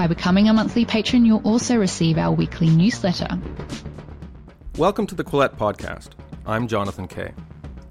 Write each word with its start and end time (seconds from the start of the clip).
By 0.00 0.06
becoming 0.06 0.48
a 0.48 0.54
monthly 0.54 0.86
patron, 0.86 1.26
you'll 1.26 1.46
also 1.46 1.76
receive 1.76 2.16
our 2.16 2.32
weekly 2.32 2.70
newsletter. 2.70 3.38
Welcome 4.78 5.06
to 5.08 5.14
the 5.14 5.22
Quillette 5.22 5.58
Podcast. 5.58 6.12
I'm 6.46 6.68
Jonathan 6.68 7.06
Kay. 7.06 7.32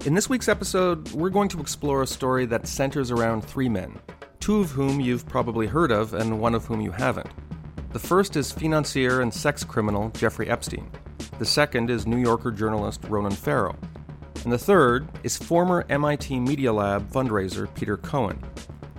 In 0.04 0.14
this 0.14 0.28
week's 0.28 0.48
episode, 0.48 1.12
we're 1.12 1.30
going 1.30 1.48
to 1.50 1.60
explore 1.60 2.02
a 2.02 2.08
story 2.08 2.46
that 2.46 2.66
centers 2.66 3.12
around 3.12 3.42
three 3.42 3.68
men, 3.68 3.96
two 4.40 4.58
of 4.58 4.72
whom 4.72 4.98
you've 4.98 5.24
probably 5.28 5.68
heard 5.68 5.92
of 5.92 6.12
and 6.12 6.40
one 6.40 6.56
of 6.56 6.64
whom 6.64 6.80
you 6.80 6.90
haven't. 6.90 7.30
The 7.92 8.00
first 8.00 8.34
is 8.34 8.50
financier 8.50 9.20
and 9.20 9.32
sex 9.32 9.62
criminal 9.62 10.10
Jeffrey 10.10 10.50
Epstein. 10.50 10.90
The 11.38 11.46
second 11.46 11.90
is 11.90 12.08
New 12.08 12.18
Yorker 12.18 12.50
journalist 12.50 13.04
Ronan 13.04 13.30
Farrow. 13.30 13.76
And 14.42 14.52
the 14.52 14.58
third 14.58 15.06
is 15.22 15.36
former 15.36 15.86
MIT 15.88 16.40
Media 16.40 16.72
Lab 16.72 17.08
fundraiser 17.12 17.72
Peter 17.76 17.96
Cohen. 17.96 18.42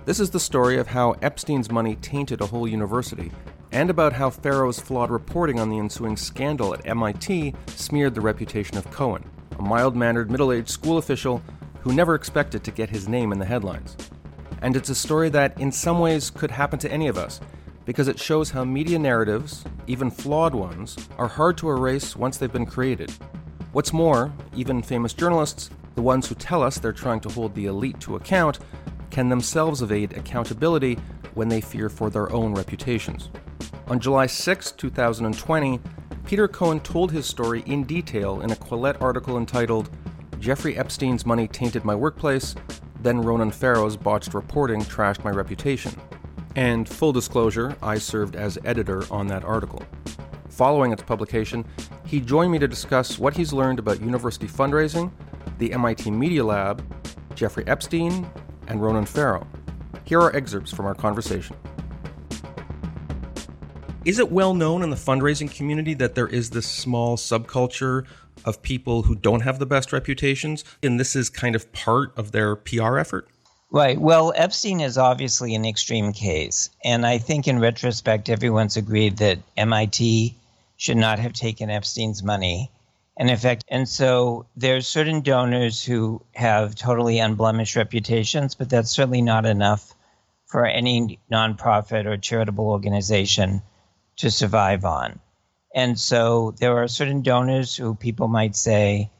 This 0.04 0.18
is 0.18 0.30
the 0.30 0.40
story 0.40 0.78
of 0.78 0.88
how 0.88 1.12
Epstein's 1.22 1.70
money 1.70 1.94
tainted 1.94 2.40
a 2.40 2.46
whole 2.46 2.66
university, 2.66 3.30
and 3.70 3.88
about 3.88 4.12
how 4.12 4.30
Farrow's 4.30 4.80
flawed 4.80 5.12
reporting 5.12 5.60
on 5.60 5.70
the 5.70 5.78
ensuing 5.78 6.16
scandal 6.16 6.74
at 6.74 6.84
MIT 6.84 7.54
smeared 7.68 8.16
the 8.16 8.20
reputation 8.20 8.76
of 8.76 8.90
Cohen, 8.90 9.24
a 9.60 9.62
mild 9.62 9.94
mannered 9.94 10.28
middle 10.28 10.50
aged 10.50 10.70
school 10.70 10.98
official 10.98 11.40
who 11.82 11.94
never 11.94 12.16
expected 12.16 12.64
to 12.64 12.72
get 12.72 12.90
his 12.90 13.06
name 13.06 13.30
in 13.30 13.38
the 13.38 13.44
headlines. 13.44 13.96
And 14.60 14.74
it's 14.74 14.88
a 14.88 14.94
story 14.96 15.28
that, 15.28 15.56
in 15.60 15.70
some 15.70 16.00
ways, 16.00 16.30
could 16.30 16.50
happen 16.50 16.80
to 16.80 16.90
any 16.90 17.06
of 17.06 17.16
us, 17.16 17.40
because 17.84 18.08
it 18.08 18.18
shows 18.18 18.50
how 18.50 18.64
media 18.64 18.98
narratives, 18.98 19.64
even 19.86 20.10
flawed 20.10 20.52
ones, 20.52 20.96
are 21.16 21.28
hard 21.28 21.56
to 21.58 21.70
erase 21.70 22.16
once 22.16 22.38
they've 22.38 22.52
been 22.52 22.66
created. 22.66 23.12
What's 23.70 23.92
more, 23.92 24.32
even 24.56 24.82
famous 24.82 25.14
journalists, 25.14 25.70
the 25.94 26.02
ones 26.02 26.28
who 26.28 26.34
tell 26.34 26.62
us 26.62 26.78
they're 26.78 26.92
trying 26.92 27.20
to 27.20 27.28
hold 27.28 27.54
the 27.54 27.66
elite 27.66 28.00
to 28.00 28.16
account, 28.16 28.58
can 29.10 29.28
themselves 29.28 29.82
evade 29.82 30.16
accountability 30.16 30.98
when 31.34 31.48
they 31.48 31.60
fear 31.60 31.88
for 31.88 32.10
their 32.10 32.32
own 32.32 32.54
reputations. 32.54 33.30
On 33.88 34.00
July 34.00 34.26
6, 34.26 34.72
2020, 34.72 35.80
Peter 36.24 36.48
Cohen 36.48 36.80
told 36.80 37.12
his 37.12 37.26
story 37.26 37.62
in 37.66 37.84
detail 37.84 38.40
in 38.40 38.50
a 38.52 38.56
Quillette 38.56 39.00
article 39.02 39.36
entitled 39.36 39.90
Jeffrey 40.38 40.76
Epstein's 40.76 41.26
Money 41.26 41.46
Tainted 41.46 41.84
My 41.84 41.94
Workplace, 41.94 42.54
then 43.00 43.20
Ronan 43.20 43.50
Farrow's 43.50 43.96
botched 43.96 44.34
reporting 44.34 44.80
trashed 44.82 45.24
my 45.24 45.30
reputation. 45.30 45.94
And 46.56 46.88
full 46.88 47.12
disclosure, 47.12 47.76
I 47.82 47.98
served 47.98 48.36
as 48.36 48.58
editor 48.64 49.04
on 49.12 49.26
that 49.28 49.44
article. 49.44 49.82
Following 50.48 50.92
its 50.92 51.02
publication, 51.02 51.64
he 52.06 52.20
joined 52.20 52.52
me 52.52 52.58
to 52.58 52.68
discuss 52.68 53.18
what 53.18 53.36
he's 53.36 53.52
learned 53.52 53.78
about 53.78 54.00
university 54.00 54.46
fundraising, 54.46 55.10
the 55.62 55.72
MIT 55.74 56.10
Media 56.10 56.44
Lab, 56.44 56.84
Jeffrey 57.36 57.64
Epstein, 57.68 58.28
and 58.66 58.82
Ronan 58.82 59.06
Farrow. 59.06 59.46
Here 60.02 60.20
are 60.20 60.34
excerpts 60.34 60.72
from 60.72 60.86
our 60.86 60.94
conversation. 60.94 61.54
Is 64.04 64.18
it 64.18 64.32
well 64.32 64.54
known 64.54 64.82
in 64.82 64.90
the 64.90 64.96
fundraising 64.96 65.48
community 65.48 65.94
that 65.94 66.16
there 66.16 66.26
is 66.26 66.50
this 66.50 66.66
small 66.66 67.16
subculture 67.16 68.04
of 68.44 68.60
people 68.60 69.02
who 69.02 69.14
don't 69.14 69.42
have 69.42 69.60
the 69.60 69.66
best 69.66 69.92
reputations, 69.92 70.64
and 70.82 70.98
this 70.98 71.14
is 71.14 71.30
kind 71.30 71.54
of 71.54 71.72
part 71.72 72.12
of 72.18 72.32
their 72.32 72.56
PR 72.56 72.98
effort? 72.98 73.28
Right. 73.70 74.00
Well, 74.00 74.32
Epstein 74.34 74.80
is 74.80 74.98
obviously 74.98 75.54
an 75.54 75.64
extreme 75.64 76.12
case. 76.12 76.70
And 76.84 77.06
I 77.06 77.18
think 77.18 77.46
in 77.46 77.60
retrospect, 77.60 78.28
everyone's 78.28 78.76
agreed 78.76 79.18
that 79.18 79.38
MIT 79.56 80.34
should 80.76 80.96
not 80.96 81.20
have 81.20 81.34
taken 81.34 81.70
Epstein's 81.70 82.24
money 82.24 82.68
and 83.16 83.30
in 83.30 83.36
fact, 83.36 83.64
and 83.68 83.88
so 83.88 84.46
there's 84.56 84.86
certain 84.86 85.20
donors 85.20 85.84
who 85.84 86.22
have 86.32 86.74
totally 86.74 87.18
unblemished 87.18 87.76
reputations, 87.76 88.54
but 88.54 88.70
that's 88.70 88.90
certainly 88.90 89.22
not 89.22 89.44
enough 89.44 89.94
for 90.46 90.66
any 90.66 91.18
nonprofit 91.30 92.06
or 92.06 92.16
charitable 92.16 92.66
organization 92.66 93.62
to 94.16 94.30
survive 94.30 94.84
on. 94.84 95.18
And 95.74 95.98
so 95.98 96.54
there 96.58 96.76
are 96.78 96.88
certain 96.88 97.22
donors 97.22 97.74
who 97.74 97.94
people 97.94 98.28
might 98.28 98.56
say 98.56 99.10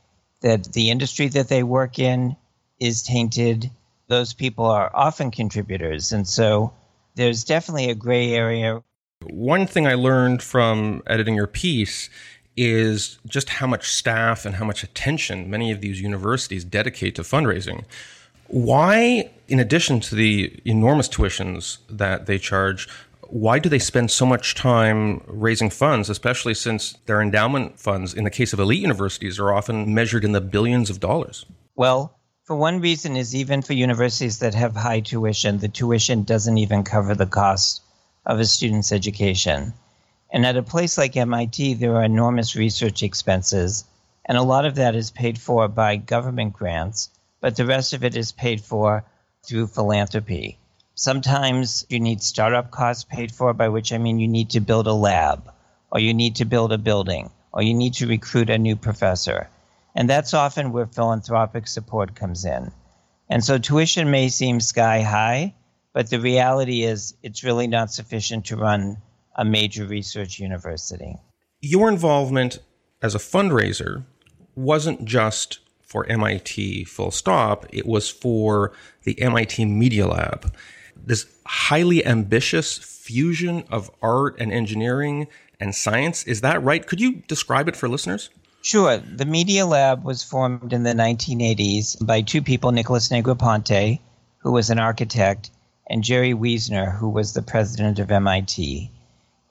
that 0.43 0.73
the 0.73 0.91
industry 0.91 1.29
that 1.29 1.49
they 1.49 1.63
work 1.63 1.99
in 1.99 2.37
is 2.79 3.03
tainted. 3.03 3.71
Those 4.09 4.35
people 4.35 4.67
are 4.67 4.91
often 4.95 5.31
contributors. 5.31 6.13
And 6.13 6.27
so 6.27 6.73
there's 7.15 7.45
definitely 7.45 7.91
a 7.91 7.95
gray 7.95 8.33
area. 8.33 8.83
One 9.25 9.67
thing 9.67 9.87
I 9.87 9.95
learned 9.95 10.43
from 10.43 11.03
editing 11.07 11.35
your 11.35 11.47
piece 11.47 12.11
is 12.57 13.19
just 13.27 13.49
how 13.49 13.67
much 13.67 13.91
staff 13.91 14.45
and 14.45 14.57
how 14.57 14.65
much 14.65 14.83
attention 14.83 15.49
many 15.49 15.71
of 15.71 15.81
these 15.81 16.01
universities 16.01 16.65
dedicate 16.65 17.15
to 17.15 17.23
fundraising. 17.23 17.85
Why, 18.49 19.31
in 19.49 19.59
addition 19.61 20.01
to 20.01 20.15
the 20.15 20.61
enormous 20.65 21.09
tuitions 21.09 21.79
that 21.89 22.27
they 22.27 22.39
charge, 22.39 22.89
why 23.29 23.59
do 23.59 23.71
they 23.71 23.79
spend 23.79 24.11
so 24.11 24.27
much 24.27 24.55
time 24.55 25.23
raising 25.27 25.71
funds, 25.71 26.11
especially 26.11 26.53
since 26.53 26.99
their 27.07 27.23
endowment 27.23 27.81
funds, 27.81 28.13
in 28.13 28.25
the 28.25 28.31
case 28.31 28.53
of 28.53 28.61
elite 28.61 28.83
universities, 28.83 29.39
are 29.39 29.55
often 29.55 29.95
measured 29.95 30.23
in 30.23 30.33
the 30.33 30.41
billions 30.43 30.91
of 30.91 31.01
dollars? 31.01 31.47
Well, 31.75 32.19
for 32.45 32.57
one 32.57 32.81
reason 32.81 33.17
is 33.17 33.35
even 33.35 33.63
for 33.63 33.73
universities 33.73 34.41
that 34.41 34.55
have 34.55 34.77
high 34.77 35.01
tuition, 35.01 35.59
the 35.59 35.69
tuition 35.69 36.25
doesn't 36.25 36.59
even 36.59 36.83
cover 36.83 37.15
the 37.15 37.27
cost 37.27 37.81
of 38.27 38.39
a 38.39 38.45
student's 38.45 38.93
education. 38.93 39.73
And 40.35 40.47
at 40.47 40.57
a 40.57 40.63
place 40.63 40.97
like 40.97 41.15
MIT, 41.15 41.75
there 41.75 41.95
are 41.97 42.05
enormous 42.05 42.57
research 42.57 43.03
expenses, 43.03 43.85
and 44.25 44.39
a 44.39 44.43
lot 44.43 44.65
of 44.65 44.77
that 44.77 44.95
is 44.95 45.11
paid 45.11 45.39
for 45.39 45.69
by 45.69 45.97
government 45.97 46.55
grants, 46.55 47.11
but 47.43 47.55
the 47.55 47.67
rest 47.67 47.93
of 47.93 48.03
it 48.03 48.17
is 48.17 48.33
paid 48.33 48.63
for 48.63 49.05
through 49.45 49.67
philanthropy. 49.67 50.57
Sometimes 50.95 51.85
you 51.91 52.01
need 52.01 52.23
startup 52.23 52.71
costs 52.71 53.05
paid 53.05 53.31
for, 53.31 53.53
by 53.53 53.69
which 53.69 53.93
I 53.93 53.99
mean 53.99 54.21
you 54.21 54.29
need 54.29 54.49
to 54.51 54.61
build 54.61 54.87
a 54.87 54.95
lab, 54.95 55.53
or 55.91 56.01
you 56.01 56.15
need 56.15 56.37
to 56.37 56.47
build 56.47 56.73
a 56.73 56.79
building, 56.79 57.29
or 57.53 57.61
you 57.61 57.75
need 57.75 57.93
to 57.95 58.07
recruit 58.07 58.49
a 58.49 58.57
new 58.57 58.75
professor. 58.75 59.51
And 59.95 60.09
that's 60.09 60.33
often 60.33 60.73
where 60.73 60.87
philanthropic 60.87 61.69
support 61.69 62.15
comes 62.15 62.47
in. 62.47 62.73
And 63.29 63.45
so 63.45 63.59
tuition 63.59 64.11
may 64.11 64.31
seem 64.31 64.61
sky 64.61 65.03
high, 65.03 65.53
but 65.93 66.09
the 66.09 66.21
reality 66.21 66.85
is 66.85 67.13
it's 67.23 67.45
really 67.45 67.67
not 67.67 67.93
sufficient 67.93 68.47
to 68.47 68.57
run 68.57 68.97
a 69.37 69.45
major 69.45 69.85
research 69.85 70.39
university. 70.39 71.17
Your 71.61 71.89
involvement 71.89 72.59
as 73.01 73.15
a 73.15 73.19
fundraiser 73.19 74.05
wasn't 74.55 75.05
just 75.05 75.59
for 75.83 76.07
MIT 76.07 76.85
full 76.85 77.11
stop, 77.11 77.67
it 77.71 77.87
was 77.87 78.09
for 78.09 78.73
the 79.05 79.21
MIT 79.21 79.65
Media 79.67 80.07
Lab. 80.07 80.55
This 80.97 81.27
highly 81.45 82.05
ambitious 82.07 82.79
fusion 82.79 83.65
of 83.71 83.91
art 84.01 84.37
and 84.39 84.53
engineering 84.53 85.27
and 85.61 85.75
science. 85.75 86.25
Is 86.25 86.41
that 86.41 86.63
right? 86.63 86.87
Could 86.87 87.01
you 87.01 87.17
describe 87.29 87.69
it 87.69 87.77
for 87.77 87.89
listeners? 87.89 88.31
Sure. 88.63 88.97
The 88.99 89.25
Media 89.25 89.67
Lab 89.67 90.05
was 90.05 90.23
formed 90.23 90.73
in 90.73 90.85
the 90.85 90.95
1980s 90.95 92.05
by 92.07 92.23
two 92.23 92.41
people, 92.41 92.71
Nicholas 92.71 93.09
Negroponte, 93.09 93.99
who 94.39 94.53
was 94.53 94.71
an 94.71 94.79
architect, 94.79 95.51
and 95.89 96.05
Jerry 96.05 96.33
Wiesner, 96.33 96.97
who 96.97 97.09
was 97.09 97.33
the 97.33 97.43
president 97.43 97.99
of 97.99 98.11
MIT. 98.11 98.91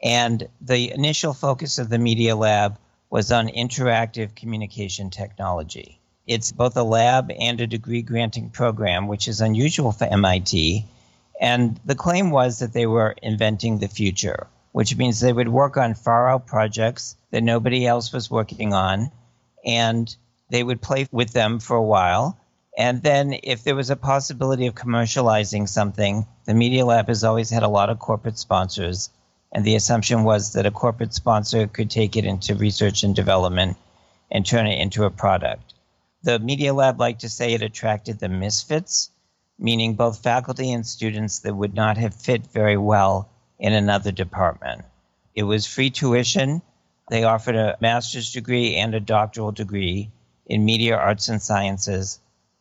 And 0.03 0.47
the 0.59 0.91
initial 0.91 1.33
focus 1.33 1.77
of 1.77 1.89
the 1.89 1.99
Media 1.99 2.35
Lab 2.35 2.77
was 3.09 3.31
on 3.31 3.49
interactive 3.49 4.35
communication 4.35 5.09
technology. 5.09 5.99
It's 6.25 6.51
both 6.51 6.77
a 6.77 6.83
lab 6.83 7.31
and 7.31 7.59
a 7.61 7.67
degree 7.67 8.01
granting 8.01 8.49
program, 8.49 9.07
which 9.07 9.27
is 9.27 9.41
unusual 9.41 9.91
for 9.91 10.05
MIT. 10.05 10.85
And 11.39 11.79
the 11.85 11.95
claim 11.95 12.31
was 12.31 12.59
that 12.59 12.73
they 12.73 12.85
were 12.85 13.15
inventing 13.21 13.77
the 13.77 13.87
future, 13.87 14.47
which 14.71 14.95
means 14.95 15.19
they 15.19 15.33
would 15.33 15.49
work 15.49 15.77
on 15.77 15.93
far 15.93 16.29
out 16.29 16.47
projects 16.47 17.15
that 17.31 17.41
nobody 17.41 17.85
else 17.85 18.13
was 18.13 18.31
working 18.31 18.73
on, 18.73 19.11
and 19.65 20.15
they 20.49 20.63
would 20.63 20.81
play 20.81 21.07
with 21.11 21.31
them 21.33 21.59
for 21.59 21.75
a 21.75 21.83
while. 21.83 22.37
And 22.77 23.03
then, 23.03 23.35
if 23.43 23.63
there 23.63 23.75
was 23.75 23.89
a 23.89 23.95
possibility 23.95 24.67
of 24.67 24.75
commercializing 24.75 25.67
something, 25.67 26.25
the 26.45 26.53
Media 26.53 26.85
Lab 26.85 27.07
has 27.07 27.23
always 27.23 27.49
had 27.49 27.63
a 27.63 27.67
lot 27.67 27.89
of 27.89 27.99
corporate 27.99 28.39
sponsors 28.39 29.09
and 29.51 29.65
the 29.65 29.75
assumption 29.75 30.23
was 30.23 30.53
that 30.53 30.65
a 30.65 30.71
corporate 30.71 31.13
sponsor 31.13 31.67
could 31.67 31.89
take 31.89 32.15
it 32.15 32.25
into 32.25 32.55
research 32.55 33.03
and 33.03 33.15
development 33.15 33.77
and 34.31 34.45
turn 34.45 34.65
it 34.65 34.79
into 34.79 35.03
a 35.03 35.09
product. 35.09 35.73
The 36.23 36.39
Media 36.39 36.73
Lab 36.73 36.99
liked 36.99 37.21
to 37.21 37.29
say 37.29 37.53
it 37.53 37.61
attracted 37.61 38.19
the 38.19 38.29
misfits, 38.29 39.09
meaning 39.59 39.95
both 39.95 40.23
faculty 40.23 40.71
and 40.71 40.85
students 40.85 41.39
that 41.39 41.55
would 41.55 41.73
not 41.73 41.97
have 41.97 42.13
fit 42.13 42.47
very 42.47 42.77
well 42.77 43.29
in 43.59 43.73
another 43.73 44.11
department. 44.11 44.83
It 45.35 45.43
was 45.43 45.65
free 45.65 45.89
tuition. 45.89 46.61
They 47.09 47.23
offered 47.23 47.55
a 47.55 47.77
master's 47.81 48.31
degree 48.31 48.75
and 48.75 48.95
a 48.95 48.99
doctoral 48.99 49.51
degree 49.51 50.11
in 50.45 50.65
media 50.65 50.95
arts 50.95 51.29
and 51.29 51.41
sciences. 51.41 52.19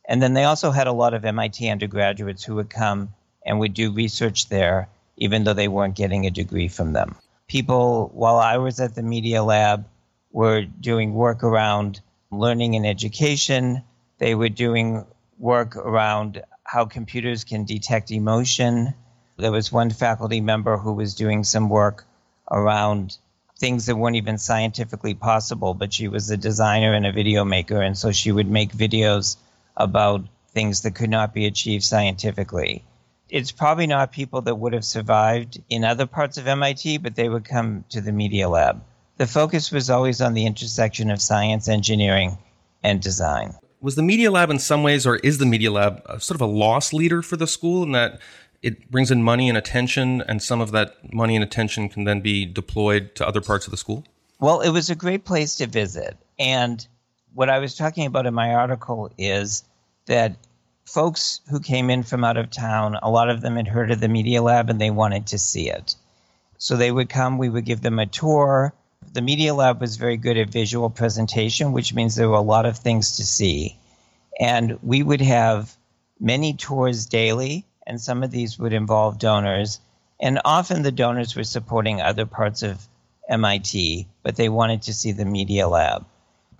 And 0.08 0.20
then 0.20 0.34
they 0.34 0.44
also 0.44 0.70
had 0.70 0.86
a 0.86 0.92
lot 0.92 1.14
of 1.14 1.24
MIT 1.24 1.68
undergraduates 1.68 2.42
who 2.42 2.56
would 2.56 2.70
come 2.70 3.14
and 3.46 3.60
would 3.60 3.74
do 3.74 3.92
research 3.92 4.48
there, 4.48 4.88
even 5.16 5.44
though 5.44 5.54
they 5.54 5.68
weren't 5.68 5.96
getting 5.96 6.26
a 6.26 6.30
degree 6.30 6.68
from 6.68 6.92
them. 6.92 7.16
People, 7.48 8.10
while 8.14 8.36
I 8.36 8.58
was 8.58 8.80
at 8.80 8.94
the 8.94 9.02
Media 9.02 9.42
Lab, 9.42 9.84
were 10.32 10.62
doing 10.62 11.14
work 11.14 11.42
around 11.42 12.00
learning 12.30 12.76
and 12.76 12.86
education. 12.86 13.82
They 14.18 14.34
were 14.34 14.48
doing 14.48 15.04
work 15.38 15.76
around 15.76 16.42
how 16.64 16.84
computers 16.84 17.44
can 17.44 17.64
detect 17.64 18.10
emotion. 18.10 18.94
There 19.36 19.50
was 19.50 19.72
one 19.72 19.90
faculty 19.90 20.40
member 20.40 20.76
who 20.76 20.92
was 20.92 21.14
doing 21.14 21.42
some 21.44 21.68
work 21.68 22.04
around 22.50 23.16
things 23.58 23.86
that 23.86 23.96
weren't 23.96 24.16
even 24.16 24.38
scientifically 24.38 25.14
possible, 25.14 25.74
but 25.74 25.92
she 25.92 26.08
was 26.08 26.30
a 26.30 26.36
designer 26.36 26.94
and 26.94 27.06
a 27.06 27.12
video 27.12 27.44
maker, 27.44 27.80
and 27.80 27.96
so 27.96 28.12
she 28.12 28.32
would 28.32 28.50
make 28.50 28.72
videos 28.72 29.36
about 29.76 30.24
things 30.52 30.82
that 30.82 30.94
could 30.94 31.10
not 31.10 31.34
be 31.34 31.46
achieved 31.46 31.84
scientifically. 31.84 32.84
It's 33.30 33.52
probably 33.52 33.86
not 33.86 34.12
people 34.12 34.42
that 34.42 34.56
would 34.56 34.72
have 34.72 34.84
survived 34.84 35.60
in 35.68 35.84
other 35.84 36.06
parts 36.06 36.36
of 36.36 36.46
MIT, 36.46 36.98
but 36.98 37.14
they 37.14 37.28
would 37.28 37.44
come 37.44 37.84
to 37.90 38.00
the 38.00 38.12
Media 38.12 38.48
Lab. 38.48 38.82
The 39.18 39.26
focus 39.26 39.70
was 39.70 39.90
always 39.90 40.20
on 40.20 40.34
the 40.34 40.46
intersection 40.46 41.10
of 41.10 41.20
science, 41.20 41.68
engineering, 41.68 42.38
and 42.82 43.00
design. 43.00 43.54
Was 43.80 43.94
the 43.94 44.02
Media 44.02 44.30
Lab 44.30 44.50
in 44.50 44.58
some 44.58 44.82
ways, 44.82 45.06
or 45.06 45.16
is 45.16 45.38
the 45.38 45.46
Media 45.46 45.70
Lab 45.70 46.02
uh, 46.06 46.18
sort 46.18 46.36
of 46.36 46.40
a 46.40 46.50
loss 46.50 46.92
leader 46.92 47.22
for 47.22 47.36
the 47.36 47.46
school 47.46 47.82
in 47.82 47.92
that 47.92 48.20
it 48.62 48.90
brings 48.90 49.10
in 49.10 49.22
money 49.22 49.48
and 49.48 49.56
attention, 49.56 50.22
and 50.22 50.42
some 50.42 50.60
of 50.60 50.72
that 50.72 51.12
money 51.14 51.34
and 51.34 51.42
attention 51.42 51.88
can 51.88 52.04
then 52.04 52.20
be 52.20 52.44
deployed 52.44 53.14
to 53.14 53.26
other 53.26 53.40
parts 53.40 53.66
of 53.66 53.70
the 53.70 53.76
school? 53.76 54.04
Well, 54.38 54.60
it 54.60 54.70
was 54.70 54.90
a 54.90 54.94
great 54.94 55.24
place 55.24 55.56
to 55.56 55.66
visit. 55.66 56.16
And 56.38 56.86
what 57.34 57.48
I 57.50 57.58
was 57.58 57.76
talking 57.76 58.06
about 58.06 58.26
in 58.26 58.34
my 58.34 58.54
article 58.54 59.12
is 59.18 59.64
that 60.06 60.36
folks 60.92 61.40
who 61.48 61.60
came 61.60 61.88
in 61.88 62.02
from 62.02 62.24
out 62.24 62.36
of 62.36 62.50
town, 62.50 62.98
a 63.00 63.10
lot 63.10 63.30
of 63.30 63.40
them 63.40 63.56
had 63.56 63.68
heard 63.68 63.92
of 63.92 64.00
the 64.00 64.08
Media 64.08 64.42
Lab 64.42 64.68
and 64.70 64.80
they 64.80 64.90
wanted 64.90 65.28
to 65.28 65.38
see 65.38 65.70
it. 65.70 65.94
So 66.58 66.76
they 66.76 66.90
would 66.90 67.08
come, 67.08 67.38
we 67.38 67.48
would 67.48 67.64
give 67.64 67.80
them 67.80 67.98
a 68.00 68.06
tour. 68.06 68.74
The 69.12 69.22
Media 69.22 69.54
Lab 69.54 69.80
was 69.80 69.96
very 69.96 70.16
good 70.16 70.36
at 70.36 70.50
visual 70.50 70.90
presentation, 70.90 71.72
which 71.72 71.94
means 71.94 72.16
there 72.16 72.28
were 72.28 72.34
a 72.34 72.42
lot 72.42 72.66
of 72.66 72.76
things 72.76 73.16
to 73.16 73.24
see. 73.24 73.78
And 74.38 74.78
we 74.82 75.02
would 75.02 75.20
have 75.20 75.74
many 76.18 76.54
tours 76.54 77.06
daily 77.06 77.66
and 77.86 78.00
some 78.00 78.22
of 78.22 78.32
these 78.32 78.58
would 78.58 78.72
involve 78.72 79.18
donors. 79.18 79.80
And 80.20 80.40
often 80.44 80.82
the 80.82 80.92
donors 80.92 81.36
were 81.36 81.44
supporting 81.44 82.00
other 82.00 82.26
parts 82.26 82.62
of 82.62 82.84
MIT, 83.28 84.08
but 84.24 84.34
they 84.34 84.48
wanted 84.48 84.82
to 84.82 84.94
see 84.94 85.12
the 85.12 85.24
Media 85.24 85.68
Lab. 85.68 86.04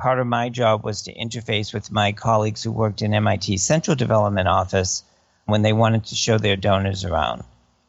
Part 0.01 0.19
of 0.19 0.27
my 0.27 0.49
job 0.49 0.83
was 0.83 1.03
to 1.03 1.15
interface 1.15 1.75
with 1.75 1.93
my 1.93 2.13
colleagues 2.13 2.63
who 2.63 2.73
worked 2.73 3.03
in 3.03 3.13
MIT 3.13 3.59
Central 3.59 3.95
Development 3.95 4.49
Office 4.49 5.05
when 5.45 5.61
they 5.61 5.75
wanted 5.75 6.07
to 6.07 6.15
show 6.15 6.39
their 6.39 6.57
donors 6.57 7.05
around. 7.05 7.45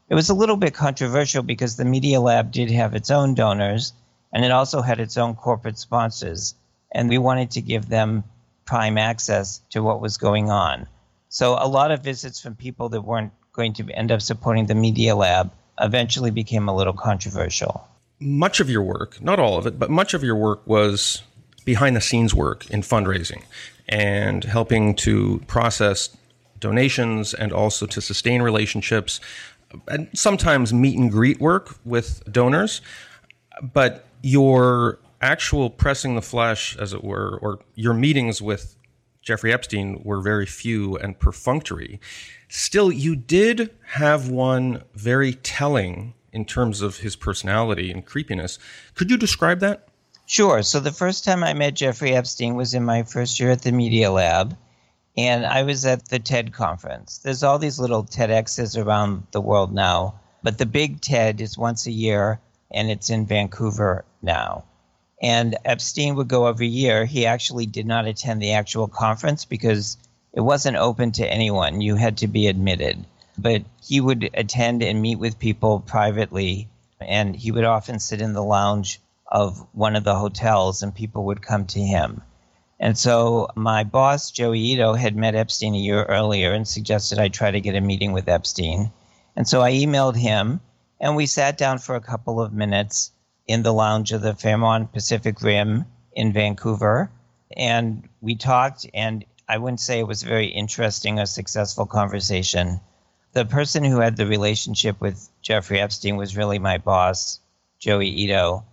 It 0.09 0.15
was 0.15 0.29
a 0.29 0.33
little 0.33 0.57
bit 0.57 0.73
controversial 0.73 1.41
because 1.41 1.77
the 1.77 1.85
Media 1.85 2.19
Lab 2.19 2.51
did 2.51 2.69
have 2.71 2.95
its 2.95 3.11
own 3.11 3.33
donors 3.33 3.93
and 4.33 4.43
it 4.43 4.51
also 4.51 4.81
had 4.81 4.99
its 4.99 5.15
own 5.15 5.35
corporate 5.35 5.77
sponsors, 5.77 6.53
and 6.91 7.07
we 7.07 7.17
wanted 7.17 7.51
to 7.51 7.61
give 7.61 7.87
them 7.87 8.25
prime 8.65 8.97
access 8.97 9.61
to 9.69 9.81
what 9.81 10.01
was 10.01 10.17
going 10.17 10.49
on. 10.49 10.87
So 11.29 11.53
a 11.53 11.67
lot 11.67 11.91
of 11.91 12.03
visits 12.03 12.41
from 12.41 12.55
people 12.55 12.89
that 12.89 13.01
weren't 13.01 13.31
going 13.53 13.73
to 13.73 13.89
end 13.91 14.11
up 14.11 14.21
supporting 14.21 14.65
the 14.65 14.75
Media 14.75 15.15
Lab 15.15 15.51
eventually 15.79 16.31
became 16.31 16.67
a 16.67 16.75
little 16.75 16.93
controversial. 16.93 17.87
Much 18.19 18.59
of 18.59 18.69
your 18.69 18.83
work, 18.83 19.21
not 19.21 19.39
all 19.39 19.57
of 19.57 19.65
it, 19.65 19.79
but 19.79 19.89
much 19.89 20.13
of 20.13 20.23
your 20.23 20.35
work 20.35 20.65
was 20.67 21.23
behind 21.65 21.95
the 21.95 22.01
scenes 22.01 22.33
work 22.33 22.69
in 22.69 22.81
fundraising 22.81 23.43
and 23.89 24.43
helping 24.43 24.95
to 24.95 25.41
process 25.47 26.15
donations 26.59 27.33
and 27.33 27.51
also 27.51 27.85
to 27.85 28.01
sustain 28.01 28.41
relationships 28.41 29.19
and 29.87 30.07
sometimes 30.13 30.73
meet 30.73 30.97
and 30.97 31.11
greet 31.11 31.39
work 31.39 31.75
with 31.85 32.21
donors. 32.31 32.81
But 33.61 34.05
your 34.21 34.99
actual 35.21 35.69
pressing 35.69 36.15
the 36.15 36.21
flesh, 36.21 36.77
as 36.77 36.93
it 36.93 37.03
were, 37.03 37.37
or 37.41 37.59
your 37.75 37.93
meetings 37.93 38.41
with 38.41 38.75
Jeffrey 39.21 39.53
Epstein 39.53 40.01
were 40.03 40.19
very 40.19 40.45
few 40.45 40.97
and 40.97 41.17
perfunctory. 41.19 41.99
Still, 42.49 42.91
you 42.91 43.15
did 43.15 43.69
have 43.87 44.29
one 44.29 44.83
very 44.95 45.35
telling 45.35 46.15
in 46.33 46.45
terms 46.45 46.81
of 46.81 46.97
his 46.97 47.15
personality 47.15 47.91
and 47.91 48.05
creepiness. 48.05 48.57
Could 48.95 49.11
you 49.11 49.17
describe 49.17 49.59
that? 49.59 49.87
Sure. 50.31 50.63
So, 50.63 50.80
the 50.80 50.94
first 50.94 51.25
time 51.25 51.44
I 51.44 51.54
met 51.54 51.74
Jeffrey 51.74 52.16
Epstein 52.16 52.56
was 52.56 52.74
in 52.74 52.86
my 52.86 53.04
first 53.04 53.38
year 53.38 53.51
at 53.51 53.63
the 53.63 53.74
Media 53.74 54.10
Lab, 54.10 54.56
and 55.18 55.45
I 55.45 55.63
was 55.63 55.86
at 55.86 56.07
the 56.07 56.19
TED 56.19 56.54
conference. 56.54 57.18
There's 57.18 57.44
all 57.44 57.60
these 57.60 57.80
little 57.80 58.06
TEDx's 58.06 58.78
around 58.78 59.28
the 59.31 59.42
world 59.42 59.74
now, 59.74 60.22
but 60.42 60.57
the 60.57 60.66
big 60.66 61.01
TED 61.01 61.42
is 61.42 61.57
once 61.57 61.86
a 61.86 61.92
year, 61.92 62.39
and 62.74 62.89
it's 62.89 63.10
in 63.10 63.25
Vancouver 63.25 64.06
now. 64.22 64.63
And 65.22 65.57
Epstein 65.66 66.16
would 66.16 66.30
go 66.30 66.48
every 66.48 66.69
year. 66.69 67.04
He 67.04 67.25
actually 67.25 67.66
did 67.66 67.86
not 67.86 68.07
attend 68.07 68.42
the 68.42 68.54
actual 68.54 68.88
conference 68.88 69.44
because 69.44 69.98
it 70.31 70.39
wasn't 70.39 70.78
open 70.78 71.12
to 71.12 71.30
anyone. 71.30 71.81
You 71.81 71.95
had 71.95 72.16
to 72.19 72.30
be 72.30 72.48
admitted. 72.48 73.04
But 73.38 73.63
he 73.83 74.00
would 74.00 74.30
attend 74.33 74.81
and 74.81 75.01
meet 75.01 75.19
with 75.19 75.39
people 75.39 75.81
privately. 75.81 76.69
And 77.01 77.36
he 77.36 77.51
would 77.51 77.66
often 77.66 78.00
sit 78.00 78.22
in 78.22 78.31
the 78.31 78.42
lounge 78.42 79.01
of 79.31 79.66
one 79.74 79.95
of 79.95 80.04
the 80.04 80.16
hotels 80.16 80.83
and 80.83 80.94
people 80.94 81.25
would 81.25 81.42
come 81.42 81.66
to 81.66 81.80
him. 81.80 82.22
And 82.80 82.98
so 82.98 83.48
my 83.56 83.83
boss, 83.83 84.31
Joey 84.31 84.60
Ito, 84.60 84.94
had 84.94 85.16
met 85.16 85.36
Epstein 85.36 85.75
a 85.75 85.78
year 85.78 86.04
earlier 86.04 86.51
and 86.51 86.68
suggested 86.68 87.19
I 87.19 87.30
try 87.30 87.51
to 87.51 87.62
get 87.62 87.75
a 87.75 87.81
meeting 87.81 88.12
with 88.12 88.28
Epstein. 88.28 88.92
And 89.36 89.48
so 89.48 89.62
I 89.62 89.72
emailed 89.72 90.16
him 90.16 90.60
and 91.00 91.16
we 91.16 91.25
sat 91.25 91.57
down 91.57 91.80
for 91.80 91.95
a 91.95 92.01
couple 92.01 92.42
of 92.42 92.54
minutes 92.54 93.12
in 93.48 93.63
the 93.63 93.74
lounge 93.74 94.12
of 94.12 94.22
the 94.22 94.36
Fairmont 94.36 94.92
Pacific 94.94 95.42
Rim 95.42 95.86
in 96.13 96.33
Vancouver. 96.33 97.12
And 97.56 98.07
we 98.22 98.36
talked, 98.36 98.86
and 98.94 99.25
I 99.48 99.57
wouldn't 99.57 99.80
say 99.80 100.00
it 100.00 100.07
was 100.07 100.24
a 100.24 100.28
very 100.28 100.48
interesting 100.48 101.19
or 101.19 101.25
successful 101.25 101.86
conversation. 101.86 102.80
The 103.33 103.45
person 103.45 103.83
who 103.83 104.00
had 104.00 104.18
the 104.18 104.28
relationship 104.28 105.00
with 105.01 105.30
Jeffrey 105.42 105.80
Epstein 105.80 106.18
was 106.18 106.38
really 106.38 106.60
my 106.60 106.78
boss, 106.78 107.39
Joey 107.80 108.10
Ito. 108.10 108.63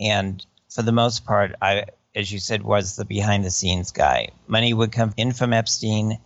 And 0.00 0.44
for 0.70 0.82
the 0.82 0.92
most 0.92 1.24
part, 1.24 1.54
I, 1.60 1.84
as 2.14 2.32
you 2.32 2.38
said, 2.38 2.62
was 2.62 2.96
the 2.96 3.04
behind 3.04 3.44
the 3.44 3.50
scenes 3.50 3.92
guy. 3.92 4.30
Money 4.46 4.72
would 4.72 4.92
come 4.92 5.12
in 5.16 5.32
from 5.32 5.52
Epstein, 5.52 6.18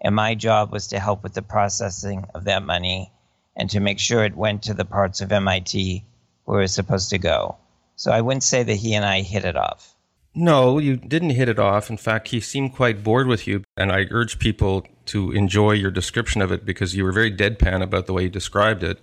and 0.00 0.14
my 0.14 0.34
job 0.34 0.70
was 0.70 0.88
to 0.88 1.00
help 1.00 1.22
with 1.22 1.34
the 1.34 1.42
processing 1.42 2.26
of 2.34 2.44
that 2.44 2.62
money 2.62 3.10
and 3.56 3.70
to 3.70 3.80
make 3.80 3.98
sure 3.98 4.24
it 4.24 4.36
went 4.36 4.62
to 4.64 4.74
the 4.74 4.84
parts 4.84 5.20
of 5.20 5.32
MIT 5.32 6.04
where 6.44 6.60
it 6.60 6.64
was 6.64 6.74
supposed 6.74 7.10
to 7.10 7.18
go. 7.18 7.56
So 7.96 8.10
I 8.10 8.20
wouldn't 8.20 8.42
say 8.42 8.62
that 8.62 8.74
he 8.74 8.94
and 8.94 9.04
I 9.04 9.20
hit 9.20 9.44
it 9.44 9.56
off. 9.56 9.94
No, 10.34 10.78
you 10.78 10.96
didn't 10.96 11.30
hit 11.30 11.48
it 11.48 11.58
off. 11.58 11.90
In 11.90 11.98
fact, 11.98 12.28
he 12.28 12.40
seemed 12.40 12.74
quite 12.74 13.04
bored 13.04 13.26
with 13.26 13.46
you. 13.46 13.64
And 13.76 13.92
I 13.92 14.06
urge 14.10 14.38
people 14.38 14.86
to 15.06 15.30
enjoy 15.32 15.72
your 15.72 15.90
description 15.90 16.40
of 16.40 16.50
it 16.50 16.64
because 16.64 16.96
you 16.96 17.04
were 17.04 17.12
very 17.12 17.30
deadpan 17.30 17.82
about 17.82 18.06
the 18.06 18.12
way 18.12 18.24
you 18.24 18.28
described 18.30 18.82
it, 18.82 18.98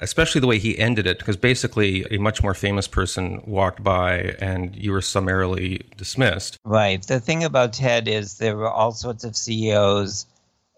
especially 0.00 0.40
the 0.40 0.46
way 0.46 0.58
he 0.58 0.78
ended 0.78 1.06
it. 1.06 1.18
Because 1.18 1.36
basically, 1.36 2.04
a 2.10 2.18
much 2.18 2.42
more 2.42 2.54
famous 2.54 2.88
person 2.88 3.42
walked 3.46 3.82
by 3.82 4.34
and 4.40 4.74
you 4.76 4.92
were 4.92 5.02
summarily 5.02 5.82
dismissed. 5.96 6.58
Right. 6.64 7.02
The 7.06 7.20
thing 7.20 7.44
about 7.44 7.72
TED 7.72 8.08
is 8.08 8.38
there 8.38 8.56
were 8.56 8.70
all 8.70 8.92
sorts 8.92 9.24
of 9.24 9.36
CEOs 9.36 10.26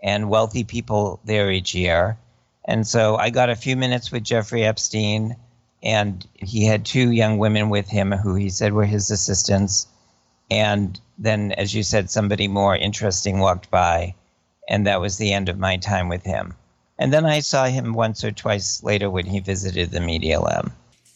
and 0.03 0.29
wealthy 0.29 0.65
people 0.65 1.21
there 1.25 1.51
each 1.51 1.75
year. 1.75 2.19
And 2.65 2.87
so 2.87 3.17
I 3.17 3.31
got 3.31 3.51
a 3.51 3.57
few 3.57 3.77
minutes 3.77 4.13
with 4.13 4.25
Jeffrey 4.25 4.65
Epstein 4.65 5.37
and 5.83 6.27
he 6.35 6.65
had 6.65 6.85
two 6.85 7.11
young 7.11 7.39
women 7.39 7.71
with 7.71 7.89
him 7.89 8.13
who 8.13 8.35
he 8.35 8.49
said 8.49 8.73
were 8.73 8.85
his 8.85 9.11
assistants. 9.11 9.89
And 10.51 11.01
then, 11.19 11.53
as 11.53 11.75
you 11.75 11.83
said, 11.83 12.11
somebody 12.11 12.47
more 12.47 12.77
interesting 12.77 13.39
walked 13.39 13.71
by, 13.71 14.15
and 14.69 14.87
that 14.87 15.01
was 15.01 15.17
the 15.17 15.33
end 15.33 15.49
of 15.49 15.59
my 15.59 15.77
time 15.77 16.09
with 16.09 16.25
him. 16.25 16.55
And 17.03 17.13
then 17.13 17.27
I 17.27 17.41
saw 17.41 17.67
him 17.67 17.95
once 17.95 18.23
or 18.23 18.31
twice 18.31 18.83
later 18.83 19.11
when 19.11 19.27
he 19.27 19.41
visited 19.41 19.91
the 19.91 20.01
Media 20.01 20.41
Lab. 20.41 20.73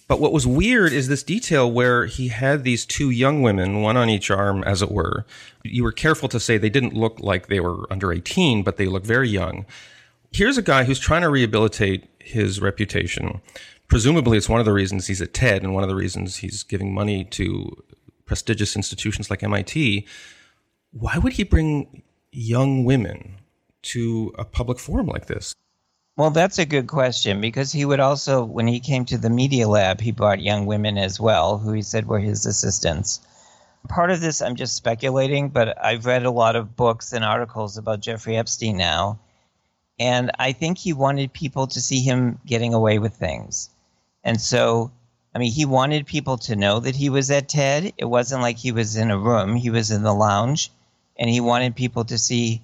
But 0.08 0.20
what 0.20 0.32
was 0.32 0.46
weird 0.46 0.92
is 0.92 1.08
this 1.08 1.22
detail 1.22 1.70
where 1.70 2.06
he 2.06 2.28
had 2.28 2.64
these 2.64 2.84
two 2.84 3.10
young 3.10 3.40
women, 3.40 3.82
one 3.82 3.96
on 3.96 4.10
each 4.10 4.30
arm, 4.30 4.62
as 4.64 4.82
it 4.82 4.90
were. 4.90 5.26
You 5.64 5.84
were 5.84 5.92
careful 5.92 6.28
to 6.28 6.40
say 6.40 6.58
they 6.58 6.70
didn't 6.70 6.94
look 6.94 7.18
like 7.20 7.46
they 7.46 7.60
were 7.60 7.86
under 7.90 8.12
18, 8.12 8.62
but 8.62 8.76
they 8.76 8.86
look 8.86 9.04
very 9.04 9.28
young. 9.28 9.64
Here's 10.32 10.58
a 10.58 10.62
guy 10.62 10.84
who's 10.84 10.98
trying 10.98 11.22
to 11.22 11.30
rehabilitate 11.30 12.08
his 12.18 12.60
reputation 12.60 13.40
presumably 13.88 14.36
it's 14.36 14.48
one 14.48 14.60
of 14.60 14.66
the 14.66 14.72
reasons 14.72 15.06
he's 15.06 15.22
at 15.22 15.34
TED 15.34 15.62
and 15.62 15.74
one 15.74 15.82
of 15.82 15.88
the 15.88 15.94
reasons 15.94 16.36
he's 16.36 16.62
giving 16.62 16.92
money 16.92 17.24
to 17.24 17.84
prestigious 18.24 18.74
institutions 18.74 19.30
like 19.30 19.42
MIT. 19.42 20.06
Why 20.92 21.18
would 21.18 21.34
he 21.34 21.44
bring 21.44 22.02
young 22.32 22.84
women 22.84 23.36
to 23.82 24.32
a 24.36 24.44
public 24.44 24.78
forum 24.78 25.06
like 25.06 25.26
this? 25.26 25.54
Well, 26.16 26.30
that's 26.30 26.58
a 26.58 26.64
good 26.64 26.86
question 26.86 27.42
because 27.42 27.72
he 27.72 27.84
would 27.84 28.00
also, 28.00 28.42
when 28.42 28.66
he 28.66 28.80
came 28.80 29.04
to 29.04 29.18
the 29.18 29.28
Media 29.28 29.68
Lab, 29.68 30.00
he 30.00 30.12
brought 30.12 30.40
young 30.40 30.64
women 30.64 30.96
as 30.96 31.20
well, 31.20 31.58
who 31.58 31.72
he 31.72 31.82
said 31.82 32.08
were 32.08 32.18
his 32.18 32.46
assistants. 32.46 33.20
Part 33.86 34.10
of 34.10 34.22
this, 34.22 34.40
I'm 34.40 34.56
just 34.56 34.74
speculating, 34.74 35.50
but 35.50 35.76
I've 35.82 36.06
read 36.06 36.24
a 36.24 36.30
lot 36.30 36.56
of 36.56 36.74
books 36.74 37.12
and 37.12 37.22
articles 37.22 37.76
about 37.76 38.00
Jeffrey 38.00 38.38
Epstein 38.38 38.78
now. 38.78 39.18
And 39.98 40.30
I 40.38 40.52
think 40.52 40.78
he 40.78 40.94
wanted 40.94 41.34
people 41.34 41.66
to 41.66 41.80
see 41.82 42.00
him 42.00 42.40
getting 42.46 42.72
away 42.72 42.98
with 42.98 43.14
things. 43.14 43.68
And 44.24 44.40
so, 44.40 44.90
I 45.34 45.38
mean, 45.38 45.52
he 45.52 45.66
wanted 45.66 46.06
people 46.06 46.38
to 46.38 46.56
know 46.56 46.80
that 46.80 46.96
he 46.96 47.10
was 47.10 47.30
at 47.30 47.50
TED. 47.50 47.92
It 47.98 48.06
wasn't 48.06 48.40
like 48.40 48.56
he 48.56 48.72
was 48.72 48.96
in 48.96 49.10
a 49.10 49.18
room, 49.18 49.54
he 49.54 49.68
was 49.68 49.90
in 49.90 50.02
the 50.02 50.14
lounge. 50.14 50.72
And 51.18 51.28
he 51.28 51.40
wanted 51.40 51.76
people 51.76 52.06
to 52.06 52.16
see 52.16 52.62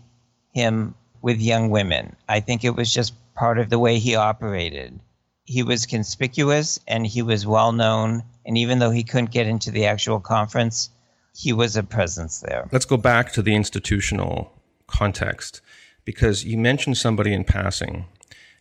him 0.52 0.94
with 1.20 1.38
young 1.38 1.68
women. 1.68 2.16
I 2.28 2.40
think 2.40 2.64
it 2.64 2.74
was 2.74 2.92
just 2.92 3.12
part 3.42 3.58
of 3.58 3.70
the 3.70 3.78
way 3.78 3.98
he 3.98 4.14
operated. 4.14 5.00
He 5.46 5.64
was 5.64 5.84
conspicuous 5.84 6.78
and 6.86 7.04
he 7.04 7.22
was 7.22 7.44
well 7.44 7.72
known. 7.72 8.22
And 8.46 8.56
even 8.56 8.78
though 8.78 8.92
he 8.92 9.02
couldn't 9.02 9.32
get 9.32 9.48
into 9.48 9.72
the 9.72 9.84
actual 9.84 10.20
conference, 10.20 10.90
he 11.34 11.52
was 11.52 11.76
a 11.76 11.82
presence 11.82 12.38
there. 12.38 12.68
Let's 12.70 12.84
go 12.84 12.96
back 12.96 13.32
to 13.32 13.42
the 13.42 13.56
institutional 13.56 14.52
context 14.86 15.60
because 16.04 16.44
you 16.44 16.56
mentioned 16.56 16.98
somebody 16.98 17.34
in 17.34 17.42
passing, 17.42 18.04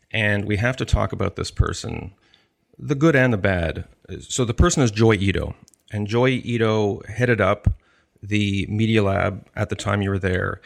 and 0.09 0.45
we 0.45 0.57
have 0.57 0.77
to 0.77 0.85
talk 0.85 1.11
about 1.11 1.35
this 1.35 1.51
person 1.51 2.15
the 2.79 2.95
good 2.95 3.15
and 3.15 3.31
the 3.31 3.37
bad. 3.37 3.87
So 4.21 4.45
the 4.45 4.55
person 4.55 4.81
is 4.81 4.89
Joi 4.89 5.13
Ito, 5.13 5.53
and 5.91 6.07
Joi 6.07 6.41
Ito 6.43 7.03
headed 7.07 7.39
up 7.39 7.67
the 8.23 8.65
Media 8.67 9.03
Lab 9.03 9.45
at 9.55 9.69
the 9.69 9.75
time 9.75 10.01
you 10.01 10.09
were 10.09 10.17
there. 10.17 10.59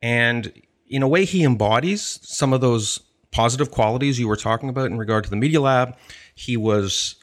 And 0.00 0.50
in 0.88 1.02
a 1.02 1.08
way, 1.08 1.26
he 1.26 1.44
embodies 1.44 2.20
some 2.22 2.54
of 2.54 2.62
those 2.62 3.00
positive 3.34 3.72
qualities 3.72 4.18
you 4.18 4.28
were 4.28 4.36
talking 4.36 4.68
about 4.68 4.86
in 4.86 4.96
regard 4.96 5.24
to 5.24 5.30
the 5.30 5.36
Media 5.36 5.60
Lab. 5.60 5.96
He 6.36 6.56
was 6.56 7.16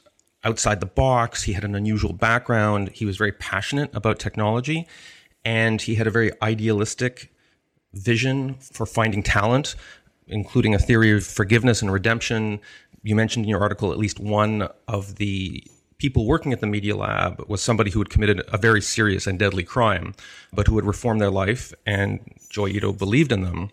outside 0.44 0.80
the 0.80 0.86
box. 0.86 1.42
He 1.42 1.54
had 1.54 1.64
an 1.64 1.74
unusual 1.74 2.12
background. 2.12 2.90
He 2.92 3.06
was 3.06 3.16
very 3.16 3.32
passionate 3.32 3.90
about 3.94 4.18
technology, 4.18 4.86
and 5.42 5.80
he 5.80 5.94
had 5.94 6.06
a 6.06 6.10
very 6.10 6.30
idealistic 6.42 7.32
vision 7.94 8.56
for 8.60 8.84
finding 8.84 9.22
talent, 9.22 9.74
including 10.26 10.74
a 10.74 10.78
theory 10.78 11.12
of 11.12 11.24
forgiveness 11.24 11.80
and 11.80 11.90
redemption. 11.90 12.60
You 13.02 13.16
mentioned 13.16 13.46
in 13.46 13.48
your 13.48 13.60
article 13.60 13.90
at 13.90 13.98
least 13.98 14.20
one 14.20 14.68
of 14.86 15.16
the 15.16 15.64
people 15.96 16.26
working 16.26 16.52
at 16.52 16.60
the 16.60 16.66
Media 16.66 16.94
Lab 16.94 17.42
was 17.48 17.62
somebody 17.62 17.90
who 17.90 18.00
had 18.00 18.10
committed 18.10 18.42
a 18.52 18.58
very 18.58 18.82
serious 18.82 19.26
and 19.26 19.38
deadly 19.38 19.64
crime, 19.64 20.14
but 20.52 20.66
who 20.66 20.76
had 20.76 20.84
reformed 20.84 21.22
their 21.22 21.30
life, 21.30 21.72
and 21.86 22.20
Joi 22.50 22.68
Ito 22.68 22.92
believed 22.92 23.32
in 23.32 23.42
them. 23.42 23.70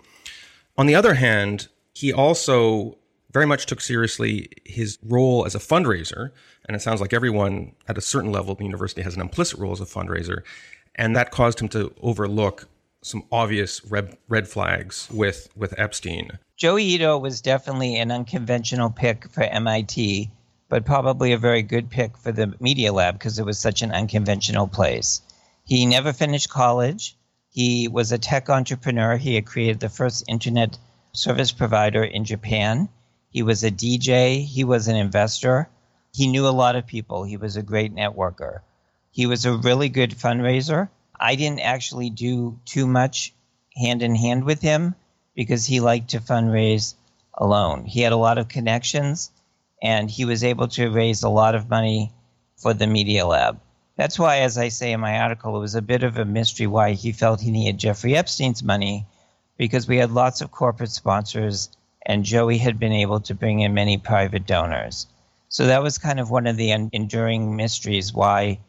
On 0.78 0.86
the 0.86 0.96
other 0.96 1.16
hand, 1.16 1.68
he 1.94 2.14
also 2.14 2.98
very 3.32 3.46
much 3.46 3.66
took 3.66 3.82
seriously 3.82 4.50
his 4.66 4.98
role 5.04 5.46
as 5.46 5.56
a 5.56 5.60
fundraiser. 5.60 6.32
And 6.66 6.76
it 6.76 6.82
sounds 6.82 7.02
like 7.02 7.14
everyone 7.14 7.74
at 7.88 7.98
a 7.98 8.02
certain 8.02 8.32
level 8.32 8.52
of 8.52 8.58
the 8.58 8.64
university 8.64 9.02
has 9.02 9.16
an 9.16 9.22
implicit 9.22 9.60
role 9.60 9.72
as 9.72 9.82
a 9.82 9.86
fundraiser. 9.86 10.44
And 10.96 11.16
that 11.16 11.32
caused 11.32 11.60
him 11.60 11.70
to 11.70 11.94
overlook 12.02 12.68
some 13.02 13.24
obvious 13.32 13.84
red, 13.86 14.18
red 14.28 14.48
flags 14.48 15.08
with, 15.12 15.50
with 15.56 15.78
Epstein. 15.80 16.38
Joey 16.58 16.84
Ito 16.84 17.18
was 17.18 17.40
definitely 17.40 17.96
an 17.96 18.12
unconventional 18.12 18.90
pick 18.90 19.30
for 19.30 19.44
MIT, 19.44 20.30
but 20.68 20.86
probably 20.86 21.32
a 21.32 21.38
very 21.38 21.62
good 21.62 21.90
pick 21.90 22.18
for 22.18 22.32
the 22.32 22.54
Media 22.60 22.92
Lab 22.92 23.16
because 23.16 23.40
it 23.40 23.46
was 23.46 23.58
such 23.58 23.82
an 23.82 23.92
unconventional 23.92 24.68
place. 24.68 25.22
He 25.64 25.86
never 25.86 26.12
finished 26.12 26.50
college. 26.50 27.16
He 27.50 27.88
was 27.88 28.12
a 28.12 28.18
tech 28.18 28.50
entrepreneur. 28.50 29.16
He 29.16 29.36
had 29.36 29.46
created 29.46 29.80
the 29.80 29.90
first 29.90 30.26
internet 30.28 30.78
service 31.14 31.52
provider 31.52 32.04
in 32.04 32.26
Japan. 32.26 32.90
He 33.30 33.44
was 33.44 33.64
a 33.64 33.72
DJ. 33.72 34.44
He 34.44 34.64
was 34.64 34.88
an 34.88 34.96
investor. 34.96 35.70
He 36.14 36.28
knew 36.28 36.48
a 36.48 36.50
lot 36.50 36.76
of 36.76 36.88
people. 36.88 37.24
He 37.24 37.38
was 37.38 37.56
a 37.56 37.64
great 37.64 37.96
networker. 37.96 38.62
He 39.12 39.26
was 39.26 39.46
a 39.46 39.58
really 39.58 39.90
good 39.90 40.12
fundraiser. 40.12 40.90
I 41.20 41.36
didn't 41.36 41.60
actually 41.60 42.10
do 42.10 42.60
too 42.66 42.88
much 42.88 43.34
hand 43.76 44.02
in 44.02 44.16
hand 44.16 44.44
with 44.46 44.62
him 44.62 44.96
because 45.36 45.66
he 45.66 45.80
liked 45.80 46.12
to 46.12 46.20
fundraise 46.20 46.96
alone. 47.34 47.86
He 47.86 48.02
had 48.02 48.14
a 48.14 48.18
lot 48.18 48.38
of 48.38 48.48
connections 48.48 49.32
and 49.82 50.10
he 50.10 50.26
was 50.26 50.44
able 50.44 50.68
to 50.70 50.90
raise 50.90 51.24
a 51.24 51.30
lot 51.30 51.56
of 51.56 51.70
money 51.70 52.12
for 52.58 52.74
the 52.74 52.88
Media 52.88 53.26
Lab. 53.26 53.60
That's 53.96 54.20
why, 54.20 54.40
as 54.40 54.58
I 54.58 54.70
say 54.70 54.92
in 54.92 55.00
my 55.00 55.20
article, 55.20 55.56
it 55.58 55.60
was 55.60 55.76
a 55.76 55.82
bit 55.82 56.04
of 56.04 56.18
a 56.18 56.26
mystery 56.26 56.68
why 56.68 56.94
he 56.94 57.12
felt 57.12 57.42
he 57.42 57.52
needed 57.52 57.78
Jeffrey 57.78 58.16
Epstein's 58.16 58.64
money 58.64 59.06
because 59.60 59.88
we 59.88 59.98
had 59.98 60.10
lots 60.10 60.42
of 60.42 60.50
corporate 60.50 60.90
sponsors 60.90 61.70
and 62.06 62.24
Joey 62.24 62.58
had 62.58 62.80
been 62.80 62.94
able 62.94 63.20
to 63.20 63.36
bring 63.36 63.60
in 63.60 63.74
many 63.74 63.98
private 63.98 64.48
donors. 64.48 65.06
So 65.50 65.68
that 65.68 65.84
was 65.84 65.98
kind 65.98 66.20
of 66.20 66.32
one 66.32 66.48
of 66.48 66.58
the 66.58 66.72
enduring 66.72 67.56
mysteries 67.56 68.14
why 68.14 68.60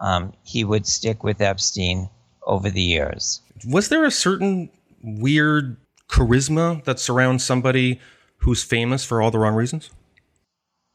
um, 0.00 0.32
he 0.44 0.64
would 0.64 0.86
stick 0.86 1.24
with 1.24 1.40
Epstein 1.40 2.08
over 2.46 2.70
the 2.70 2.80
years. 2.80 3.40
Was 3.66 3.88
there 3.88 4.04
a 4.04 4.10
certain 4.10 4.70
weird 5.02 5.76
charisma 6.08 6.82
that 6.84 7.00
surrounds 7.00 7.44
somebody 7.44 8.00
who's 8.38 8.62
famous 8.62 9.04
for 9.04 9.20
all 9.20 9.32
the 9.32 9.38
wrong 9.38 9.54
reasons? 9.54 9.90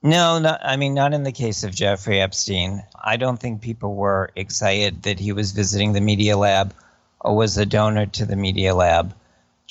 No, 0.02 0.40
not, 0.40 0.62
I 0.64 0.78
mean, 0.78 0.94
not 0.94 1.14
in 1.14 1.24
the 1.24 1.32
case 1.32 1.64
of 1.64 1.76
Jeffrey 1.76 2.22
Epstein. 2.22 2.84
I 3.04 3.18
don't 3.18 3.38
think 3.38 3.62
people 3.62 3.96
were 3.96 4.32
excited 4.36 5.04
that 5.04 5.20
he 5.20 5.34
was 5.34 5.52
visiting 5.52 5.92
the 5.92 6.02
Media 6.02 6.38
Lab 6.38 6.74
or 7.20 7.36
was 7.36 7.58
a 7.58 7.66
donor 7.66 8.06
to 8.06 8.26
the 8.26 8.36
Media 8.36 8.74
Lab. 8.74 9.14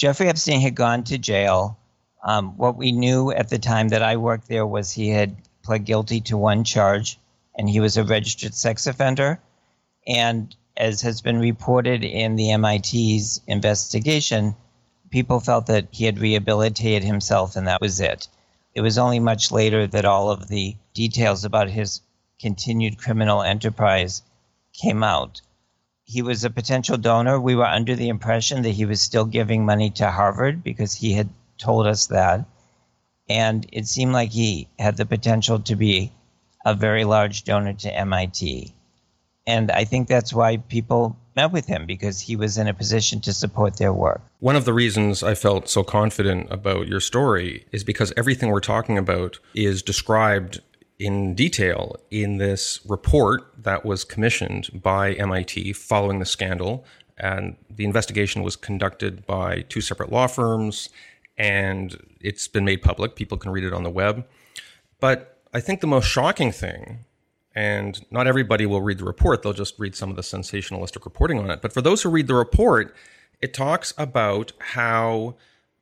Jeffrey 0.01 0.31
Epstein 0.31 0.63
had 0.63 0.75
gone 0.75 1.05
to 1.05 1.19
jail. 1.19 1.77
Um, 2.25 2.57
what 2.57 2.79
we 2.79 2.91
knew 2.91 3.33
at 3.33 3.51
the 3.51 3.59
time 3.59 3.91
that 3.91 4.03
I 4.03 4.17
worked 4.17 4.49
there 4.49 4.67
was 4.67 4.91
he 4.91 5.11
had 5.11 5.37
pled 5.63 5.85
guilty 5.85 6.23
to 6.23 6.39
one 6.39 6.65
charge 6.65 7.19
and 7.55 7.69
he 7.69 7.81
was 7.81 7.99
a 7.99 8.05
registered 8.05 8.55
sex 8.55 8.87
offender. 8.87 9.43
And 10.07 10.57
as 10.75 11.03
has 11.03 11.21
been 11.21 11.39
reported 11.39 12.03
in 12.03 12.37
the 12.37 12.57
MIT's 12.57 13.43
investigation, 13.47 14.57
people 15.11 15.39
felt 15.39 15.67
that 15.67 15.89
he 15.91 16.07
had 16.07 16.19
rehabilitated 16.19 17.05
himself 17.05 17.55
and 17.55 17.67
that 17.67 17.83
was 17.83 18.01
it. 18.01 18.27
It 18.75 18.81
was 18.81 18.97
only 18.97 19.21
much 19.21 19.53
later 19.53 19.87
that 19.87 20.07
all 20.07 20.31
of 20.31 20.49
the 20.49 20.77
details 20.95 21.45
about 21.45 21.69
his 21.69 22.01
continued 22.41 22.97
criminal 22.97 23.43
enterprise 23.43 24.23
came 24.73 25.03
out 25.03 25.43
he 26.11 26.23
was 26.23 26.43
a 26.43 26.51
potential 26.51 26.97
donor. 26.97 27.41
We 27.41 27.55
were 27.55 27.65
under 27.65 27.95
the 27.95 28.09
impression 28.09 28.63
that 28.63 28.71
he 28.71 28.85
was 28.85 29.01
still 29.01 29.25
giving 29.25 29.65
money 29.65 29.91
to 29.91 30.11
Harvard 30.11 30.65
because 30.65 30.93
he 30.93 31.13
had 31.13 31.29
told 31.57 31.87
us 31.87 32.09
that. 32.09 32.47
And 33.29 33.65
it 33.73 33.87
seemed 33.87 34.13
like 34.13 34.31
he 34.31 34.67
had 34.77 34.97
the 34.97 35.07
potential 35.07 35.61
to 35.61 35.77
be 35.77 36.11
a 36.67 36.75
very 36.75 37.05
large 37.05 37.45
donor 37.45 37.75
to 37.75 37.97
MIT. 37.97 38.75
And 39.47 39.71
I 39.71 39.85
think 39.85 40.09
that's 40.09 40.35
why 40.35 40.57
people 40.57 41.17
met 41.37 41.53
with 41.53 41.67
him 41.67 41.87
because 41.87 42.21
he 42.21 42.35
was 42.35 42.59
in 42.59 42.67
a 42.67 42.75
position 42.75 43.21
to 43.21 43.33
support 43.33 43.77
their 43.77 43.93
work. 43.93 44.21
One 44.41 44.57
of 44.57 44.65
the 44.65 44.73
reasons 44.73 45.23
I 45.23 45.37
felt 45.37 45.69
so 45.69 45.85
confident 45.85 46.49
about 46.51 46.89
your 46.89 47.01
story 47.01 47.67
is 47.71 47.85
because 47.85 48.13
everything 48.17 48.51
we're 48.51 48.59
talking 48.59 48.99
about 48.99 49.39
is 49.55 49.81
described 49.81 50.61
in 51.01 51.35
detail 51.35 51.97
in 52.11 52.37
this 52.37 52.79
report 52.85 53.55
that 53.57 53.87
was 53.87 54.05
commissioned 54.05 54.69
by 54.83 55.15
MIT 55.15 55.73
following 55.73 56.19
the 56.19 56.27
scandal. 56.27 56.85
And 57.17 57.57
the 57.71 57.87
investigation 57.87 58.43
was 58.43 58.55
conducted 58.55 59.27
by 59.27 59.63
two 59.71 59.81
separate 59.81 60.13
law 60.13 60.27
firms, 60.27 60.91
and 61.39 61.97
it's 62.21 62.49
been 62.49 62.67
made 62.67 62.83
public. 62.83 63.17
People 63.17 63.39
can 63.39 63.51
read 63.51 63.65
it 63.65 63.73
on 63.73 63.83
the 63.83 63.91
web. 63.91 64.27
But 65.01 65.39
I 65.55 65.61
think 65.61 65.81
the 65.81 65.87
most 65.87 66.05
shocking 66.05 66.53
thing, 66.53 67.07
and 67.55 68.05
not 68.11 68.27
everybody 68.27 68.67
will 68.67 68.83
read 68.83 68.99
the 68.99 69.05
report, 69.05 69.43
they'll 69.43 69.55
just 69.55 69.79
read 69.79 69.97
some 69.97 70.11
of 70.11 70.17
the 70.17 70.23
sensationalistic 70.23 71.07
reporting 71.07 71.39
on 71.39 71.51
it. 71.51 71.63
But 71.63 71.73
for 71.73 71.81
those 71.81 72.03
who 72.03 72.11
read 72.11 72.27
the 72.27 72.35
report, 72.35 72.95
it 73.41 73.55
talks 73.55 73.95
about 73.97 74.53
how 74.59 75.37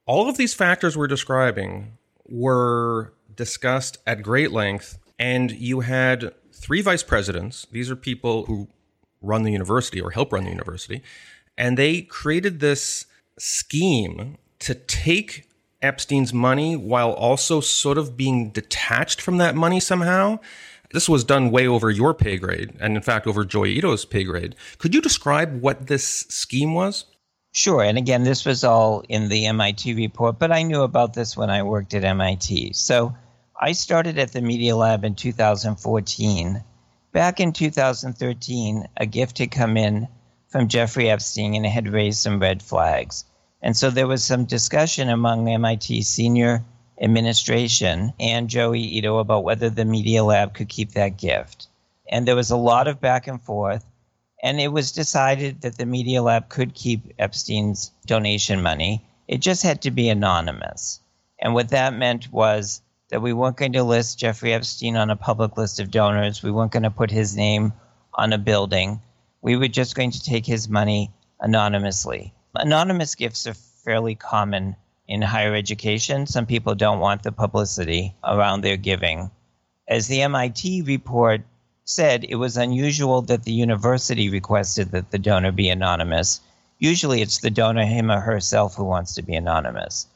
all 0.06 0.28
of 0.28 0.36
these 0.36 0.54
factors 0.54 0.96
we're 0.96 1.08
describing 1.08 1.98
were 2.28 3.12
discussed 3.34 3.98
at 4.06 4.22
great 4.22 4.52
length 4.52 4.96
and 5.18 5.50
you 5.50 5.80
had 5.80 6.32
three 6.52 6.82
vice 6.82 7.02
presidents. 7.02 7.66
These 7.70 7.90
are 7.90 7.96
people 7.96 8.44
who 8.46 8.68
run 9.20 9.42
the 9.42 9.52
university 9.52 10.00
or 10.00 10.10
help 10.10 10.32
run 10.32 10.44
the 10.44 10.50
university. 10.50 11.02
And 11.56 11.76
they 11.76 12.02
created 12.02 12.60
this 12.60 13.06
scheme 13.38 14.38
to 14.60 14.74
take 14.74 15.48
Epstein's 15.82 16.32
money 16.32 16.76
while 16.76 17.12
also 17.12 17.60
sort 17.60 17.98
of 17.98 18.16
being 18.16 18.50
detached 18.50 19.20
from 19.20 19.38
that 19.38 19.54
money 19.54 19.80
somehow. 19.80 20.38
This 20.92 21.08
was 21.08 21.24
done 21.24 21.50
way 21.50 21.66
over 21.66 21.90
your 21.90 22.14
pay 22.14 22.38
grade, 22.38 22.74
and 22.80 22.96
in 22.96 23.02
fact, 23.02 23.26
over 23.26 23.44
Joi 23.44 23.66
Ito's 23.66 24.06
pay 24.06 24.24
grade. 24.24 24.56
Could 24.78 24.94
you 24.94 25.02
describe 25.02 25.60
what 25.60 25.86
this 25.86 26.04
scheme 26.28 26.72
was? 26.72 27.04
Sure. 27.52 27.82
And 27.82 27.98
again, 27.98 28.24
this 28.24 28.44
was 28.44 28.64
all 28.64 29.02
in 29.08 29.28
the 29.28 29.46
MIT 29.46 29.94
report, 29.94 30.38
but 30.38 30.52
I 30.52 30.62
knew 30.62 30.82
about 30.82 31.14
this 31.14 31.36
when 31.36 31.50
I 31.50 31.62
worked 31.62 31.94
at 31.94 32.04
MIT. 32.04 32.72
So 32.72 33.14
I 33.60 33.72
started 33.72 34.20
at 34.20 34.30
the 34.30 34.40
Media 34.40 34.76
Lab 34.76 35.04
in 35.04 35.16
2014. 35.16 36.62
Back 37.12 37.40
in 37.40 37.52
2013, 37.52 38.86
a 38.96 39.04
gift 39.04 39.38
had 39.38 39.50
come 39.50 39.76
in 39.76 40.06
from 40.46 40.68
Jeffrey 40.68 41.10
Epstein 41.10 41.56
and 41.56 41.66
it 41.66 41.70
had 41.70 41.88
raised 41.88 42.20
some 42.20 42.38
red 42.38 42.62
flags. 42.62 43.24
And 43.60 43.76
so 43.76 43.90
there 43.90 44.06
was 44.06 44.22
some 44.22 44.44
discussion 44.44 45.08
among 45.08 45.48
MIT 45.48 46.02
senior 46.02 46.62
administration 47.00 48.12
and 48.20 48.48
Joey 48.48 48.80
Ito 48.80 49.18
about 49.18 49.42
whether 49.42 49.68
the 49.68 49.84
Media 49.84 50.22
Lab 50.22 50.54
could 50.54 50.68
keep 50.68 50.92
that 50.92 51.16
gift. 51.16 51.66
And 52.08 52.28
there 52.28 52.36
was 52.36 52.52
a 52.52 52.56
lot 52.56 52.86
of 52.86 53.00
back 53.00 53.26
and 53.26 53.42
forth. 53.42 53.84
And 54.40 54.60
it 54.60 54.68
was 54.68 54.92
decided 54.92 55.62
that 55.62 55.78
the 55.78 55.86
Media 55.86 56.22
Lab 56.22 56.48
could 56.48 56.74
keep 56.74 57.12
Epstein's 57.18 57.90
donation 58.06 58.62
money. 58.62 59.04
It 59.26 59.38
just 59.38 59.64
had 59.64 59.82
to 59.82 59.90
be 59.90 60.08
anonymous. 60.08 61.00
And 61.40 61.54
what 61.54 61.70
that 61.70 61.92
meant 61.92 62.30
was 62.30 62.82
that 63.08 63.22
we 63.22 63.32
weren't 63.32 63.56
going 63.56 63.72
to 63.72 63.82
list 63.82 64.18
Jeffrey 64.18 64.52
Epstein 64.52 64.96
on 64.96 65.10
a 65.10 65.16
public 65.16 65.56
list 65.56 65.80
of 65.80 65.90
donors. 65.90 66.42
We 66.42 66.50
weren't 66.50 66.72
going 66.72 66.82
to 66.82 66.90
put 66.90 67.10
his 67.10 67.36
name 67.36 67.72
on 68.14 68.32
a 68.32 68.38
building. 68.38 69.00
We 69.40 69.56
were 69.56 69.68
just 69.68 69.94
going 69.94 70.10
to 70.10 70.22
take 70.22 70.44
his 70.44 70.68
money 70.68 71.10
anonymously. 71.40 72.34
Anonymous 72.54 73.14
gifts 73.14 73.46
are 73.46 73.54
fairly 73.54 74.14
common 74.14 74.76
in 75.06 75.22
higher 75.22 75.54
education. 75.54 76.26
Some 76.26 76.44
people 76.44 76.74
don't 76.74 77.00
want 77.00 77.22
the 77.22 77.32
publicity 77.32 78.14
around 78.24 78.60
their 78.60 78.76
giving. 78.76 79.30
As 79.88 80.06
the 80.06 80.20
MIT 80.22 80.82
report 80.82 81.42
said, 81.84 82.26
it 82.28 82.34
was 82.34 82.58
unusual 82.58 83.22
that 83.22 83.44
the 83.44 83.52
university 83.52 84.28
requested 84.28 84.90
that 84.90 85.10
the 85.10 85.18
donor 85.18 85.52
be 85.52 85.70
anonymous. 85.70 86.40
Usually 86.78 87.22
it's 87.22 87.38
the 87.38 87.50
donor, 87.50 87.86
him 87.86 88.10
or 88.10 88.20
herself, 88.20 88.74
who 88.74 88.84
wants 88.84 89.14
to 89.14 89.22
be 89.22 89.34
anonymous. 89.34 90.06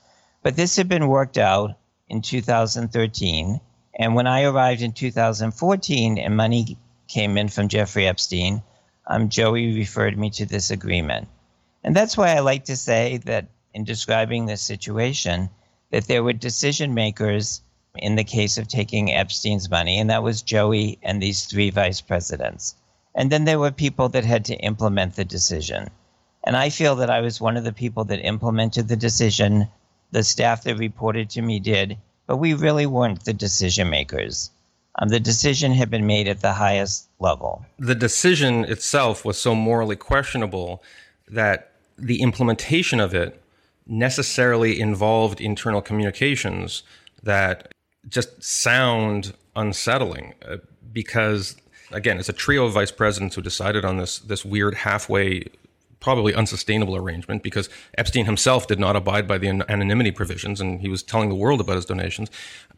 But 0.43 0.57
this 0.57 0.77
had 0.77 0.89
been 0.89 1.09
worked 1.09 1.39
out 1.39 1.79
in 2.09 2.23
2013. 2.23 3.61
And 3.99 4.15
when 4.15 4.27
I 4.27 4.43
arrived 4.45 4.83
in 4.83 4.93
2014 4.93 6.19
and 6.19 6.37
money 6.37 6.79
came 7.09 7.37
in 7.37 7.49
from 7.49 7.69
Jeffrey 7.69 8.07
Epstein, 8.07 8.63
um, 9.07 9.29
Joey 9.29 9.75
referred 9.75 10.17
me 10.17 10.31
to 10.31 10.47
this 10.47 10.71
agreement. 10.71 11.29
And 11.85 11.95
that's 11.95 12.17
why 12.17 12.35
I 12.35 12.41
like 12.41 12.65
to 12.65 12.77
say 12.77 13.19
that 13.25 13.49
in 13.75 13.85
describing 13.85 14.47
this 14.47 14.63
situation, 14.63 15.51
that 15.91 16.07
there 16.07 16.23
were 16.23 16.33
decision 16.33 16.95
makers 16.95 17.63
in 17.97 18.17
the 18.17 18.25
case 18.25 18.57
of 18.57 18.69
taking 18.69 19.13
Epstein's 19.13 19.69
money, 19.69 19.99
and 19.99 20.09
that 20.11 20.23
was 20.23 20.43
Joey 20.43 20.99
and 21.03 21.23
these 21.23 21.45
three 21.45 21.71
vice 21.71 22.01
presidents. 22.01 22.75
And 23.15 23.31
then 23.31 23.45
there 23.45 23.59
were 23.59 23.71
people 23.71 24.09
that 24.11 24.25
had 24.25 24.47
to 24.47 24.57
implement 24.57 25.17
the 25.17 25.25
decision. 25.25 25.91
And 26.45 26.57
I 26.57 26.71
feel 26.71 26.97
that 26.97 27.11
I 27.11 27.21
was 27.21 27.41
one 27.41 27.57
of 27.57 27.65
the 27.65 27.73
people 27.73 28.05
that 28.05 28.25
implemented 28.25 28.89
the 28.89 28.97
decision. 28.97 29.69
The 30.13 30.23
staff 30.23 30.65
that 30.65 30.77
reported 30.77 31.31
to 31.31 31.43
me 31.43 31.59
did, 31.59 31.99
but 32.27 32.37
we 32.37 32.55
really 32.55 32.87
weren't 32.87 33.25
the 33.25 33.33
decision 33.33 33.91
makers. 33.91 34.51
Um, 34.99 35.09
the 35.09 35.21
decision 35.21 35.73
had 35.73 35.91
been 35.91 36.07
made 36.07 36.29
at 36.29 36.41
the 36.41 36.53
highest 36.53 37.09
level. 37.19 37.65
The 37.79 37.95
decision 37.95 38.65
itself 38.65 39.25
was 39.25 39.39
so 39.39 39.55
morally 39.55 39.97
questionable 39.97 40.83
that 41.29 41.73
the 41.99 42.21
implementation 42.21 43.01
of 43.01 43.15
it 43.15 43.43
necessarily 43.87 44.79
involved 44.79 45.41
internal 45.41 45.81
communications 45.81 46.83
that 47.23 47.73
just 48.09 48.43
sound 48.43 49.35
unsettling 49.57 50.35
uh, 50.47 50.57
because 50.93 51.57
again 51.91 52.19
it's 52.19 52.29
a 52.29 52.33
trio 52.33 52.65
of 52.65 52.73
vice 52.73 52.91
presidents 52.91 53.35
who 53.35 53.43
decided 53.43 53.85
on 53.85 53.97
this 53.97 54.19
this 54.21 54.45
weird 54.45 54.75
halfway 54.75 55.45
probably 56.03 56.35
unsustainable 56.35 56.97
arrangement 56.97 57.43
because 57.43 57.71
Epstein 57.97 58.27
himself 58.27 58.67
did 58.67 58.79
not 58.79 58.97
abide 58.97 59.27
by 59.27 59.39
the 59.39 59.49
anonymity 59.49 60.11
provisions 60.11 60.61
and 60.61 60.81
he 60.81 60.89
was 60.89 61.03
telling 61.03 61.29
the 61.29 61.35
world 61.35 61.61
about 61.61 61.77
his 61.77 61.87
donations 61.87 62.29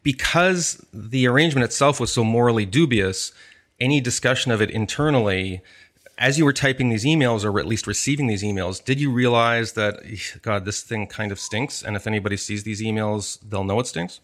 because 0.03 0.85
the 0.93 1.27
arrangement 1.27 1.65
itself 1.65 1.99
was 1.99 2.13
so 2.13 2.23
morally 2.23 2.65
dubious 2.65 3.33
any 3.79 3.99
discussion 3.99 4.51
of 4.51 4.61
it 4.61 4.69
internally 4.69 5.61
as 6.17 6.37
you 6.37 6.45
were 6.45 6.53
typing 6.53 6.89
these 6.89 7.03
emails 7.03 7.43
or 7.43 7.59
at 7.59 7.65
least 7.65 7.87
receiving 7.87 8.27
these 8.27 8.43
emails, 8.43 8.83
did 8.83 9.01
you 9.01 9.11
realize 9.11 9.73
that, 9.73 9.99
God, 10.41 10.63
this 10.63 10.81
thing 10.81 11.07
kind 11.07 11.31
of 11.31 11.39
stinks? 11.39 11.83
And 11.83 11.97
if 11.97 12.07
anybody 12.07 12.37
sees 12.37 12.63
these 12.63 12.81
emails, 12.81 13.37
they'll 13.43 13.65
know 13.65 13.81
it 13.81 13.87
stinks? 13.87 14.21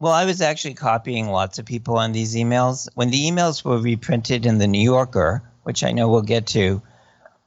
Well, 0.00 0.12
I 0.12 0.24
was 0.24 0.40
actually 0.40 0.74
copying 0.74 1.28
lots 1.28 1.58
of 1.58 1.66
people 1.66 1.98
on 1.98 2.12
these 2.12 2.34
emails. 2.34 2.88
When 2.94 3.10
the 3.10 3.28
emails 3.28 3.64
were 3.64 3.78
reprinted 3.78 4.46
in 4.46 4.58
the 4.58 4.66
New 4.66 4.80
Yorker, 4.80 5.42
which 5.64 5.84
I 5.84 5.92
know 5.92 6.08
we'll 6.08 6.22
get 6.22 6.46
to, 6.48 6.80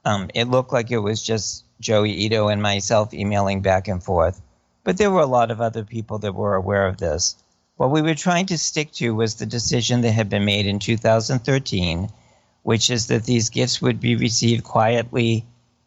um, 0.04 0.30
it 0.34 0.48
looked 0.48 0.72
like 0.72 0.90
it 0.90 0.98
was 0.98 1.22
just 1.22 1.64
Joey 1.80 2.12
Ito 2.12 2.48
and 2.48 2.62
myself 2.62 3.12
emailing 3.14 3.62
back 3.62 3.88
and 3.88 4.02
forth. 4.02 4.40
But 4.84 4.98
there 4.98 5.10
were 5.10 5.20
a 5.20 5.26
lot 5.26 5.50
of 5.50 5.60
other 5.60 5.84
people 5.84 6.18
that 6.18 6.34
were 6.34 6.54
aware 6.54 6.86
of 6.86 6.98
this. 6.98 7.36
What 7.76 7.90
we 7.90 8.02
were 8.02 8.14
trying 8.14 8.46
to 8.46 8.58
stick 8.58 8.92
to 8.92 9.14
was 9.14 9.34
the 9.34 9.46
decision 9.46 10.00
that 10.02 10.12
had 10.12 10.28
been 10.28 10.44
made 10.44 10.66
in 10.66 10.78
2013 10.78 12.08
which 12.62 12.90
is 12.90 13.08
that 13.08 13.24
these 13.24 13.50
gifts 13.50 13.82
would 13.82 14.00
be 14.00 14.16
received 14.16 14.64
quietly 14.64 15.44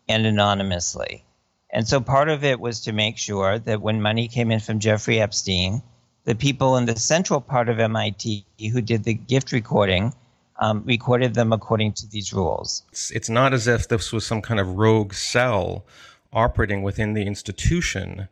and 0.07 0.25
anonymously. 0.25 1.23
And 1.71 1.87
so 1.87 1.99
part 1.99 2.29
of 2.29 2.43
it 2.43 2.59
was 2.59 2.81
to 2.81 2.91
make 2.91 3.17
sure 3.17 3.59
that 3.59 3.81
when 3.81 4.01
money 4.01 4.27
came 4.27 4.51
in 4.51 4.59
from 4.59 4.79
Jeffrey 4.79 5.19
Epstein, 5.19 5.81
the 6.25 6.35
people 6.35 6.77
in 6.77 6.85
the 6.85 6.97
central 6.97 7.41
part 7.41 7.69
of 7.69 7.79
MIT 7.79 8.45
who 8.71 8.81
did 8.81 9.03
the 9.03 9.13
gift 9.13 9.51
recording 9.51 10.13
um, 10.59 10.83
recorded 10.85 11.33
them 11.33 11.51
according 11.51 11.93
to 11.93 12.07
these 12.07 12.33
rules. 12.33 12.83
It's, 12.91 13.11
it's 13.11 13.29
not 13.29 13.53
as 13.53 13.67
if 13.67 13.87
this 13.87 14.11
was 14.11 14.25
some 14.25 14.41
kind 14.41 14.59
of 14.59 14.77
rogue 14.77 15.13
cell 15.13 15.85
operating 16.31 16.83
within 16.83 17.13
the 17.13 17.25
institution. 17.25 18.27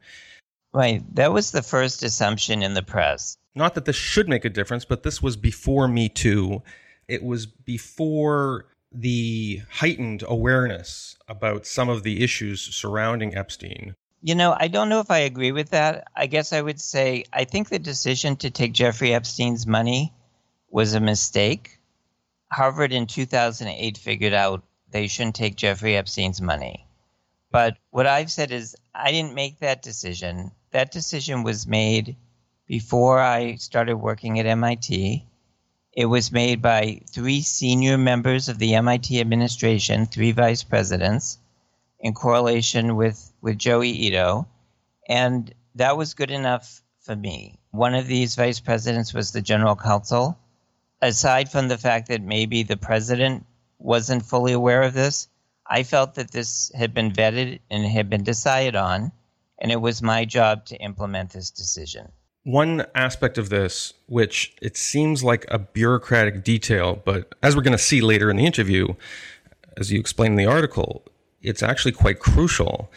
Right. 0.74 1.04
That 1.16 1.34
was 1.34 1.52
the 1.52 1.62
first 1.62 2.04
assumption 2.04 2.64
in 2.64 2.74
the 2.74 2.84
press. 2.84 3.38
Not 3.56 3.76
that 3.76 3.86
this 3.86 3.96
should 3.96 4.28
make 4.28 4.46
a 4.46 4.50
difference, 4.50 4.86
but 4.86 5.04
this 5.04 5.22
was 5.22 5.38
before 5.38 5.88
Me 5.88 6.10
Too 6.10 6.64
it 7.08 7.24
was 7.24 7.46
before 7.46 8.66
the 8.92 9.62
heightened 9.70 10.24
awareness 10.28 11.18
about 11.28 11.66
some 11.66 11.90
of 11.90 12.04
the 12.04 12.24
issues 12.24 12.62
surrounding 12.62 13.36
Epstein. 13.36 13.96
You 14.22 14.36
know, 14.36 14.56
I 14.58 14.68
don't 14.68 14.90
know 14.90 15.00
if 15.00 15.12
I 15.12 15.20
agree 15.20 15.52
with 15.52 15.70
that. 15.70 16.08
I 16.16 16.28
guess 16.28 16.54
I 16.54 16.62
would 16.62 16.80
say 16.80 17.26
I 17.34 17.44
think 17.44 17.70
the 17.70 17.80
decision 17.80 18.36
to 18.38 18.50
take 18.50 18.72
Jeffrey 18.72 19.14
Epstein's 19.14 19.68
money 19.68 20.14
was 20.70 20.94
a 20.94 21.00
mistake. 21.00 21.80
Harvard 22.54 22.94
in 22.94 23.08
2008 23.08 23.98
figured 23.98 24.34
out 24.34 24.64
they 24.92 25.08
shouldn't 25.08 25.36
take 25.36 25.56
Jeffrey 25.56 25.98
Epstein's 25.98 26.40
money. 26.40 26.86
But 27.52 27.78
what 27.90 28.06
I've 28.08 28.32
said 28.32 28.52
is 28.52 28.76
I 28.94 29.12
didn't 29.12 29.34
make 29.34 29.60
that 29.60 29.82
decision. 29.82 30.52
That 30.72 30.92
decision 30.92 31.44
was 31.44 31.66
made 31.66 32.16
before 32.68 33.20
I 33.20 33.56
started 33.56 33.98
working 33.98 34.40
at 34.40 34.46
MIT. 34.46 35.26
It 35.94 36.06
was 36.06 36.32
made 36.32 36.62
by 36.62 37.02
three 37.10 37.42
senior 37.42 37.98
members 37.98 38.50
of 38.50 38.60
the 38.60 38.76
MIT 38.76 39.20
administration, 39.20 40.06
three 40.06 40.32
vice 40.32 40.64
presidents, 40.64 41.40
in 42.00 42.14
correlation 42.14 42.96
with, 42.96 43.32
with 43.42 43.58
Joey 43.58 43.90
Ito. 43.90 44.48
And 45.08 45.54
that 45.76 45.98
was 45.98 46.14
good 46.14 46.32
enough 46.32 46.84
for 47.02 47.16
me. 47.16 47.58
One 47.72 47.96
of 47.96 48.08
these 48.08 48.36
vice 48.36 48.60
presidents 48.60 49.14
was 49.14 49.32
the 49.32 49.42
general 49.42 49.76
counsel. 49.76 50.38
Aside 51.04 51.52
from 51.52 51.68
the 51.68 51.78
fact 51.78 52.08
that 52.08 52.22
maybe 52.22 52.64
the 52.64 52.78
president 52.78 53.46
wasn't 53.78 54.26
fully 54.26 54.54
aware 54.54 54.84
of 54.84 54.94
this, 54.94 55.28
I 55.68 55.84
felt 55.84 56.16
that 56.16 56.32
this 56.32 56.72
had 56.74 56.94
been 56.94 57.12
vetted 57.12 57.60
and 57.70 57.86
had 57.86 58.10
been 58.10 58.24
decided 58.24 58.78
on, 58.78 59.12
and 59.60 59.70
it 59.70 59.82
was 59.82 60.02
my 60.02 60.24
job 60.24 60.66
to 60.68 60.78
implement 60.78 61.32
this 61.32 61.52
decision. 61.52 62.10
One 62.46 62.86
aspect 62.96 63.38
of 63.38 63.50
this, 63.50 63.94
which 64.08 64.56
it 64.62 64.78
seems 64.78 65.26
like 65.26 65.46
a 65.50 65.60
bureaucratic 65.60 66.42
detail, 66.42 67.02
but 67.04 67.36
as 67.44 67.54
we're 67.54 67.64
going 67.64 67.78
to 67.78 67.84
see 67.84 68.00
later 68.00 68.30
in 68.30 68.38
the 68.38 68.46
interview, 68.46 68.88
as 69.76 69.92
you 69.92 70.00
explain 70.00 70.32
in 70.32 70.38
the 70.38 70.46
article, 70.46 71.04
it's 71.42 71.62
actually 71.62 71.92
quite 71.92 72.20
crucial. 72.20 72.90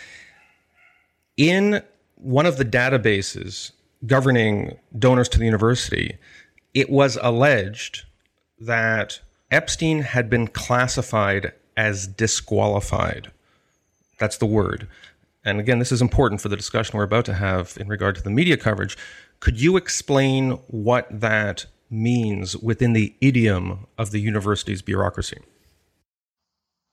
In 1.36 1.82
one 2.14 2.46
of 2.46 2.56
the 2.56 2.64
databases 2.64 3.72
governing 4.06 4.78
donors 4.96 5.28
to 5.30 5.40
the 5.40 5.44
university, 5.44 6.18
it 6.76 6.90
was 6.90 7.18
alleged 7.22 8.04
that 8.60 9.20
Epstein 9.50 10.02
had 10.02 10.28
been 10.28 10.46
classified 10.46 11.54
as 11.74 12.06
disqualified. 12.06 13.32
That's 14.18 14.36
the 14.36 14.46
word. 14.46 14.86
And 15.42 15.58
again, 15.58 15.78
this 15.78 15.90
is 15.90 16.02
important 16.02 16.42
for 16.42 16.50
the 16.50 16.56
discussion 16.56 16.98
we're 16.98 17.04
about 17.04 17.24
to 17.26 17.34
have 17.34 17.78
in 17.80 17.88
regard 17.88 18.14
to 18.16 18.22
the 18.22 18.30
media 18.30 18.58
coverage. 18.58 18.98
Could 19.40 19.58
you 19.58 19.78
explain 19.78 20.50
what 20.66 21.08
that 21.10 21.64
means 21.88 22.54
within 22.58 22.92
the 22.92 23.14
idiom 23.22 23.86
of 23.96 24.10
the 24.10 24.20
university's 24.20 24.82
bureaucracy? 24.82 25.40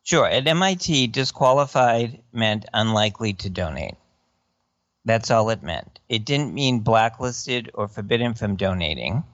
Sure. 0.03 0.27
At 0.27 0.47
MIT, 0.47 1.07
disqualified 1.07 2.21
meant 2.31 2.65
unlikely 2.73 3.33
to 3.33 3.49
donate. 3.49 3.95
That's 5.03 5.29
all 5.29 5.49
it 5.49 5.61
meant. 5.61 5.99
It 6.07 6.23
didn't 6.23 6.53
mean 6.53 6.79
blacklisted 6.79 7.69
or 7.73 7.89
forbidden 7.89 8.33
from 8.33 8.55
donating. 8.55 9.25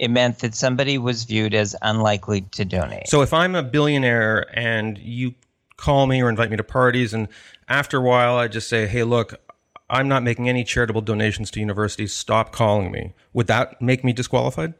It 0.00 0.10
meant 0.10 0.38
that 0.38 0.54
somebody 0.54 0.96
was 0.96 1.24
viewed 1.24 1.52
as 1.52 1.76
unlikely 1.82 2.40
to 2.52 2.64
donate. 2.64 3.06
So 3.06 3.20
if 3.20 3.34
I'm 3.34 3.54
a 3.54 3.62
billionaire 3.62 4.46
and 4.58 4.96
you 4.96 5.34
call 5.76 6.06
me 6.06 6.22
or 6.22 6.30
invite 6.30 6.50
me 6.50 6.56
to 6.56 6.64
parties, 6.64 7.12
and 7.12 7.28
after 7.68 7.98
a 7.98 8.00
while 8.00 8.38
I 8.38 8.48
just 8.48 8.70
say, 8.70 8.86
hey, 8.86 9.04
look, 9.04 9.34
I'm 9.90 10.08
not 10.08 10.22
making 10.22 10.48
any 10.48 10.64
charitable 10.64 11.02
donations 11.02 11.50
to 11.50 11.60
universities. 11.60 12.14
Stop 12.14 12.50
calling 12.50 12.90
me. 12.90 13.12
Would 13.34 13.46
that 13.48 13.82
make 13.82 14.02
me 14.02 14.14
disqualified? 14.14 14.72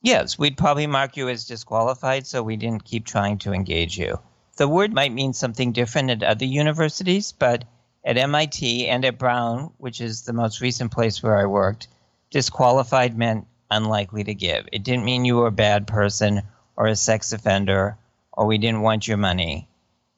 Yes, 0.00 0.38
we'd 0.38 0.56
probably 0.56 0.86
mark 0.86 1.18
you 1.18 1.28
as 1.28 1.44
disqualified 1.44 2.26
so 2.26 2.42
we 2.42 2.56
didn't 2.56 2.86
keep 2.86 3.04
trying 3.04 3.36
to 3.40 3.52
engage 3.52 3.98
you. 3.98 4.18
The 4.56 4.66
word 4.66 4.94
might 4.94 5.12
mean 5.12 5.34
something 5.34 5.72
different 5.72 6.08
at 6.08 6.22
other 6.22 6.46
universities, 6.46 7.32
but 7.32 7.64
at 8.02 8.16
MIT 8.16 8.86
and 8.86 9.04
at 9.04 9.18
Brown, 9.18 9.72
which 9.76 10.00
is 10.00 10.22
the 10.22 10.32
most 10.32 10.62
recent 10.62 10.90
place 10.90 11.22
where 11.22 11.36
I 11.36 11.44
worked, 11.44 11.88
disqualified 12.30 13.18
meant 13.18 13.46
unlikely 13.70 14.24
to 14.24 14.34
give. 14.34 14.66
It 14.72 14.82
didn't 14.82 15.04
mean 15.04 15.24
you 15.24 15.36
were 15.36 15.46
a 15.46 15.52
bad 15.52 15.86
person 15.86 16.42
or 16.76 16.86
a 16.86 16.96
sex 16.96 17.32
offender 17.32 17.96
or 18.32 18.46
we 18.46 18.58
didn't 18.58 18.82
want 18.82 19.08
your 19.08 19.16
money. 19.16 19.68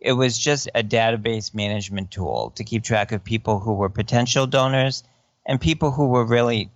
It 0.00 0.12
was 0.12 0.38
just 0.38 0.68
a 0.74 0.82
database 0.82 1.54
management 1.54 2.10
tool 2.10 2.52
to 2.56 2.64
keep 2.64 2.84
track 2.84 3.12
of 3.12 3.24
people 3.24 3.58
who 3.58 3.74
were 3.74 3.88
potential 3.88 4.46
donors 4.46 5.02
and 5.46 5.60
people 5.60 5.90
who 5.90 6.08
were 6.08 6.24
really, 6.24 6.70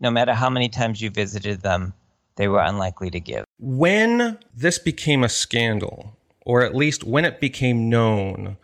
no 0.00 0.10
matter 0.10 0.32
how 0.32 0.48
many 0.48 0.68
times 0.68 1.00
you 1.00 1.10
visited 1.10 1.62
them, 1.62 1.92
they 2.36 2.48
were 2.48 2.62
unlikely 2.62 3.10
to 3.10 3.20
give. 3.20 3.44
When 3.58 4.38
this 4.54 4.78
became 4.78 5.22
a 5.22 5.28
scandal, 5.28 6.16
or 6.46 6.62
at 6.62 6.74
least 6.74 7.04
when 7.04 7.24
it 7.24 7.40
became 7.40 7.90
known 7.90 8.56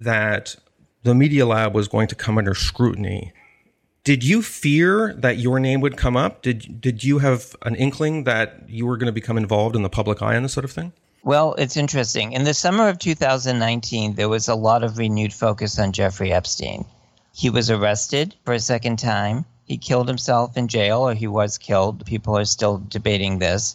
that 0.00 0.56
the 1.02 1.14
Media 1.14 1.46
Lab 1.46 1.74
was 1.74 1.88
going 1.88 2.08
to 2.08 2.14
come 2.14 2.36
under 2.36 2.54
scrutiny, 2.54 3.32
did 4.06 4.22
you 4.22 4.40
fear 4.40 5.12
that 5.14 5.38
your 5.38 5.58
name 5.58 5.80
would 5.80 5.96
come 5.96 6.16
up? 6.16 6.40
Did 6.40 6.80
did 6.80 7.02
you 7.02 7.18
have 7.18 7.56
an 7.62 7.74
inkling 7.74 8.22
that 8.22 8.62
you 8.68 8.86
were 8.86 8.96
going 8.96 9.08
to 9.08 9.20
become 9.20 9.36
involved 9.36 9.74
in 9.74 9.82
the 9.82 9.88
public 9.88 10.22
eye 10.22 10.36
on 10.36 10.44
this 10.44 10.52
sort 10.52 10.64
of 10.64 10.70
thing? 10.70 10.92
Well, 11.24 11.54
it's 11.54 11.76
interesting. 11.76 12.30
In 12.30 12.44
the 12.44 12.54
summer 12.54 12.88
of 12.88 13.00
2019, 13.00 14.14
there 14.14 14.28
was 14.28 14.46
a 14.46 14.54
lot 14.54 14.84
of 14.84 14.96
renewed 14.96 15.32
focus 15.32 15.76
on 15.80 15.90
Jeffrey 15.90 16.32
Epstein. 16.32 16.84
He 17.34 17.50
was 17.50 17.68
arrested 17.68 18.36
for 18.44 18.54
a 18.54 18.60
second 18.60 19.00
time. 19.00 19.44
He 19.64 19.76
killed 19.76 20.06
himself 20.06 20.56
in 20.56 20.68
jail, 20.68 21.00
or 21.00 21.14
he 21.14 21.26
was 21.26 21.58
killed. 21.58 22.06
People 22.06 22.38
are 22.38 22.44
still 22.44 22.80
debating 22.88 23.40
this. 23.40 23.74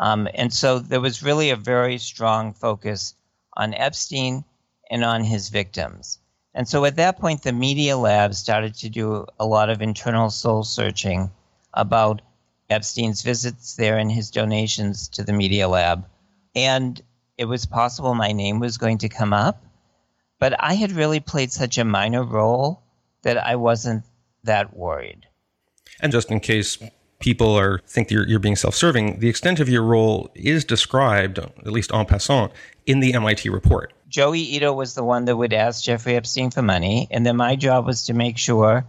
Um, 0.00 0.26
and 0.34 0.52
so 0.52 0.80
there 0.80 1.00
was 1.00 1.22
really 1.22 1.50
a 1.50 1.56
very 1.56 1.98
strong 1.98 2.54
focus 2.54 3.14
on 3.56 3.72
Epstein 3.74 4.42
and 4.90 5.04
on 5.04 5.22
his 5.22 5.48
victims. 5.48 6.18
And 6.54 6.68
so 6.68 6.84
at 6.84 6.96
that 6.96 7.18
point, 7.18 7.42
the 7.42 7.52
Media 7.52 7.96
Lab 7.96 8.34
started 8.34 8.74
to 8.76 8.88
do 8.88 9.26
a 9.38 9.46
lot 9.46 9.70
of 9.70 9.82
internal 9.82 10.30
soul 10.30 10.64
searching 10.64 11.30
about 11.74 12.22
Epstein's 12.68 13.22
visits 13.22 13.76
there 13.76 13.98
and 13.98 14.10
his 14.10 14.30
donations 14.30 15.08
to 15.08 15.22
the 15.22 15.32
Media 15.32 15.68
Lab. 15.68 16.06
And 16.54 17.00
it 17.38 17.44
was 17.44 17.66
possible 17.66 18.14
my 18.14 18.32
name 18.32 18.58
was 18.58 18.78
going 18.78 18.98
to 18.98 19.08
come 19.08 19.32
up. 19.32 19.64
But 20.38 20.54
I 20.58 20.74
had 20.74 20.92
really 20.92 21.20
played 21.20 21.52
such 21.52 21.78
a 21.78 21.84
minor 21.84 22.24
role 22.24 22.82
that 23.22 23.36
I 23.36 23.56
wasn't 23.56 24.04
that 24.44 24.76
worried. 24.76 25.26
And 26.00 26.10
just 26.10 26.30
in 26.30 26.40
case 26.40 26.78
people 27.20 27.56
are 27.58 27.80
think 27.86 28.10
you're, 28.10 28.26
you're 28.26 28.38
being 28.38 28.56
self-serving, 28.56 29.20
the 29.20 29.28
extent 29.28 29.60
of 29.60 29.68
your 29.68 29.82
role 29.82 30.30
is 30.34 30.64
described, 30.64 31.38
at 31.38 31.66
least 31.66 31.92
en 31.92 32.06
passant, 32.06 32.52
in 32.86 33.00
the 33.00 33.12
MIT 33.14 33.48
report. 33.50 33.92
Joey 34.10 34.40
Ito 34.40 34.72
was 34.72 34.94
the 34.94 35.04
one 35.04 35.26
that 35.26 35.36
would 35.36 35.52
ask 35.52 35.84
Jeffrey 35.84 36.16
Epstein 36.16 36.50
for 36.50 36.62
money, 36.62 37.06
and 37.12 37.24
then 37.24 37.36
my 37.36 37.54
job 37.54 37.86
was 37.86 38.06
to 38.06 38.12
make 38.12 38.38
sure 38.38 38.84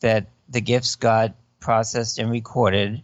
that 0.00 0.26
the 0.48 0.60
gifts 0.60 0.96
got 0.96 1.32
processed 1.60 2.18
and 2.18 2.28
recorded 2.28 3.00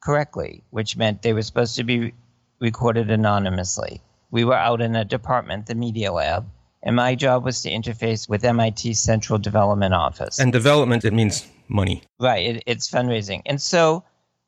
correctly, 0.00 0.64
which 0.70 0.96
meant 0.96 1.22
they 1.22 1.32
were 1.32 1.42
supposed 1.42 1.76
to 1.76 1.84
be 1.84 2.12
recorded 2.58 3.08
anonymously. 3.08 4.02
We 4.32 4.44
were 4.44 4.56
out 4.56 4.80
in 4.80 4.96
a 4.96 5.04
department, 5.04 5.66
the 5.66 5.76
Media 5.76 6.12
Lab, 6.12 6.50
and 6.82 6.96
my 6.96 7.14
job 7.14 7.44
was 7.44 7.62
to 7.62 7.70
interface 7.70 8.28
with 8.28 8.42
MIT's 8.42 8.98
Central 8.98 9.38
Development 9.38 9.94
Office. 9.94 10.40
And 10.40 10.52
development, 10.52 11.04
it 11.04 11.12
means 11.12 11.46
money. 11.68 12.02
Right, 12.18 12.56
it, 12.56 12.64
it's 12.66 12.90
fundraising. 12.90 13.42
And 13.46 13.62
so 13.62 14.02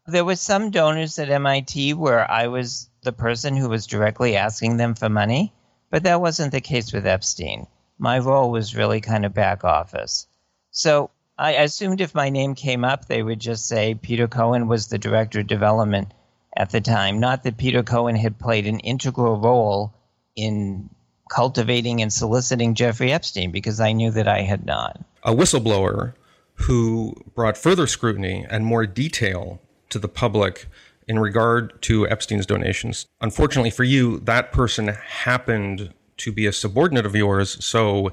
there 0.08 0.24
were 0.24 0.34
some 0.34 0.70
donors 0.70 1.20
at 1.20 1.30
MIT 1.30 1.94
where 1.94 2.28
I 2.28 2.48
was 2.48 2.90
the 3.04 3.12
person 3.12 3.56
who 3.56 3.68
was 3.68 3.86
directly 3.86 4.36
asking 4.36 4.78
them 4.78 4.94
for 4.96 5.08
money. 5.08 5.52
But 5.94 6.02
that 6.02 6.20
wasn't 6.20 6.50
the 6.50 6.60
case 6.60 6.92
with 6.92 7.06
Epstein. 7.06 7.68
My 8.00 8.18
role 8.18 8.50
was 8.50 8.74
really 8.74 9.00
kind 9.00 9.24
of 9.24 9.32
back 9.32 9.62
office. 9.62 10.26
So 10.72 11.10
I 11.38 11.52
assumed 11.52 12.00
if 12.00 12.16
my 12.16 12.30
name 12.30 12.56
came 12.56 12.84
up, 12.84 13.06
they 13.06 13.22
would 13.22 13.38
just 13.38 13.68
say 13.68 13.94
Peter 13.94 14.26
Cohen 14.26 14.66
was 14.66 14.88
the 14.88 14.98
director 14.98 15.38
of 15.38 15.46
development 15.46 16.08
at 16.56 16.70
the 16.70 16.80
time. 16.80 17.20
Not 17.20 17.44
that 17.44 17.58
Peter 17.58 17.84
Cohen 17.84 18.16
had 18.16 18.40
played 18.40 18.66
an 18.66 18.80
integral 18.80 19.36
role 19.36 19.94
in 20.34 20.90
cultivating 21.30 22.02
and 22.02 22.12
soliciting 22.12 22.74
Jeffrey 22.74 23.12
Epstein, 23.12 23.52
because 23.52 23.78
I 23.78 23.92
knew 23.92 24.10
that 24.10 24.26
I 24.26 24.40
had 24.40 24.66
not. 24.66 25.00
A 25.22 25.32
whistleblower 25.32 26.14
who 26.54 27.14
brought 27.36 27.56
further 27.56 27.86
scrutiny 27.86 28.44
and 28.50 28.66
more 28.66 28.84
detail 28.84 29.60
to 29.90 30.00
the 30.00 30.08
public 30.08 30.66
in 31.06 31.18
regard 31.18 31.80
to 31.82 32.08
Epstein's 32.08 32.46
donations. 32.46 33.06
Unfortunately 33.20 33.70
for 33.70 33.84
you, 33.84 34.18
that 34.20 34.52
person 34.52 34.88
happened 34.88 35.92
to 36.18 36.32
be 36.32 36.46
a 36.46 36.52
subordinate 36.52 37.06
of 37.06 37.14
yours, 37.14 37.62
so 37.64 38.12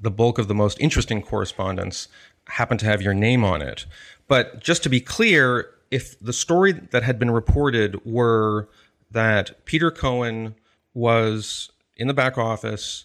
the 0.00 0.10
bulk 0.10 0.38
of 0.38 0.48
the 0.48 0.54
most 0.54 0.80
interesting 0.80 1.22
correspondence 1.22 2.08
happened 2.48 2.80
to 2.80 2.86
have 2.86 3.02
your 3.02 3.14
name 3.14 3.44
on 3.44 3.62
it. 3.62 3.86
But 4.28 4.60
just 4.60 4.82
to 4.84 4.88
be 4.88 5.00
clear, 5.00 5.70
if 5.90 6.18
the 6.20 6.32
story 6.32 6.72
that 6.72 7.02
had 7.02 7.18
been 7.18 7.30
reported 7.30 8.04
were 8.04 8.68
that 9.10 9.64
Peter 9.64 9.90
Cohen 9.90 10.54
was 10.94 11.70
in 11.96 12.08
the 12.08 12.14
back 12.14 12.38
office 12.38 13.04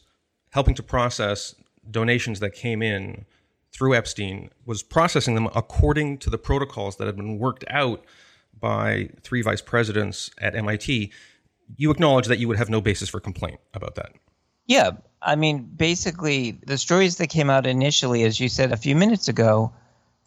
helping 0.51 0.75
to 0.75 0.83
process 0.83 1.53
donations 1.89 2.39
that 2.39 2.51
came 2.51 2.81
in 2.81 3.25
through 3.71 3.93
Epstein, 3.93 4.49
was 4.65 4.81
processing 4.81 5.35
them 5.35 5.49
according 5.53 6.17
to 6.17 6.29
the 6.29 6.37
protocols 6.37 6.95
that 6.95 7.05
had 7.05 7.15
been 7.15 7.37
worked 7.37 7.63
out 7.69 8.03
by 8.59 9.09
three 9.21 9.41
vice 9.41 9.61
presidents 9.61 10.29
at 10.39 10.55
MIT, 10.55 11.11
you 11.75 11.91
acknowledge 11.91 12.27
that 12.27 12.39
you 12.39 12.47
would 12.47 12.57
have 12.57 12.69
no 12.69 12.81
basis 12.81 13.09
for 13.09 13.19
complaint 13.19 13.59
about 13.73 13.95
that. 13.95 14.13
Yeah. 14.65 14.91
I 15.21 15.35
mean, 15.35 15.63
basically, 15.75 16.51
the 16.65 16.77
stories 16.77 17.17
that 17.17 17.27
came 17.27 17.49
out 17.49 17.65
initially, 17.65 18.23
as 18.23 18.39
you 18.39 18.49
said 18.49 18.71
a 18.71 18.77
few 18.77 18.95
minutes 18.95 19.27
ago, 19.27 19.73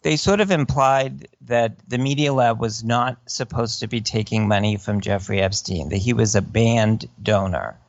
they 0.03 0.15
sort 0.15 0.41
of 0.41 0.51
implied 0.51 1.27
that 1.41 1.77
the 1.87 1.97
Media 1.97 2.33
Lab 2.33 2.59
was 2.59 2.83
not 2.83 3.17
supposed 3.27 3.79
to 3.79 3.87
be 3.87 4.01
taking 4.01 4.47
money 4.47 4.77
from 4.77 4.99
Jeffrey 4.99 5.39
Epstein, 5.39 5.89
that 5.89 5.97
he 5.97 6.13
was 6.13 6.35
a 6.35 6.41
banned 6.41 7.05
donor. 7.21 7.79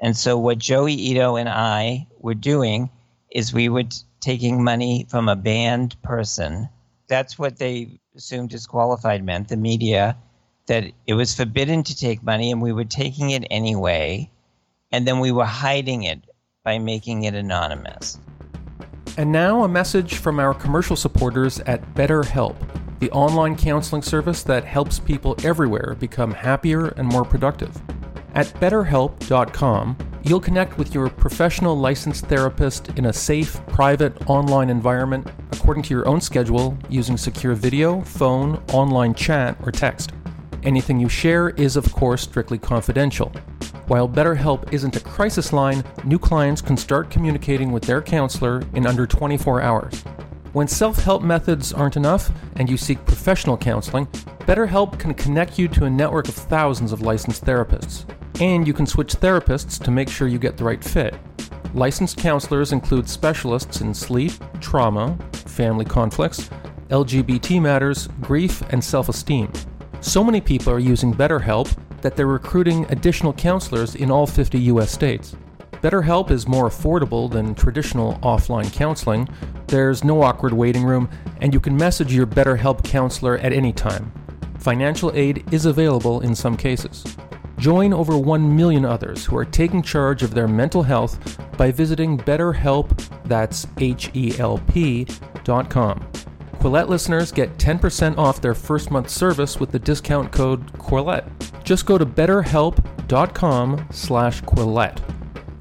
And 0.00 0.16
so, 0.16 0.36
what 0.38 0.58
Joey 0.58 0.92
Ito 0.92 1.36
and 1.36 1.48
I 1.48 2.06
were 2.18 2.34
doing 2.34 2.90
is 3.30 3.52
we 3.52 3.68
were 3.68 3.84
taking 4.20 4.62
money 4.62 5.06
from 5.08 5.28
a 5.28 5.36
banned 5.36 6.00
person. 6.02 6.68
That's 7.08 7.38
what 7.38 7.58
they 7.58 8.00
assumed 8.16 8.50
disqualified 8.50 9.24
meant, 9.24 9.48
the 9.48 9.56
media, 9.56 10.16
that 10.66 10.92
it 11.06 11.14
was 11.14 11.34
forbidden 11.34 11.82
to 11.84 11.96
take 11.96 12.22
money 12.22 12.50
and 12.50 12.60
we 12.60 12.72
were 12.72 12.84
taking 12.84 13.30
it 13.30 13.46
anyway. 13.50 14.30
And 14.92 15.06
then 15.06 15.20
we 15.20 15.32
were 15.32 15.44
hiding 15.44 16.02
it 16.04 16.20
by 16.64 16.78
making 16.78 17.24
it 17.24 17.34
anonymous. 17.34 18.18
And 19.16 19.32
now 19.32 19.62
a 19.64 19.68
message 19.68 20.16
from 20.16 20.40
our 20.40 20.52
commercial 20.52 20.96
supporters 20.96 21.60
at 21.60 21.94
BetterHelp, 21.94 22.56
the 22.98 23.10
online 23.12 23.56
counseling 23.56 24.02
service 24.02 24.42
that 24.42 24.64
helps 24.64 24.98
people 24.98 25.36
everywhere 25.44 25.96
become 25.98 26.32
happier 26.32 26.88
and 26.88 27.06
more 27.06 27.24
productive. 27.24 27.80
At 28.36 28.48
betterhelp.com, 28.60 29.96
you'll 30.22 30.40
connect 30.40 30.76
with 30.76 30.92
your 30.92 31.08
professional 31.08 31.74
licensed 31.74 32.26
therapist 32.26 32.90
in 32.98 33.06
a 33.06 33.12
safe, 33.12 33.58
private, 33.66 34.28
online 34.28 34.68
environment 34.68 35.26
according 35.52 35.82
to 35.84 35.94
your 35.94 36.06
own 36.06 36.20
schedule 36.20 36.76
using 36.90 37.16
secure 37.16 37.54
video, 37.54 38.02
phone, 38.02 38.62
online 38.74 39.14
chat, 39.14 39.56
or 39.62 39.72
text. 39.72 40.12
Anything 40.64 41.00
you 41.00 41.08
share 41.08 41.48
is, 41.50 41.76
of 41.76 41.90
course, 41.94 42.20
strictly 42.20 42.58
confidential. 42.58 43.32
While 43.86 44.06
BetterHelp 44.06 44.70
isn't 44.70 44.96
a 44.96 45.00
crisis 45.00 45.54
line, 45.54 45.82
new 46.04 46.18
clients 46.18 46.60
can 46.60 46.76
start 46.76 47.08
communicating 47.08 47.72
with 47.72 47.84
their 47.84 48.02
counselor 48.02 48.62
in 48.74 48.86
under 48.86 49.06
24 49.06 49.62
hours. 49.62 50.02
When 50.52 50.68
self 50.68 51.02
help 51.02 51.22
methods 51.22 51.72
aren't 51.72 51.96
enough 51.96 52.30
and 52.56 52.68
you 52.68 52.76
seek 52.76 53.02
professional 53.06 53.56
counseling, 53.56 54.08
BetterHelp 54.40 54.98
can 54.98 55.14
connect 55.14 55.58
you 55.58 55.68
to 55.68 55.86
a 55.86 55.90
network 55.90 56.28
of 56.28 56.34
thousands 56.34 56.92
of 56.92 57.00
licensed 57.00 57.42
therapists. 57.42 58.04
And 58.40 58.66
you 58.66 58.74
can 58.74 58.86
switch 58.86 59.14
therapists 59.14 59.82
to 59.82 59.90
make 59.90 60.08
sure 60.10 60.28
you 60.28 60.38
get 60.38 60.56
the 60.56 60.64
right 60.64 60.82
fit. 60.82 61.14
Licensed 61.74 62.18
counselors 62.18 62.72
include 62.72 63.08
specialists 63.08 63.80
in 63.80 63.94
sleep, 63.94 64.32
trauma, 64.60 65.16
family 65.32 65.84
conflicts, 65.84 66.50
LGBT 66.88 67.60
matters, 67.60 68.08
grief, 68.20 68.62
and 68.70 68.82
self 68.82 69.08
esteem. 69.08 69.50
So 70.00 70.22
many 70.22 70.40
people 70.40 70.72
are 70.72 70.78
using 70.78 71.14
BetterHelp 71.14 71.74
that 72.02 72.14
they're 72.14 72.26
recruiting 72.26 72.84
additional 72.90 73.32
counselors 73.32 73.94
in 73.94 74.10
all 74.10 74.26
50 74.26 74.58
US 74.58 74.90
states. 74.90 75.34
BetterHelp 75.82 76.30
is 76.30 76.46
more 76.46 76.68
affordable 76.68 77.30
than 77.30 77.54
traditional 77.54 78.14
offline 78.16 78.72
counseling. 78.72 79.28
There's 79.66 80.04
no 80.04 80.22
awkward 80.22 80.52
waiting 80.52 80.84
room, 80.84 81.08
and 81.40 81.52
you 81.52 81.60
can 81.60 81.76
message 81.76 82.12
your 82.12 82.26
BetterHelp 82.26 82.84
counselor 82.84 83.38
at 83.38 83.52
any 83.52 83.72
time. 83.72 84.12
Financial 84.58 85.10
aid 85.14 85.44
is 85.52 85.66
available 85.66 86.20
in 86.20 86.34
some 86.34 86.56
cases. 86.56 87.04
Join 87.58 87.92
over 87.92 88.18
1 88.18 88.54
million 88.56 88.84
others 88.84 89.24
who 89.24 89.36
are 89.36 89.44
taking 89.44 89.82
charge 89.82 90.22
of 90.22 90.34
their 90.34 90.48
mental 90.48 90.82
health 90.82 91.38
by 91.56 91.70
visiting 91.70 92.18
BetterHelp, 92.18 92.88
that's 93.24 93.66
H 93.78 94.10
E 94.14 94.38
L 94.38 94.58
P.com. 94.68 96.00
Quillette 96.60 96.88
listeners 96.88 97.32
get 97.32 97.56
10% 97.58 98.18
off 98.18 98.40
their 98.40 98.54
first 98.54 98.90
month 98.90 99.08
service 99.08 99.60
with 99.60 99.70
the 99.70 99.78
discount 99.78 100.32
code 100.32 100.72
Quillette. 100.74 101.30
Just 101.64 101.86
go 101.86 101.96
to 101.98 102.06
betterhelp.com 102.06 103.88
slash 103.90 104.42
Quillette. 104.42 105.00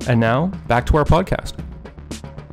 And 0.08 0.20
now, 0.20 0.48
back 0.68 0.86
to 0.88 0.98
our 0.98 1.06
podcast. 1.06 1.60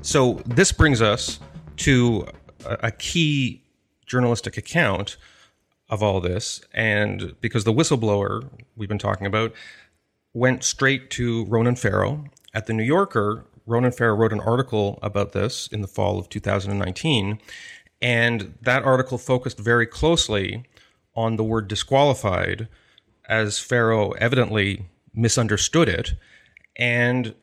So 0.02 0.40
this 0.46 0.72
brings 0.72 1.00
us 1.00 1.40
to 1.78 2.26
a 2.64 2.90
key 2.90 3.62
journalistic 4.06 4.56
account 4.56 5.16
of 5.92 6.02
all 6.02 6.20
this. 6.20 6.62
And 6.72 7.34
because 7.42 7.64
the 7.64 7.72
whistleblower 7.72 8.48
we've 8.76 8.88
been 8.88 8.98
talking 8.98 9.26
about 9.26 9.52
went 10.32 10.64
straight 10.64 11.10
to 11.10 11.44
Ronan 11.44 11.76
Farrow 11.76 12.24
at 12.54 12.66
the 12.66 12.72
New 12.72 12.82
Yorker, 12.82 13.44
Ronan 13.66 13.92
Farrow 13.92 14.16
wrote 14.16 14.32
an 14.32 14.40
article 14.40 14.98
about 15.02 15.32
this 15.32 15.68
in 15.68 15.82
the 15.82 15.86
fall 15.86 16.18
of 16.18 16.30
2019. 16.30 17.38
And 18.00 18.54
that 18.62 18.84
article 18.84 19.18
focused 19.18 19.58
very 19.58 19.86
closely 19.86 20.64
on 21.14 21.36
the 21.36 21.44
word 21.44 21.68
disqualified, 21.68 22.68
as 23.28 23.58
Farrow 23.58 24.12
evidently 24.12 24.88
misunderstood 25.14 25.90
it. 25.90 26.14
And 26.74 27.34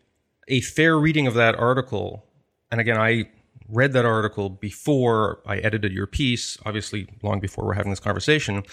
a 0.47 0.61
fair 0.61 0.97
reading 0.97 1.27
of 1.27 1.35
that 1.35 1.53
article, 1.55 2.25
and 2.71 2.81
again, 2.81 2.97
I 2.97 3.29
read 3.69 3.93
that 3.93 4.05
article 4.05 4.49
before 4.49 5.41
I 5.45 5.57
edited 5.57 5.91
your 5.91 6.07
piece, 6.07 6.57
obviously, 6.65 7.07
long 7.21 7.39
before 7.39 7.65
we're 7.65 7.73
having 7.73 7.91
this 7.91 7.99
conversation. 7.99 8.63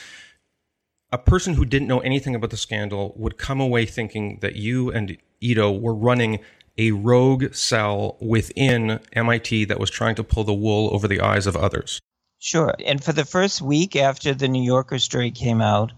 A 1.13 1.19
person 1.19 1.55
who 1.55 1.65
didn't 1.65 1.89
know 1.89 2.01
anything 2.01 2.35
about 2.35 2.51
the 2.51 2.57
scandal 2.57 3.15
would 3.17 3.39
come 3.39 3.61
away 3.61 3.87
thinking 3.87 4.39
that 4.41 4.57
you 4.57 4.91
and 4.91 5.17
Ito 5.41 5.73
were 5.73 5.95
running 5.95 6.41
a 6.79 6.93
rogue 6.93 7.55
cell 7.55 8.17
within 8.21 9.01
MIT 9.13 9.67
that 9.67 9.81
was 9.81 9.91
trying 9.91 10.15
to 10.17 10.25
pull 10.25 10.45
the 10.45 10.53
wool 10.53 10.91
over 10.93 11.09
the 11.09 11.21
eyes 11.21 11.47
of 11.47 11.57
others. 11.57 12.01
Sure. 12.39 12.75
And 12.85 13.03
for 13.03 13.13
the 13.13 13.25
first 13.25 13.63
week 13.63 13.97
after 13.97 14.35
the 14.35 14.49
New 14.49 14.63
Yorker 14.63 14.99
story 14.99 15.31
came 15.31 15.61
out, 15.61 15.93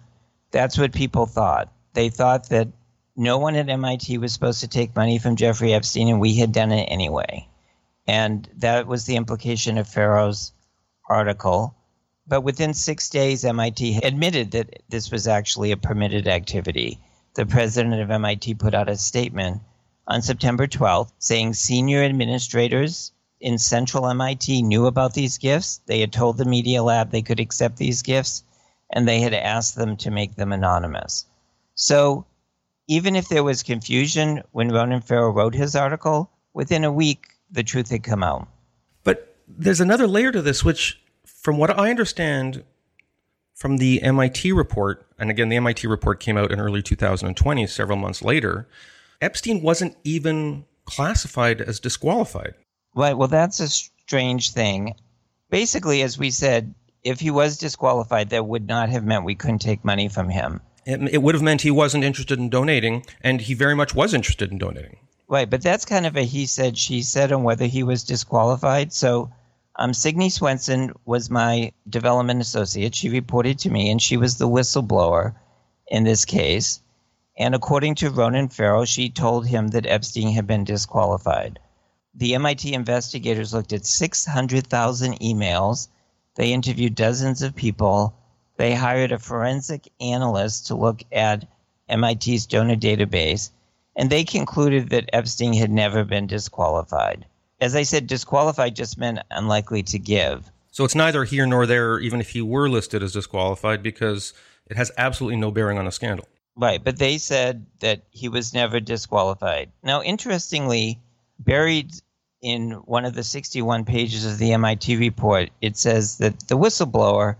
that's 0.51 0.79
what 0.79 0.93
people 0.93 1.27
thought. 1.27 1.73
They 1.95 2.11
thought 2.11 2.49
that 2.51 2.69
no 3.17 3.39
one 3.39 3.57
at 3.57 3.69
MIT 3.69 4.19
was 4.19 4.33
supposed 4.33 4.61
to 4.61 4.69
take 4.69 4.95
money 4.95 5.19
from 5.19 5.35
Jeffrey 5.37 5.75
Epstein, 5.75 6.09
and 6.09 6.21
we 6.21 6.37
had 6.37 6.53
done 6.53 6.71
it 6.71 6.85
anyway. 6.85 7.49
And 8.09 8.49
that 8.57 8.87
was 8.87 9.05
the 9.05 9.17
implication 9.17 9.77
of 9.77 9.87
Farrow's 9.87 10.53
article. 11.11 11.75
But 12.27 12.41
within 12.41 12.73
six 12.73 13.11
days, 13.11 13.45
MIT 13.45 13.99
admitted 14.03 14.53
that 14.53 14.83
this 14.89 15.11
was 15.11 15.29
actually 15.29 15.73
a 15.73 15.77
permitted 15.77 16.27
activity. 16.27 17.01
The 17.35 17.45
president 17.45 18.01
of 18.01 18.11
MIT 18.11 18.55
put 18.55 18.75
out 18.75 18.89
a 18.89 18.97
statement 18.97 19.61
on 20.07 20.23
September 20.23 20.67
12th, 20.67 21.13
saying 21.19 21.53
senior 21.53 22.03
administrators 22.03 23.13
in 23.41 23.59
central 23.59 24.07
MIT 24.07 24.63
knew 24.63 24.87
about 24.87 25.13
these 25.13 25.37
gifts. 25.37 25.83
They 25.85 26.01
had 26.01 26.13
told 26.13 26.39
the 26.39 26.47
Media 26.47 26.83
Lab 26.83 27.11
they 27.11 27.23
could 27.23 27.41
accept 27.41 27.77
these 27.77 28.01
gifts, 28.01 28.43
and 28.91 29.07
they 29.07 29.21
had 29.21 29.35
asked 29.35 29.77
them 29.77 29.99
to 29.99 30.11
make 30.11 30.35
them 30.35 30.53
anonymous. 30.53 31.27
So 31.75 32.25
even 32.89 33.17
if 33.17 33.29
there 33.29 33.45
was 33.45 33.63
confusion 33.63 34.43
when 34.53 34.73
Ronan 34.73 35.03
Farrow 35.03 35.31
wrote 35.31 35.55
his 35.55 35.77
article, 35.77 36.31
within 36.55 36.85
a 36.85 36.93
week, 36.93 37.29
the 37.51 37.63
truth 37.63 37.91
had 37.91 38.03
come 38.03 38.23
out. 38.23 38.49
But 39.05 39.37
there's 39.47 39.81
another 39.81 40.07
layer 40.07 40.33
to 40.33 40.43
this, 40.43 40.65
which, 40.65 41.01
from 41.25 41.59
what 41.59 41.77
I 41.79 41.91
understand 41.91 42.65
from 43.55 43.79
the 43.79 44.03
MIT 44.03 44.53
report, 44.53 45.07
and 45.19 45.31
again, 45.31 45.49
the 45.49 45.57
MIT 45.57 45.87
report 45.87 46.21
came 46.21 46.37
out 46.37 46.53
in 46.53 46.61
early 46.61 46.83
2020, 46.83 47.67
several 47.67 47.99
months 47.99 48.23
later 48.23 48.69
Epstein 49.21 49.63
wasn't 49.63 49.97
even 50.05 50.65
classified 50.85 51.61
as 51.61 51.81
disqualified. 51.81 52.55
Right. 52.95 53.17
Well, 53.17 53.29
that's 53.29 53.61
a 53.61 53.69
strange 53.69 54.53
thing. 54.53 54.95
Basically, 55.51 56.03
as 56.03 56.19
we 56.19 56.31
said, 56.31 56.75
if 57.03 57.21
he 57.21 57.31
was 57.31 57.59
disqualified, 57.59 58.31
that 58.31 58.47
would 58.47 58.67
not 58.67 58.89
have 58.91 59.05
meant 59.05 59.25
we 59.25 59.35
couldn't 59.35 59.61
take 59.61 59.85
money 59.85 60.09
from 60.09 60.29
him. 60.29 60.61
It, 60.85 61.01
it 61.15 61.23
would 61.23 61.35
have 61.35 61.43
meant 61.43 61.63
he 61.63 61.71
wasn't 61.71 62.05
interested 62.05 62.39
in 62.39 62.49
donating, 62.49 63.05
and 63.21 63.41
he 63.41 63.55
very 63.55 63.75
much 63.75 63.95
was 63.95 64.15
interested 64.15 64.51
in 64.51 64.59
donating. 64.59 64.99
Right, 65.29 65.49
but 65.49 65.61
that's 65.61 65.85
kind 65.85 66.07
of 66.07 66.17
a 66.17 66.23
he 66.23 66.47
said, 66.47 66.79
she 66.79 67.03
said 67.03 67.33
on 67.33 67.43
whether 67.43 67.67
he 67.67 67.83
was 67.83 68.05
disqualified. 68.05 68.95
So, 68.95 69.31
um, 69.77 69.93
Signe 69.93 70.31
Swenson 70.31 70.93
was 71.05 71.29
my 71.31 71.73
development 71.89 72.41
associate. 72.41 72.95
She 72.95 73.11
reported 73.11 73.59
to 73.61 73.71
me, 73.71 73.91
and 73.91 74.01
she 74.01 74.17
was 74.17 74.39
the 74.39 74.49
whistleblower 74.49 75.35
in 75.87 76.05
this 76.05 76.25
case. 76.25 76.81
And 77.39 77.55
according 77.55 77.97
to 77.97 78.11
Ronan 78.11 78.49
Farrow, 78.49 78.85
she 78.85 79.11
told 79.11 79.47
him 79.47 79.69
that 79.69 79.87
Epstein 79.87 80.33
had 80.33 80.47
been 80.47 80.65
disqualified. 80.65 81.61
The 82.15 82.35
MIT 82.35 82.73
investigators 82.73 83.55
looked 83.55 83.73
at 83.73 83.87
600,000 83.87 85.21
emails. 85.21 85.89
They 86.35 86.53
interviewed 86.53 86.95
dozens 86.97 87.43
of 87.43 87.55
people. 87.55 88.15
They 88.57 88.75
hired 88.75 89.13
a 89.13 89.19
forensic 89.19 89.89
analyst 90.01 90.67
to 90.67 90.75
look 90.75 91.05
at 91.13 91.47
MIT's 91.89 92.47
donor 92.47 92.75
database, 92.75 93.51
and 93.99 94.09
they 94.09 94.25
concluded 94.25 94.91
that 94.91 95.11
Epstein 95.13 95.53
had 95.53 95.73
never 95.73 96.05
been 96.05 96.29
disqualified. 96.29 97.27
As 97.61 97.75
I 97.75 97.83
said, 97.83 98.07
disqualified 98.07 98.77
just 98.77 98.97
meant 98.97 99.19
unlikely 99.33 99.83
to 99.83 99.99
give. 99.99 100.49
So 100.71 100.85
it's 100.85 100.95
neither 100.95 101.25
here 101.25 101.47
nor 101.47 101.67
there, 101.67 101.99
even 101.99 102.21
if 102.21 102.31
he 102.31 102.41
were 102.41 102.69
listed 102.69 103.03
as 103.03 103.13
disqualified, 103.13 103.83
because 103.83 104.33
it 104.71 104.77
has 104.77 104.93
absolutely 104.97 105.37
no 105.37 105.51
bearing 105.51 105.79
on 105.79 105.85
the 105.85 105.91
scandal. 105.91 106.29
Right, 106.57 106.83
but 106.83 106.99
they 106.99 107.19
said 107.19 107.67
that 107.81 108.03
he 108.11 108.29
was 108.29 108.55
never 108.55 108.79
disqualified. 108.79 109.73
Now, 109.83 110.03
interestingly, 110.03 111.01
buried 111.41 111.93
in 112.41 112.73
one 112.85 113.05
of 113.05 113.15
the 113.15 113.25
61 113.25 113.85
pages 113.85 114.25
of 114.25 114.39
the 114.39 114.53
MIT 114.53 114.97
report, 114.97 115.51
it 115.61 115.77
says 115.77 116.19
that 116.19 116.47
the 116.47 116.57
whistleblower 116.57 117.35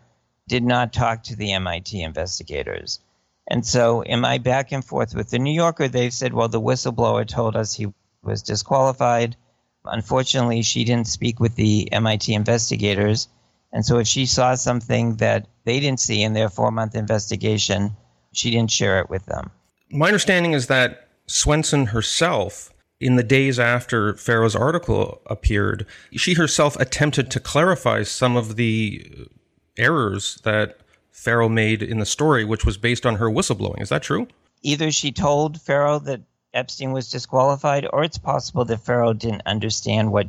did 0.49 0.65
not 0.65 0.93
talk 0.93 1.23
to 1.25 1.37
the 1.37 1.53
MIT 1.53 2.03
investigators. 2.03 2.99
And 3.49 3.65
so, 3.65 4.03
in 4.03 4.21
my 4.21 4.37
back 4.39 4.73
and 4.73 4.85
forth 4.85 5.15
with 5.15 5.31
the 5.31 5.39
New 5.39 5.53
Yorker, 5.53 5.89
they've 5.89 6.13
said, 6.13 6.35
well, 6.35 6.49
the 6.49 6.61
whistleblower 6.61 7.27
told 7.27 7.57
us 7.57 7.75
he 7.75 7.93
was 8.23 8.43
disqualified. 8.43 9.37
Unfortunately, 9.87 10.61
she 10.61 10.85
didn't 10.85 11.07
speak 11.07 11.41
with 11.41 11.57
the 11.57 11.91
MIT 11.91 12.35
investigators. 12.35 13.29
And 13.73 13.85
so, 13.85 13.99
if 13.99 14.07
she 14.07 14.27
saw 14.27 14.55
something 14.55 15.17
that 15.17 15.49
they 15.65 15.81
didn't 15.81 16.01
see 16.01 16.23
in 16.23 16.35
their 16.35 16.51
four 16.51 16.71
month 16.71 16.95
investigation, 16.95 17.97
she 18.33 18.51
didn't 18.51 18.71
share 18.71 19.01
it 19.01 19.09
with 19.09 19.25
them. 19.27 19.51
My 19.91 20.09
understanding 20.09 20.53
is 20.53 20.67
that 20.67 21.09
Swenson 21.27 21.87
herself, 21.87 22.71
in 23.01 23.17
the 23.17 23.23
days 23.23 23.59
after 23.59 24.15
Farrow's 24.15 24.57
article 24.57 25.23
appeared, 25.27 25.87
she 26.13 26.35
herself 26.35 26.77
attempted 26.77 27.31
to 27.31 27.41
clarify 27.41 28.03
some 28.03 28.37
of 28.37 28.57
the 28.57 29.27
errors 29.79 30.39
that 30.45 30.81
Farrow 31.19 31.49
made 31.49 31.83
in 31.83 31.99
the 31.99 32.07
story, 32.07 32.45
which 32.45 32.65
was 32.65 32.79
based 32.79 33.05
on 33.05 33.17
her 33.17 33.29
whistleblowing. 33.29 33.81
Is 33.81 33.89
that 33.89 34.05
true? 34.05 34.29
Either 34.63 34.93
she 34.93 35.11
told 35.11 35.61
Farrow 35.61 35.99
that 35.99 36.21
Epstein 36.55 36.93
was 36.93 37.11
disqualified, 37.11 37.89
or 37.93 38.05
it's 38.05 38.19
possible 38.19 38.65
that 38.65 38.85
Farrow 38.85 39.13
didn't 39.13 39.43
understand 39.45 40.13
what 40.13 40.29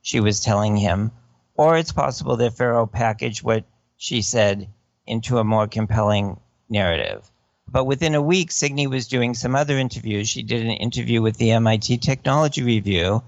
she 0.00 0.20
was 0.20 0.40
telling 0.40 0.76
him, 0.76 1.10
or 1.56 1.76
it's 1.76 1.90
possible 1.90 2.36
that 2.36 2.56
Farrow 2.56 2.86
packaged 2.86 3.42
what 3.42 3.64
she 3.96 4.22
said 4.22 4.68
into 5.08 5.38
a 5.38 5.44
more 5.44 5.66
compelling 5.66 6.38
narrative. 6.70 7.28
But 7.66 7.86
within 7.86 8.14
a 8.14 8.22
week, 8.22 8.52
Signe 8.52 8.88
was 8.88 9.08
doing 9.08 9.34
some 9.34 9.56
other 9.56 9.76
interviews. 9.76 10.28
She 10.28 10.44
did 10.44 10.62
an 10.62 10.70
interview 10.70 11.20
with 11.20 11.36
the 11.36 11.50
MIT 11.50 11.98
Technology 11.98 12.62
Review, 12.62 13.24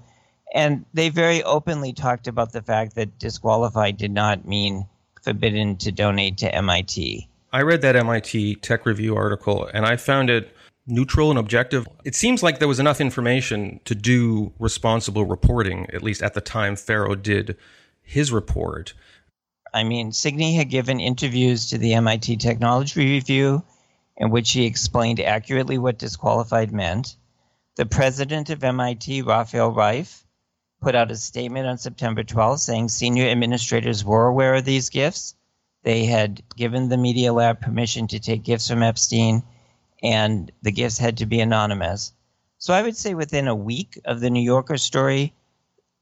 and 0.53 0.85
they 0.93 1.09
very 1.09 1.43
openly 1.43 1.91
talked 1.91 2.27
about 2.27 2.53
the 2.53 2.61
fact 2.61 2.95
that 2.95 3.19
disqualified 3.19 3.97
did 3.97 4.11
not 4.11 4.47
mean 4.47 4.87
forbidden 5.21 5.77
to 5.77 5.91
donate 5.91 6.37
to 6.37 6.53
MIT. 6.53 7.27
I 7.53 7.61
read 7.61 7.81
that 7.81 7.95
MIT 7.95 8.55
Tech 8.55 8.85
Review 8.85 9.15
article, 9.15 9.69
and 9.73 9.85
I 9.85 9.97
found 9.97 10.29
it 10.29 10.55
neutral 10.87 11.29
and 11.29 11.39
objective. 11.39 11.87
It 12.03 12.15
seems 12.15 12.41
like 12.41 12.59
there 12.59 12.67
was 12.67 12.79
enough 12.79 13.01
information 13.01 13.79
to 13.85 13.95
do 13.95 14.53
responsible 14.59 15.25
reporting, 15.25 15.87
at 15.93 16.03
least 16.03 16.21
at 16.21 16.33
the 16.33 16.41
time 16.41 16.75
Farrow 16.75 17.15
did 17.15 17.57
his 18.01 18.31
report. 18.31 18.93
I 19.73 19.83
mean, 19.83 20.11
Signe 20.11 20.55
had 20.55 20.69
given 20.69 20.99
interviews 20.99 21.69
to 21.69 21.77
the 21.77 21.93
MIT 21.93 22.37
Technology 22.37 23.13
Review 23.13 23.63
in 24.17 24.29
which 24.29 24.51
he 24.51 24.65
explained 24.65 25.19
accurately 25.19 25.77
what 25.77 25.97
disqualified 25.97 26.71
meant. 26.71 27.15
The 27.75 27.85
president 27.85 28.49
of 28.49 28.63
MIT, 28.63 29.23
Rafael 29.23 29.71
Reif, 29.71 30.23
put 30.81 30.95
out 30.95 31.11
a 31.11 31.15
statement 31.15 31.67
on 31.67 31.77
September 31.77 32.23
12th 32.23 32.59
saying 32.59 32.89
senior 32.89 33.29
administrators 33.29 34.03
were 34.03 34.25
aware 34.25 34.55
of 34.55 34.65
these 34.65 34.89
gifts. 34.89 35.35
They 35.83 36.05
had 36.05 36.41
given 36.55 36.89
the 36.89 36.97
Media 36.97 37.31
Lab 37.31 37.61
permission 37.61 38.07
to 38.07 38.19
take 38.19 38.43
gifts 38.43 38.67
from 38.67 38.83
Epstein, 38.83 39.43
and 40.03 40.51
the 40.63 40.71
gifts 40.71 40.97
had 40.97 41.17
to 41.17 41.25
be 41.25 41.39
anonymous. 41.39 42.13
So 42.57 42.73
I 42.73 42.81
would 42.81 42.97
say 42.97 43.13
within 43.13 43.47
a 43.47 43.55
week 43.55 43.99
of 44.05 44.19
the 44.19 44.29
New 44.29 44.41
Yorker 44.41 44.77
story, 44.77 45.33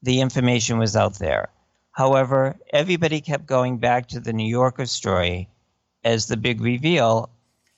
the 0.02 0.20
information 0.20 0.78
was 0.78 0.96
out 0.96 1.18
there. 1.18 1.50
However, 1.92 2.56
everybody 2.72 3.20
kept 3.20 3.46
going 3.46 3.78
back 3.78 4.08
to 4.08 4.20
the 4.20 4.32
New 4.32 4.48
Yorker 4.48 4.86
story 4.86 5.48
as 6.04 6.26
the 6.26 6.36
big 6.36 6.60
reveal 6.60 7.28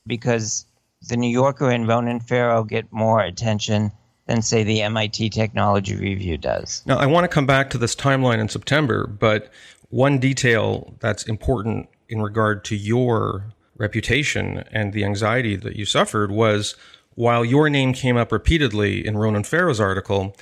because 0.07 0.67
the 1.09 1.17
New 1.17 1.31
Yorker 1.31 1.71
and 1.71 1.89
Ronan 1.89 2.21
Farrow 2.21 2.63
get 2.63 2.93
more 2.93 3.21
attention 3.21 3.91
than, 4.27 4.43
say, 4.43 4.63
the 4.63 4.83
MIT 4.83 5.31
Technology 5.31 5.97
Review 5.97 6.39
does. 6.39 6.83
Now, 6.87 6.99
I 6.99 7.07
want 7.07 7.25
to 7.25 7.29
come 7.29 7.47
back 7.47 7.71
to 7.71 7.79
this 7.79 7.95
timeline 7.95 8.39
in 8.39 8.49
September, 8.49 9.07
but 9.07 9.51
one 9.91 10.19
detail 10.19 10.95
that's 11.01 11.25
important 11.25 11.89
in 12.09 12.23
regard 12.23 12.65
to 12.67 12.77
your 12.77 13.53
reputation 13.77 14.65
and 14.71 14.93
the 14.93 15.05
anxiety 15.05 15.57
that 15.57 15.77
you 15.77 15.85
suffered 15.85 16.31
was 16.31 16.77
while 17.15 17.45
your 17.45 17.69
name 17.69 17.93
came 17.93 18.17
up 18.17 18.33
repeatedly 18.33 19.07
in 19.07 19.19
Ronan 19.19 19.45
Farrow's 19.45 19.81
article, 19.81 20.35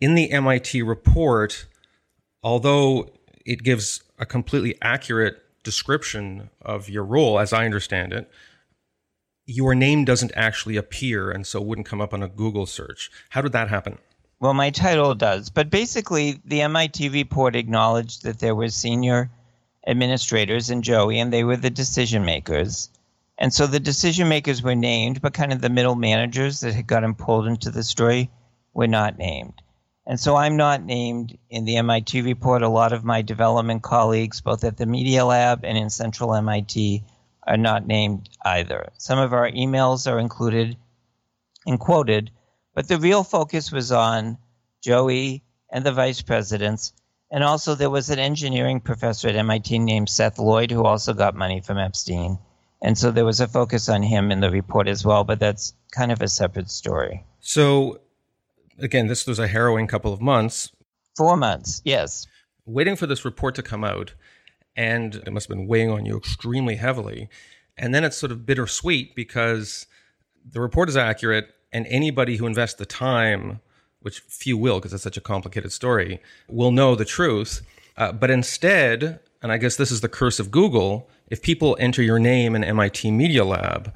in 0.00 0.14
the 0.14 0.30
MIT 0.30 0.82
report, 0.82 1.66
although 2.42 3.10
it 3.44 3.62
gives 3.62 4.02
a 4.18 4.26
completely 4.26 4.76
accurate 4.80 5.42
description 5.62 6.48
of 6.62 6.88
your 6.88 7.04
role, 7.04 7.38
as 7.38 7.52
I 7.52 7.64
understand 7.64 8.12
it, 8.12 8.30
your 9.46 9.74
name 9.74 10.04
doesn't 10.04 10.32
actually 10.34 10.76
appear 10.76 11.30
and 11.30 11.46
so 11.46 11.60
wouldn't 11.60 11.86
come 11.86 12.00
up 12.00 12.12
on 12.12 12.22
a 12.22 12.28
Google 12.28 12.66
search. 12.66 13.10
How 13.30 13.40
did 13.40 13.52
that 13.52 13.68
happen? 13.68 13.98
Well, 14.38 14.54
my 14.54 14.70
title 14.70 15.14
does, 15.14 15.48
but 15.48 15.70
basically, 15.70 16.40
the 16.44 16.60
MIT 16.60 17.08
report 17.08 17.56
acknowledged 17.56 18.24
that 18.24 18.40
there 18.40 18.54
were 18.54 18.68
senior 18.68 19.30
administrators 19.86 20.68
in 20.68 20.82
Joey, 20.82 21.18
and 21.18 21.32
they 21.32 21.44
were 21.44 21.56
the 21.56 21.70
decision 21.70 22.24
makers. 22.24 22.90
And 23.38 23.52
so 23.52 23.66
the 23.66 23.80
decision 23.80 24.28
makers 24.28 24.62
were 24.62 24.74
named, 24.74 25.22
but 25.22 25.32
kind 25.32 25.52
of 25.52 25.60
the 25.60 25.70
middle 25.70 25.94
managers 25.94 26.60
that 26.60 26.74
had 26.74 26.86
gotten 26.86 27.14
pulled 27.14 27.46
into 27.46 27.70
the 27.70 27.82
story 27.82 28.30
were 28.74 28.88
not 28.88 29.16
named. 29.16 29.62
And 30.06 30.20
so 30.20 30.36
I'm 30.36 30.56
not 30.56 30.84
named 30.84 31.36
in 31.50 31.64
the 31.64 31.76
MIT 31.76 32.22
report. 32.22 32.62
A 32.62 32.68
lot 32.68 32.92
of 32.92 33.04
my 33.04 33.22
development 33.22 33.82
colleagues, 33.82 34.40
both 34.40 34.64
at 34.64 34.76
the 34.76 34.86
Media 34.86 35.24
Lab 35.24 35.64
and 35.64 35.78
in 35.78 35.90
Central 35.90 36.34
MIT, 36.34 37.02
are 37.46 37.56
not 37.56 37.86
named 37.86 38.28
either. 38.44 38.90
Some 38.98 39.18
of 39.18 39.32
our 39.32 39.50
emails 39.50 40.10
are 40.10 40.18
included 40.18 40.76
and 41.66 41.78
quoted, 41.78 42.30
but 42.74 42.88
the 42.88 42.98
real 42.98 43.24
focus 43.24 43.70
was 43.72 43.92
on 43.92 44.38
Joi 44.82 45.42
and 45.70 45.84
the 45.84 45.92
vice 45.92 46.22
presidents. 46.22 46.92
And 47.30 47.42
also, 47.42 47.74
there 47.74 47.90
was 47.90 48.10
an 48.10 48.18
engineering 48.18 48.80
professor 48.80 49.28
at 49.28 49.36
MIT 49.36 49.78
named 49.80 50.08
Seth 50.08 50.38
Lloyd 50.38 50.70
who 50.70 50.84
also 50.84 51.12
got 51.12 51.34
money 51.34 51.60
from 51.60 51.78
Epstein. 51.78 52.38
And 52.82 52.96
so 52.96 53.10
there 53.10 53.24
was 53.24 53.40
a 53.40 53.48
focus 53.48 53.88
on 53.88 54.02
him 54.02 54.30
in 54.30 54.40
the 54.40 54.50
report 54.50 54.86
as 54.86 55.04
well, 55.04 55.24
but 55.24 55.40
that's 55.40 55.74
kind 55.90 56.12
of 56.12 56.22
a 56.22 56.28
separate 56.28 56.70
story. 56.70 57.24
So, 57.40 58.00
again, 58.78 59.06
this 59.06 59.26
was 59.26 59.38
a 59.38 59.48
harrowing 59.48 59.86
couple 59.86 60.12
of 60.12 60.20
months. 60.20 60.70
Four 61.16 61.36
months, 61.36 61.80
yes. 61.84 62.26
Waiting 62.64 62.96
for 62.96 63.06
this 63.06 63.24
report 63.24 63.54
to 63.56 63.62
come 63.62 63.82
out, 63.82 64.14
and 64.76 65.16
it 65.16 65.32
must 65.32 65.48
have 65.48 65.56
been 65.56 65.66
weighing 65.66 65.90
on 65.90 66.04
you 66.04 66.16
extremely 66.16 66.76
heavily. 66.76 67.28
And 67.76 67.94
then 67.94 68.04
it's 68.04 68.16
sort 68.16 68.32
of 68.32 68.46
bittersweet 68.46 69.14
because 69.14 69.86
the 70.48 70.60
report 70.60 70.88
is 70.88 70.96
accurate, 70.96 71.52
and 71.72 71.86
anybody 71.88 72.36
who 72.36 72.46
invests 72.46 72.78
the 72.78 72.86
time, 72.86 73.60
which 74.00 74.20
few 74.20 74.56
will 74.56 74.78
because 74.78 74.92
it's 74.92 75.02
such 75.02 75.16
a 75.16 75.22
complicated 75.22 75.72
story, 75.72 76.20
will 76.48 76.70
know 76.70 76.94
the 76.94 77.04
truth. 77.04 77.62
Uh, 77.96 78.12
but 78.12 78.30
instead, 78.30 79.20
and 79.42 79.50
I 79.50 79.58
guess 79.58 79.76
this 79.76 79.90
is 79.90 80.00
the 80.00 80.08
curse 80.08 80.38
of 80.38 80.50
Google, 80.50 81.10
if 81.28 81.42
people 81.42 81.76
enter 81.80 82.02
your 82.02 82.18
name 82.18 82.54
in 82.54 82.62
MIT 82.62 83.10
Media 83.10 83.44
Lab, 83.44 83.92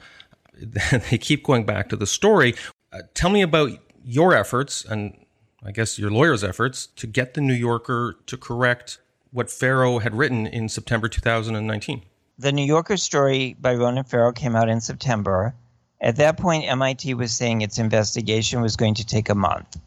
they 1.11 1.19
keep 1.19 1.45
going 1.45 1.65
back 1.65 1.89
to 1.91 1.97
the 1.97 2.07
story. 2.07 2.55
Uh, 2.93 2.99
tell 3.15 3.31
me 3.31 3.43
about 3.43 3.71
your 4.05 4.35
efforts 4.35 4.85
and 4.85 5.17
I 5.63 5.73
guess 5.73 5.99
your 5.99 6.11
lawyer's 6.11 6.43
efforts 6.43 6.87
to 6.87 7.07
get 7.07 7.35
the 7.35 7.41
New 7.41 7.55
Yorker 7.55 8.17
to 8.27 8.37
correct 8.37 8.99
what 9.33 9.51
Farrow 9.51 9.99
had 9.99 10.15
written 10.15 10.47
in 10.47 10.69
September 10.69 11.09
2019. 11.09 12.03
The 12.39 12.53
New 12.53 12.65
Yorker 12.65 12.97
story 12.97 13.57
by 13.61 13.75
Ronan 13.75 14.05
Farrow 14.05 14.33
came 14.33 14.57
out 14.57 14.69
in 14.69 14.81
September. 14.81 15.55
At 16.01 16.17
that 16.17 16.39
point, 16.39 16.65
MIT 16.67 17.15
was 17.15 17.33
saying 17.33 17.61
its 17.61 17.79
investigation 17.79 18.63
was 18.63 18.77
going 18.77 18.95
to 18.95 19.07
take 19.07 19.29
a 19.29 19.35
month. 19.35 19.79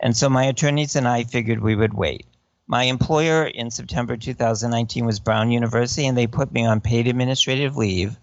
And 0.00 0.16
so 0.16 0.28
my 0.28 0.44
attorneys 0.44 0.96
and 0.96 1.08
I 1.08 1.24
figured 1.24 1.60
we 1.60 1.74
would 1.74 1.94
wait. 1.94 2.26
My 2.68 2.84
employer 2.84 3.44
in 3.46 3.70
September 3.70 4.16
2019 4.16 5.04
was 5.04 5.20
Brown 5.20 5.50
University, 5.50 6.06
and 6.06 6.16
they 6.16 6.26
put 6.26 6.52
me 6.52 6.64
on 6.64 6.80
paid 6.80 7.06
administrative 7.06 7.76
leave, 7.76 8.16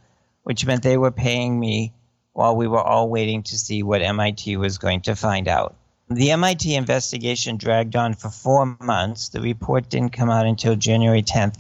which 0.44 0.66
meant 0.66 0.84
they 0.84 0.98
were 0.98 1.12
paying 1.12 1.60
me 1.60 1.94
while 2.34 2.56
we 2.56 2.68
were 2.68 2.82
all 2.82 3.10
waiting 3.10 3.44
to 3.44 3.58
see 3.58 3.84
what 3.84 4.02
MIT 4.02 4.58
was 4.58 4.78
going 4.78 5.02
to 5.02 5.16
find 5.16 5.48
out. 5.48 5.76
The 6.16 6.32
MIT 6.32 6.76
investigation 6.76 7.58
dragged 7.58 7.96
on 7.96 8.14
for 8.14 8.30
four 8.30 8.78
months. 8.80 9.30
The 9.30 9.42
report 9.42 9.90
didn't 9.90 10.14
come 10.14 10.30
out 10.30 10.46
until 10.46 10.76
January 10.76 11.24
10th 11.24 11.58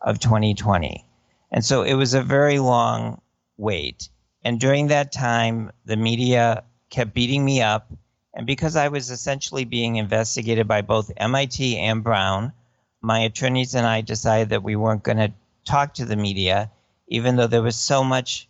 of 0.00 0.20
2020. 0.20 1.04
And 1.50 1.64
so 1.64 1.82
it 1.82 1.94
was 1.94 2.14
a 2.14 2.22
very 2.22 2.58
long 2.58 3.20
wait. 3.56 4.08
And 4.44 4.60
during 4.60 4.88
that 4.88 5.10
time, 5.10 5.72
the 5.84 5.96
media 5.96 6.64
kept 6.90 7.14
beating 7.14 7.44
me 7.44 7.60
up. 7.62 7.90
And 8.34 8.46
because 8.46 8.76
I 8.76 8.88
was 8.88 9.10
essentially 9.10 9.64
being 9.64 9.96
investigated 9.96 10.68
by 10.68 10.82
both 10.82 11.10
MIT 11.16 11.78
and 11.78 12.04
Brown, 12.04 12.52
my 13.00 13.20
attorneys 13.20 13.74
and 13.74 13.86
I 13.86 14.02
decided 14.02 14.50
that 14.50 14.62
we 14.62 14.76
weren't 14.76 15.02
going 15.02 15.18
to 15.18 15.32
talk 15.64 15.94
to 15.94 16.04
the 16.04 16.16
media, 16.16 16.70
even 17.08 17.36
though 17.36 17.46
there 17.46 17.62
was 17.62 17.76
so 17.76 18.04
much 18.04 18.48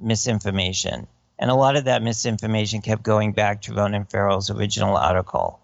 misinformation. 0.00 1.06
And 1.38 1.50
a 1.50 1.54
lot 1.54 1.76
of 1.76 1.84
that 1.84 2.02
misinformation 2.02 2.82
kept 2.82 3.02
going 3.02 3.32
back 3.32 3.62
to 3.62 3.74
Ronan 3.74 4.06
Farrow's 4.06 4.50
original 4.50 4.96
article. 4.96 5.60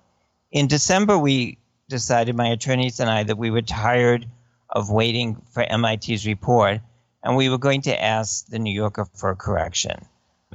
In 0.53 0.69
December, 0.69 1.19
we 1.19 1.59
decided, 1.89 2.37
my 2.37 2.49
attorneys 2.49 3.01
and 3.01 3.11
I, 3.11 3.25
that 3.25 3.39
we 3.39 3.51
were 3.51 3.63
tired 3.63 4.27
of 4.71 4.91
waiting 4.91 5.43
for 5.51 5.67
MIT's 5.69 6.27
report 6.27 6.81
and 7.23 7.37
we 7.37 7.49
were 7.49 7.59
going 7.59 7.83
to 7.83 8.03
ask 8.03 8.47
the 8.47 8.59
New 8.59 8.73
Yorker 8.73 9.07
for 9.15 9.31
a 9.31 9.37
correction. 9.37 10.05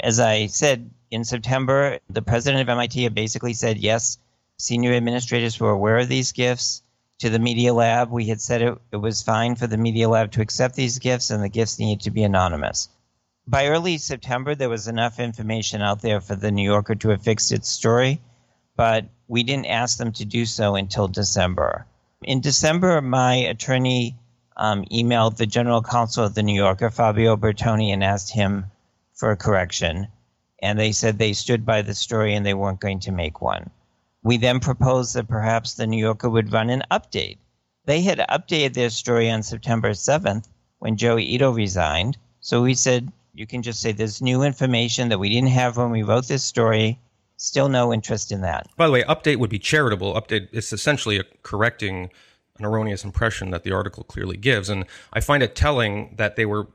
As 0.01 0.19
I 0.19 0.45
said 0.47 0.89
in 1.11 1.25
September, 1.25 1.99
the 2.09 2.21
president 2.21 2.61
of 2.61 2.69
MIT 2.69 3.03
had 3.03 3.15
basically 3.15 3.53
said, 3.53 3.77
yes, 3.77 4.17
senior 4.57 4.93
administrators 4.93 5.59
were 5.59 5.71
aware 5.71 5.97
of 5.97 6.07
these 6.07 6.31
gifts. 6.31 6.81
To 7.19 7.29
the 7.29 7.39
Media 7.39 7.73
Lab, 7.73 8.11
we 8.11 8.27
had 8.27 8.39
said 8.39 8.61
it, 8.61 8.77
it 8.93 8.97
was 8.97 9.21
fine 9.21 9.55
for 9.55 9.67
the 9.67 9.77
Media 9.77 10.07
Lab 10.07 10.31
to 10.31 10.41
accept 10.41 10.75
these 10.75 10.99
gifts 10.99 11.31
and 11.31 11.43
the 11.43 11.49
gifts 11.49 11.77
needed 11.77 12.03
to 12.03 12.11
be 12.11 12.23
anonymous 12.23 12.87
by 13.49 13.65
early 13.65 13.97
September, 13.97 14.53
there 14.53 14.69
was 14.69 14.87
enough 14.87 15.19
information 15.19 15.81
out 15.81 16.01
there 16.03 16.21
for 16.21 16.35
the 16.35 16.51
New 16.51 16.63
Yorker 16.63 16.93
to 16.93 17.09
have 17.09 17.23
fixed 17.23 17.51
its 17.51 17.67
story, 17.67 18.21
but 18.75 19.05
we 19.27 19.41
didn't 19.41 19.65
ask 19.65 19.97
them 19.97 20.11
to 20.13 20.25
do 20.25 20.45
so 20.45 20.75
until 20.75 21.07
December. 21.07 21.87
In 22.21 22.41
December, 22.41 23.01
my 23.01 23.33
attorney 23.33 24.15
um, 24.55 24.85
emailed 24.91 25.37
the 25.37 25.47
general 25.47 25.81
counsel 25.81 26.25
of 26.25 26.35
the 26.35 26.43
New 26.43 26.53
Yorker, 26.53 26.91
Fabio 26.91 27.35
Bertoni, 27.35 27.91
and 27.91 28.03
asked 28.03 28.31
him 28.31 28.65
for 29.15 29.31
a 29.31 29.37
correction. 29.37 30.07
And 30.61 30.77
they 30.77 30.91
said 30.91 31.17
they 31.17 31.33
stood 31.33 31.65
by 31.65 31.81
the 31.81 31.95
story 31.95 32.35
and 32.35 32.45
they 32.45 32.53
weren't 32.53 32.79
going 32.79 32.99
to 32.99 33.11
make 33.11 33.41
one. 33.41 33.71
We 34.21 34.37
then 34.37 34.59
proposed 34.59 35.15
that 35.15 35.27
perhaps 35.27 35.73
the 35.73 35.87
New 35.87 35.97
Yorker 35.97 36.29
would 36.29 36.53
run 36.53 36.69
an 36.69 36.83
update. 36.91 37.37
They 37.85 38.01
had 38.01 38.19
updated 38.19 38.73
their 38.75 38.91
story 38.91 39.31
on 39.31 39.41
September 39.41 39.91
7th 39.91 40.47
when 40.77 40.97
Joi 40.97 41.21
Ito 41.21 41.51
resigned. 41.51 42.17
So 42.41 42.61
we 42.61 42.75
said, 42.75 43.11
you 43.33 43.47
can 43.47 43.61
just 43.61 43.81
say 43.81 43.91
there's 43.91 44.21
new 44.21 44.43
information 44.43 45.09
that 45.09 45.19
we 45.19 45.29
didn't 45.29 45.49
have 45.49 45.77
when 45.77 45.91
we 45.91 46.03
wrote 46.03 46.27
this 46.27 46.43
story. 46.43 46.99
Still 47.37 47.69
no 47.69 47.93
interest 47.93 48.31
in 48.31 48.41
that. 48.41 48.67
By 48.75 48.87
the 48.87 48.91
way, 48.91 49.03
update 49.03 49.37
would 49.37 49.49
be 49.49 49.59
charitable. 49.59 50.13
Update 50.13 50.49
is 50.51 50.73
essentially 50.73 51.23
correcting 51.43 52.09
an 52.57 52.65
erroneous 52.65 53.05
impression 53.05 53.51
that 53.51 53.63
the 53.63 53.71
article 53.71 54.03
clearly 54.03 54.35
gives. 54.35 54.67
And 54.69 54.85
I 55.13 55.21
find 55.21 55.41
it 55.41 55.55
telling 55.55 56.15
that 56.17 56.35
they 56.35 56.45
were 56.45 56.67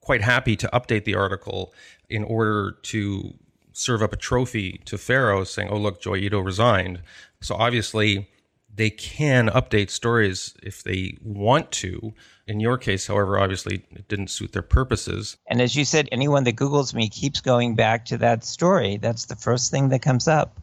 quite 0.00 0.22
happy 0.22 0.54
to 0.56 0.68
update 0.72 1.04
the 1.04 1.16
article 1.16 1.74
in 2.08 2.22
order 2.22 2.76
to 2.82 3.34
serve 3.72 4.02
up 4.02 4.12
a 4.12 4.16
trophy 4.16 4.80
to 4.84 4.96
Farrow 4.96 5.42
saying, 5.42 5.68
oh, 5.70 5.76
look, 5.76 6.00
Joi 6.00 6.18
Ito 6.18 6.38
resigned. 6.38 7.02
So 7.40 7.56
obviously, 7.56 8.30
they 8.76 8.90
can 8.90 9.48
update 9.48 9.90
stories 9.90 10.54
if 10.62 10.82
they 10.82 11.16
want 11.22 11.72
to. 11.72 12.12
In 12.46 12.60
your 12.60 12.78
case, 12.78 13.06
however, 13.06 13.38
obviously 13.38 13.84
it 13.90 14.08
didn't 14.08 14.28
suit 14.28 14.52
their 14.52 14.62
purposes. 14.62 15.36
And 15.48 15.60
as 15.60 15.74
you 15.74 15.84
said, 15.84 16.08
anyone 16.12 16.44
that 16.44 16.56
Googles 16.56 16.94
me 16.94 17.08
keeps 17.08 17.40
going 17.40 17.74
back 17.74 18.04
to 18.06 18.18
that 18.18 18.44
story. 18.44 18.98
That's 18.98 19.24
the 19.24 19.36
first 19.36 19.70
thing 19.70 19.88
that 19.88 20.02
comes 20.02 20.28
up. 20.28 20.60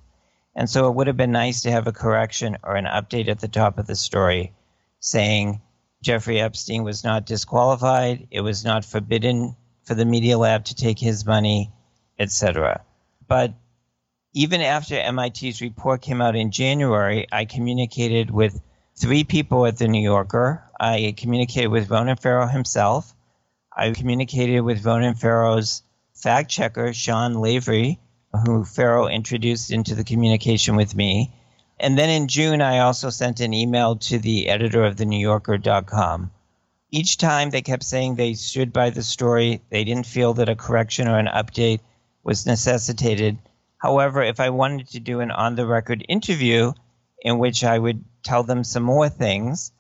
And 0.56 0.70
so 0.70 0.88
it 0.88 0.96
would 0.96 1.08
have 1.08 1.18
been 1.18 1.32
nice 1.32 1.62
to 1.64 1.72
have 1.72 1.88
a 1.88 1.92
correction 1.92 2.58
or 2.64 2.76
an 2.76 2.86
update 2.86 3.28
at 3.28 3.40
the 3.40 3.48
top 3.48 3.80
of 3.80 3.88
the 3.88 3.96
story 3.96 4.54
saying 5.00 5.62
Jeffrey 6.04 6.40
Epstein 6.40 6.84
was 6.84 7.04
not 7.04 7.26
disqualified, 7.26 8.28
it 8.30 8.42
was 8.42 8.64
not 8.64 8.86
forbidden 8.86 9.56
for 9.84 9.96
the 9.96 10.06
Media 10.06 10.38
Lab 10.38 10.66
to 10.66 10.76
take 10.76 11.00
his 11.00 11.26
money, 11.26 11.72
etc. 12.20 12.84
But 13.28 13.54
even 14.34 14.62
after 14.62 14.96
MIT's 14.96 15.62
report 15.62 16.02
came 16.02 16.22
out 16.22 16.36
in 16.36 16.52
January, 16.52 17.28
I 17.32 17.46
communicated 17.46 18.32
with 18.32 18.60
three 18.96 19.24
people 19.24 19.66
at 19.66 19.78
the 19.78 19.88
New 19.88 20.02
Yorker. 20.02 20.64
I 20.80 21.14
communicated 21.16 21.68
with 21.68 21.90
Ronan 21.90 22.18
Farrow 22.18 22.48
himself. 22.48 23.14
I 23.76 23.92
communicated 23.92 24.62
with 24.62 24.86
Ronan 24.86 25.16
Farrow's 25.16 25.84
fact 26.16 26.50
checker, 26.50 26.94
Sean 26.94 27.36
Lavery, 27.36 28.00
who 28.46 28.66
Farrow 28.66 29.08
introduced 29.08 29.72
into 29.72 29.94
the 29.94 30.04
communication 30.04 30.76
with 30.76 30.96
me. 30.96 31.32
And 31.80 31.98
then 31.98 32.10
in 32.10 32.28
June, 32.28 32.62
I 32.62 32.80
also 32.80 33.10
sent 33.10 33.40
an 33.40 33.54
email 33.54 33.98
to 33.98 34.18
the 34.18 34.50
editor 34.50 34.84
of 34.84 34.98
the 34.98 35.06
New 35.06 35.20
Yorker.com. 35.20 36.32
Each 36.90 37.18
time 37.18 37.50
they 37.50 37.62
kept 37.62 37.84
saying 37.84 38.16
they 38.16 38.34
stood 38.34 38.72
by 38.72 38.90
the 38.90 39.04
story, 39.04 39.62
they 39.70 39.84
didn't 39.84 40.06
feel 40.06 40.34
that 40.36 40.50
a 40.50 40.56
correction 40.56 41.08
or 41.08 41.18
an 41.18 41.28
update 41.28 41.80
was 42.24 42.46
necessitated. 42.46 43.38
However, 43.84 44.24
if 44.24 44.40
I 44.40 44.50
wanted 44.50 44.88
to 44.92 45.02
do 45.02 45.20
an 45.20 45.30
on 45.30 45.56
the 45.56 45.68
record 45.68 46.06
interview 46.08 46.72
in 47.22 47.38
which 47.38 47.66
I 47.66 47.78
would 47.78 48.06
tell 48.24 48.42
them 48.42 48.64
some 48.64 48.84
more 48.84 49.10
things, 49.10 49.74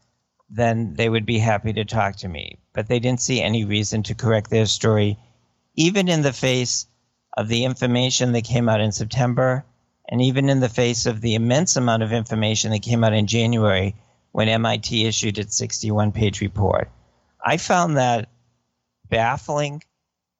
then 0.49 0.95
they 0.95 1.07
would 1.07 1.25
be 1.25 1.39
happy 1.39 1.71
to 1.71 1.85
talk 1.85 2.17
to 2.17 2.27
me. 2.27 2.57
But 2.73 2.89
they 2.89 2.99
didn't 2.99 3.21
see 3.21 3.41
any 3.41 3.63
reason 3.63 4.03
to 4.03 4.13
correct 4.13 4.49
their 4.49 4.65
story, 4.65 5.17
even 5.75 6.09
in 6.09 6.21
the 6.21 6.33
face 6.33 6.85
of 7.37 7.47
the 7.47 7.63
information 7.63 8.33
that 8.33 8.43
came 8.43 8.67
out 8.67 8.81
in 8.81 8.91
September 8.91 9.63
and 10.09 10.21
even 10.21 10.49
in 10.49 10.59
the 10.59 10.67
face 10.67 11.05
of 11.05 11.21
the 11.21 11.35
immense 11.35 11.77
amount 11.77 12.03
of 12.03 12.11
information 12.11 12.71
that 12.71 12.81
came 12.81 13.05
out 13.05 13.13
in 13.13 13.25
January 13.25 13.95
when 14.33 14.49
MIT 14.49 15.05
issued 15.05 15.37
its 15.37 15.55
61 15.55 16.11
page 16.11 16.41
report. 16.41 16.91
I 17.41 17.55
found 17.55 17.95
that 17.95 18.27
baffling 19.09 19.81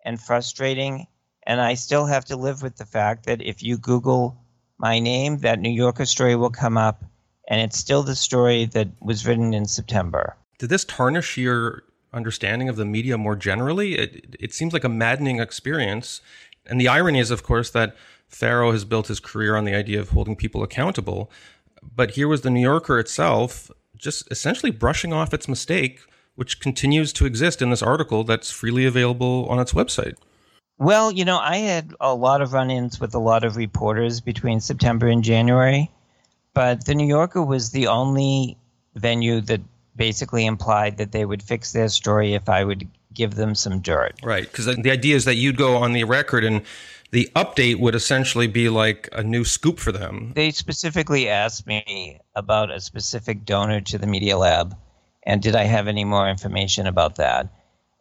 and 0.03 0.20
frustrating, 0.20 1.07
and 1.45 1.61
I 1.61 1.73
still 1.73 2.05
have 2.05 2.25
to 2.25 2.35
live 2.35 2.61
with 2.61 2.77
the 2.77 2.85
fact 2.85 3.25
that 3.25 3.41
if 3.41 3.61
you 3.63 3.77
Google 3.77 4.37
my 4.77 4.99
name, 4.99 5.39
that 5.39 5.59
New 5.59 5.69
Yorker 5.69 6.05
story 6.05 6.35
will 6.35 6.49
come 6.49 6.77
up, 6.77 7.03
and 7.47 7.61
it's 7.61 7.77
still 7.77 8.03
the 8.03 8.15
story 8.15 8.65
that 8.65 8.89
was 9.01 9.25
written 9.27 9.53
in 9.53 9.65
September. 9.65 10.35
Did 10.57 10.69
this 10.69 10.85
tarnish 10.85 11.37
your 11.37 11.83
understanding 12.13 12.69
of 12.69 12.75
the 12.75 12.85
media 12.85 13.17
more 13.17 13.35
generally? 13.35 13.95
It, 13.95 14.35
it 14.39 14.53
seems 14.53 14.73
like 14.73 14.83
a 14.83 14.89
maddening 14.89 15.39
experience. 15.39 16.21
And 16.65 16.79
the 16.79 16.87
irony 16.87 17.19
is, 17.19 17.31
of 17.31 17.43
course, 17.43 17.69
that 17.71 17.95
Farrow 18.27 18.71
has 18.71 18.85
built 18.85 19.07
his 19.07 19.19
career 19.19 19.55
on 19.55 19.65
the 19.65 19.75
idea 19.75 19.99
of 19.99 20.09
holding 20.09 20.35
people 20.35 20.63
accountable. 20.63 21.29
But 21.95 22.11
here 22.11 22.27
was 22.27 22.41
the 22.41 22.49
New 22.49 22.61
Yorker 22.61 22.97
itself 22.99 23.69
just 23.97 24.29
essentially 24.31 24.71
brushing 24.71 25.13
off 25.13 25.33
its 25.33 25.47
mistake, 25.47 26.01
which 26.35 26.59
continues 26.59 27.13
to 27.13 27.25
exist 27.25 27.61
in 27.61 27.69
this 27.69 27.83
article 27.83 28.23
that's 28.23 28.51
freely 28.51 28.85
available 28.85 29.45
on 29.49 29.59
its 29.59 29.73
website. 29.73 30.15
Well, 30.84 31.11
you 31.11 31.23
know, 31.23 31.38
I 31.38 31.57
had 31.57 31.95
a 32.01 32.13
lot 32.13 32.41
of 32.41 32.51
run 32.51 32.69
ins 32.69 32.99
with 32.99 33.15
a 33.15 33.19
lot 33.19 33.45
of 33.45 33.55
reporters 33.55 34.19
between 34.19 34.59
September 34.59 35.07
and 35.07 35.23
January, 35.23 35.89
but 36.53 36.86
the 36.86 36.93
New 36.93 37.07
Yorker 37.07 37.41
was 37.41 37.71
the 37.71 37.88
only 37.88 38.57
venue 38.95 39.39
that 39.41 39.61
basically 39.95 40.45
implied 40.45 40.97
that 40.97 41.13
they 41.13 41.23
would 41.23 41.41
fix 41.41 41.71
their 41.71 41.88
story 41.88 42.34
if 42.34 42.49
I 42.49 42.65
would 42.65 42.88
give 43.13 43.36
them 43.36 43.55
some 43.55 43.79
dirt. 43.79 44.19
Right. 44.23 44.43
Because 44.43 44.65
the 44.65 44.91
idea 44.91 45.15
is 45.15 45.23
that 45.23 45.36
you'd 45.36 45.55
go 45.55 45.77
on 45.77 45.93
the 45.93 46.03
record 46.03 46.43
and 46.43 46.63
the 47.11 47.29
update 47.36 47.79
would 47.79 47.95
essentially 47.95 48.47
be 48.47 48.67
like 48.67 49.07
a 49.13 49.23
new 49.23 49.45
scoop 49.45 49.79
for 49.79 49.93
them. 49.93 50.34
They 50.36 50.51
specifically 50.51 51.29
asked 51.29 51.65
me 51.65 52.19
about 52.36 52.71
a 52.71 52.81
specific 52.81 53.45
donor 53.45 53.79
to 53.81 53.97
the 53.97 54.07
Media 54.07 54.38
Lab 54.38 54.75
and 55.25 55.41
did 55.41 55.55
I 55.55 55.63
have 55.63 55.88
any 55.88 56.03
more 56.03 56.29
information 56.29 56.88
about 56.88 57.15
that? 57.15 57.47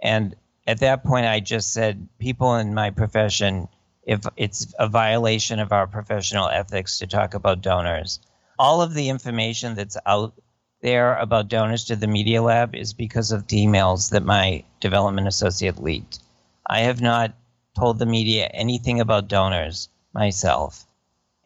And 0.03 0.35
at 0.67 0.81
that 0.81 1.05
point, 1.05 1.27
I 1.27 1.41
just 1.41 1.73
said, 1.73 2.09
people 2.19 2.57
in 2.57 2.75
my 2.75 2.91
profession, 2.91 3.69
if 4.05 4.25
it's 4.37 4.73
a 4.79 4.89
violation 4.89 5.59
of 5.59 5.73
our 5.73 5.87
professional 5.87 6.49
ethics 6.49 6.99
to 6.99 7.07
talk 7.07 7.35
about 7.35 7.63
donors, 7.63 8.21
all 8.59 8.83
of 8.83 8.95
the 8.95 9.09
information 9.09 9.75
that's 9.75 9.97
out 10.07 10.35
there 10.81 11.17
about 11.17 11.49
donors 11.49 11.85
to 11.85 11.97
the 11.97 12.07
Media 12.07 12.43
Lab 12.43 12.75
is 12.75 12.93
because 12.93 13.33
of 13.33 13.47
the 13.47 13.65
emails 13.65 14.11
that 14.11 14.25
my 14.25 14.65
development 14.81 15.29
associate 15.29 15.83
leaked. 15.83 16.19
I 16.67 16.81
have 16.81 17.01
not 17.01 17.35
told 17.77 17.99
the 17.99 18.07
media 18.07 18.47
anything 18.53 19.01
about 19.01 19.29
donors 19.29 19.89
myself. 20.13 20.85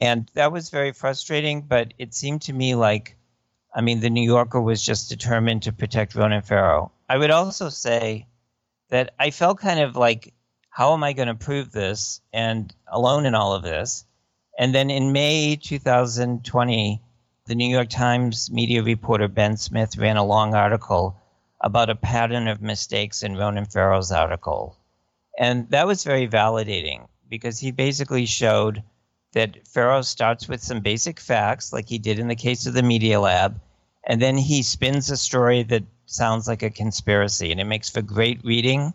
And 0.01 0.29
that 0.35 0.53
was 0.53 0.71
very 0.71 0.93
frustrating, 0.93 1.63
but 1.63 1.95
it 1.99 2.15
seemed 2.15 2.43
to 2.43 2.53
me 2.53 2.75
like, 2.75 3.17
I 3.75 3.81
mean, 3.81 4.01
the 4.01 4.11
New 4.11 4.25
Yorker 4.25 4.61
was 4.61 4.83
just 4.83 5.09
determined 5.09 5.63
to 5.63 5.73
protect 5.73 6.15
Ronan 6.15 6.43
Farrow. 6.43 6.93
I 7.09 7.17
would 7.17 7.31
also 7.31 7.69
say 7.69 8.27
that 8.89 9.15
I 9.19 9.31
felt 9.31 9.59
kind 9.59 9.81
of 9.81 9.97
like, 9.97 10.33
how 10.71 10.93
am 10.93 11.03
I 11.03 11.13
going 11.13 11.29
to 11.29 11.35
prove 11.35 11.73
this 11.73 12.21
and 12.33 12.75
alone 12.87 13.27
in 13.27 13.35
all 13.35 13.55
of 13.55 13.63
this? 13.63 14.05
And 14.59 14.75
then 14.75 14.91
in 14.91 15.13
May 15.13 15.57
2020, 15.57 17.03
the 17.47 17.55
New 17.55 17.69
York 17.69 17.89
Times 17.89 18.51
media 18.51 18.83
reporter 18.83 19.29
Ben 19.29 19.57
Smith 19.57 19.97
ran 19.97 20.17
a 20.17 20.25
long 20.25 20.55
article 20.55 21.17
about 21.61 21.91
a 21.91 21.95
pattern 21.97 22.49
of 22.49 22.61
mistakes 22.61 23.23
in 23.23 23.37
Ronan 23.37 23.67
Farrow's 23.67 24.13
article. 24.13 24.77
And 25.39 25.69
that 25.71 25.87
was 25.87 26.05
very 26.05 26.29
validating 26.29 27.07
because 27.29 27.59
he 27.59 27.71
basically 27.71 28.27
showed 28.27 28.83
that 29.33 29.67
Farrow 29.67 30.03
starts 30.03 30.49
with 30.49 30.63
some 30.63 30.81
basic 30.81 31.21
facts, 31.21 31.73
like 31.73 31.89
he 31.89 31.99
did 31.99 32.19
in 32.19 32.29
the 32.29 32.35
case 32.35 32.67
of 32.67 32.75
the 32.75 32.83
Media 32.83 33.21
Lab, 33.21 33.61
and 34.07 34.23
then 34.23 34.39
he 34.39 34.63
spins 34.63 35.11
a 35.11 35.17
story 35.17 35.63
that 35.65 35.83
sounds 36.07 36.49
like 36.49 36.63
a 36.63 36.71
conspiracy, 36.71 37.53
and 37.53 37.61
it 37.61 37.65
makes 37.65 37.91
for 37.91 38.03
great 38.03 38.45
reading. 38.45 38.95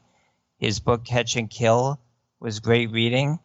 His 0.58 0.80
book, 0.80 1.06
Catch 1.06 1.36
and 1.36 1.50
Kill, 1.50 2.00
was 2.40 2.60
great 2.60 2.92
reading, 2.92 3.40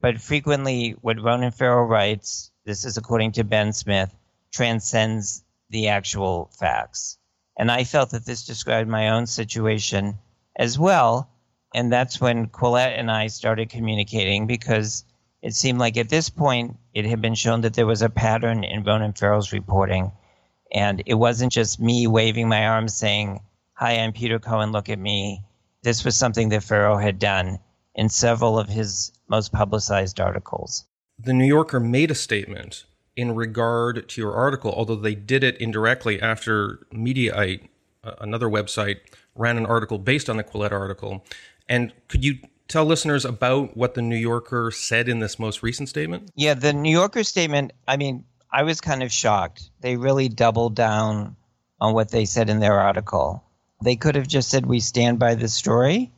but 0.00 0.20
frequently 0.20 0.96
what 1.00 1.22
Ronan 1.22 1.52
Farrow 1.52 1.84
writes, 1.84 2.50
this 2.64 2.84
is 2.84 2.96
according 2.96 3.32
to 3.32 3.44
Ben 3.44 3.72
Smith, 3.72 4.14
transcends 4.52 5.44
the 5.68 5.88
actual 5.88 6.50
facts. 6.58 7.18
And 7.56 7.70
I 7.70 7.84
felt 7.84 8.10
that 8.10 8.24
this 8.24 8.44
described 8.44 8.88
my 8.88 9.10
own 9.10 9.26
situation 9.26 10.18
as 10.56 10.78
well 10.78 11.30
and 11.74 11.92
that's 11.92 12.20
when 12.20 12.48
Quillette 12.48 12.98
and 12.98 13.10
I 13.10 13.28
started 13.28 13.68
communicating 13.68 14.46
because 14.46 15.04
it 15.42 15.54
seemed 15.54 15.78
like 15.78 15.96
at 15.96 16.08
this 16.08 16.28
point 16.28 16.76
it 16.92 17.06
had 17.06 17.22
been 17.22 17.34
shown 17.34 17.60
that 17.60 17.74
there 17.74 17.86
was 17.86 18.02
a 18.02 18.10
pattern 18.10 18.64
in 18.64 18.82
Ronan 18.82 19.12
Farrow's 19.12 19.52
reporting. 19.52 20.10
And 20.72 21.02
it 21.06 21.14
wasn't 21.14 21.52
just 21.52 21.80
me 21.80 22.06
waving 22.06 22.48
my 22.48 22.66
arms 22.66 22.94
saying, 22.94 23.40
Hi, 23.74 23.92
I'm 23.92 24.12
Peter 24.12 24.38
Cohen, 24.38 24.72
look 24.72 24.88
at 24.88 24.98
me. 24.98 25.42
This 25.82 26.04
was 26.04 26.16
something 26.16 26.50
that 26.50 26.62
Farrow 26.62 26.98
had 26.98 27.18
done 27.18 27.58
in 27.94 28.08
several 28.08 28.58
of 28.58 28.68
his 28.68 29.12
most 29.28 29.52
publicized 29.52 30.20
articles. 30.20 30.84
The 31.18 31.32
New 31.32 31.46
Yorker 31.46 31.80
made 31.80 32.10
a 32.10 32.14
statement 32.14 32.84
in 33.16 33.34
regard 33.34 34.08
to 34.08 34.20
your 34.20 34.32
article, 34.32 34.72
although 34.72 34.96
they 34.96 35.14
did 35.14 35.42
it 35.42 35.56
indirectly 35.58 36.20
after 36.20 36.86
Mediaite, 36.92 37.68
uh, 38.04 38.12
another 38.20 38.48
website, 38.48 38.98
ran 39.34 39.56
an 39.56 39.66
article 39.66 39.98
based 39.98 40.30
on 40.30 40.36
the 40.36 40.44
Quillette 40.44 40.72
article. 40.72 41.24
And 41.68 41.92
could 42.08 42.24
you 42.24 42.38
tell 42.68 42.84
listeners 42.84 43.24
about 43.24 43.76
what 43.76 43.94
the 43.94 44.02
New 44.02 44.16
Yorker 44.16 44.70
said 44.70 45.08
in 45.08 45.18
this 45.18 45.38
most 45.38 45.62
recent 45.62 45.88
statement? 45.88 46.30
Yeah, 46.34 46.54
the 46.54 46.72
New 46.72 46.92
Yorker 46.92 47.24
statement, 47.24 47.72
I 47.86 47.96
mean, 47.96 48.24
I 48.52 48.64
was 48.64 48.80
kind 48.80 49.02
of 49.02 49.12
shocked. 49.12 49.70
They 49.80 49.96
really 49.96 50.28
doubled 50.28 50.74
down 50.74 51.36
on 51.80 51.94
what 51.94 52.10
they 52.10 52.24
said 52.24 52.50
in 52.50 52.58
their 52.58 52.80
article. 52.80 53.44
They 53.82 53.96
could 53.96 54.16
have 54.16 54.26
just 54.26 54.50
said, 54.50 54.66
We 54.66 54.80
stand 54.80 55.18
by 55.18 55.36
the 55.36 55.48
story. 55.48 56.10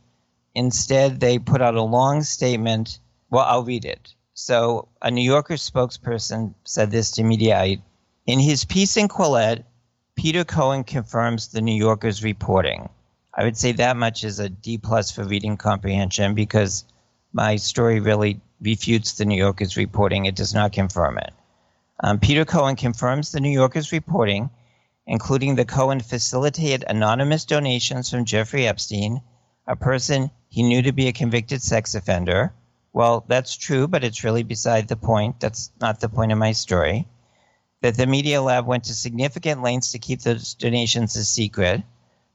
Instead, 0.55 1.21
they 1.21 1.39
put 1.39 1.63
out 1.63 1.75
a 1.75 1.83
long 1.83 2.23
statement. 2.23 2.99
Well, 3.31 3.45
I'll 3.45 3.65
read 3.65 3.85
it. 3.85 4.15
So, 4.35 4.89
a 5.01 5.11
New 5.11 5.23
Yorker 5.23 5.55
spokesperson 5.55 6.55
said 6.65 6.91
this 6.91 7.11
to 7.13 7.23
Mediaite. 7.23 7.83
In 8.27 8.39
his 8.39 8.65
piece 8.65 8.97
in 8.97 9.09
Quillette, 9.09 9.65
Peter 10.17 10.45
Cohen 10.45 10.85
confirms 10.85 11.49
the 11.49 11.61
New 11.61 11.75
Yorker's 11.75 12.25
reporting. 12.25 12.89
I 13.35 13.45
would 13.45 13.57
say 13.57 13.73
that 13.73 13.97
much 13.97 14.25
is 14.25 14.39
a 14.39 14.49
D 14.49 14.79
plus 14.79 15.11
for 15.11 15.25
reading 15.25 15.57
comprehension 15.57 16.35
because 16.35 16.85
my 17.33 17.57
story 17.57 18.01
really 18.01 18.41
refutes 18.61 19.13
the 19.13 19.25
New 19.25 19.37
Yorker's 19.37 19.77
reporting. 19.77 20.27
It 20.27 20.37
does 20.37 20.55
not 20.55 20.73
confirm 20.73 21.19
it. 21.19 21.33
Um, 22.03 22.19
Peter 22.19 22.45
Cohen 22.45 22.77
confirms 22.77 23.31
the 23.31 23.41
New 23.41 23.51
Yorker's 23.51 23.93
reporting, 23.93 24.51
including 25.07 25.55
the 25.55 25.65
Cohen 25.65 26.01
facilitated 26.01 26.85
anonymous 26.89 27.45
donations 27.45 28.11
from 28.11 28.25
Jeffrey 28.25 28.67
Epstein, 28.67 29.23
a 29.67 29.77
person 29.77 30.31
he 30.49 30.63
knew 30.63 30.83
to 30.83 30.93
be 30.93 31.09
a 31.09 31.13
convicted 31.13 31.63
sex 31.63 31.95
offender. 31.95 32.53
Well, 32.93 33.25
that's 33.29 33.57
true, 33.57 33.89
but 33.89 34.05
it's 34.05 34.25
really 34.25 34.43
beside 34.43 34.89
the 34.89 34.97
point. 34.97 35.41
That's 35.41 35.71
not 35.81 36.01
the 36.01 36.09
point 36.09 36.33
of 36.33 36.39
my 36.39 36.53
story. 36.53 37.09
That 37.81 37.97
the 37.97 38.07
Media 38.07 38.43
Lab 38.43 38.67
went 38.67 38.85
to 38.85 38.95
significant 38.95 39.63
lengths 39.63 39.93
to 39.93 39.99
keep 39.99 40.21
those 40.21 40.55
donations 40.55 41.17
a 41.17 41.25
secret 41.25 41.83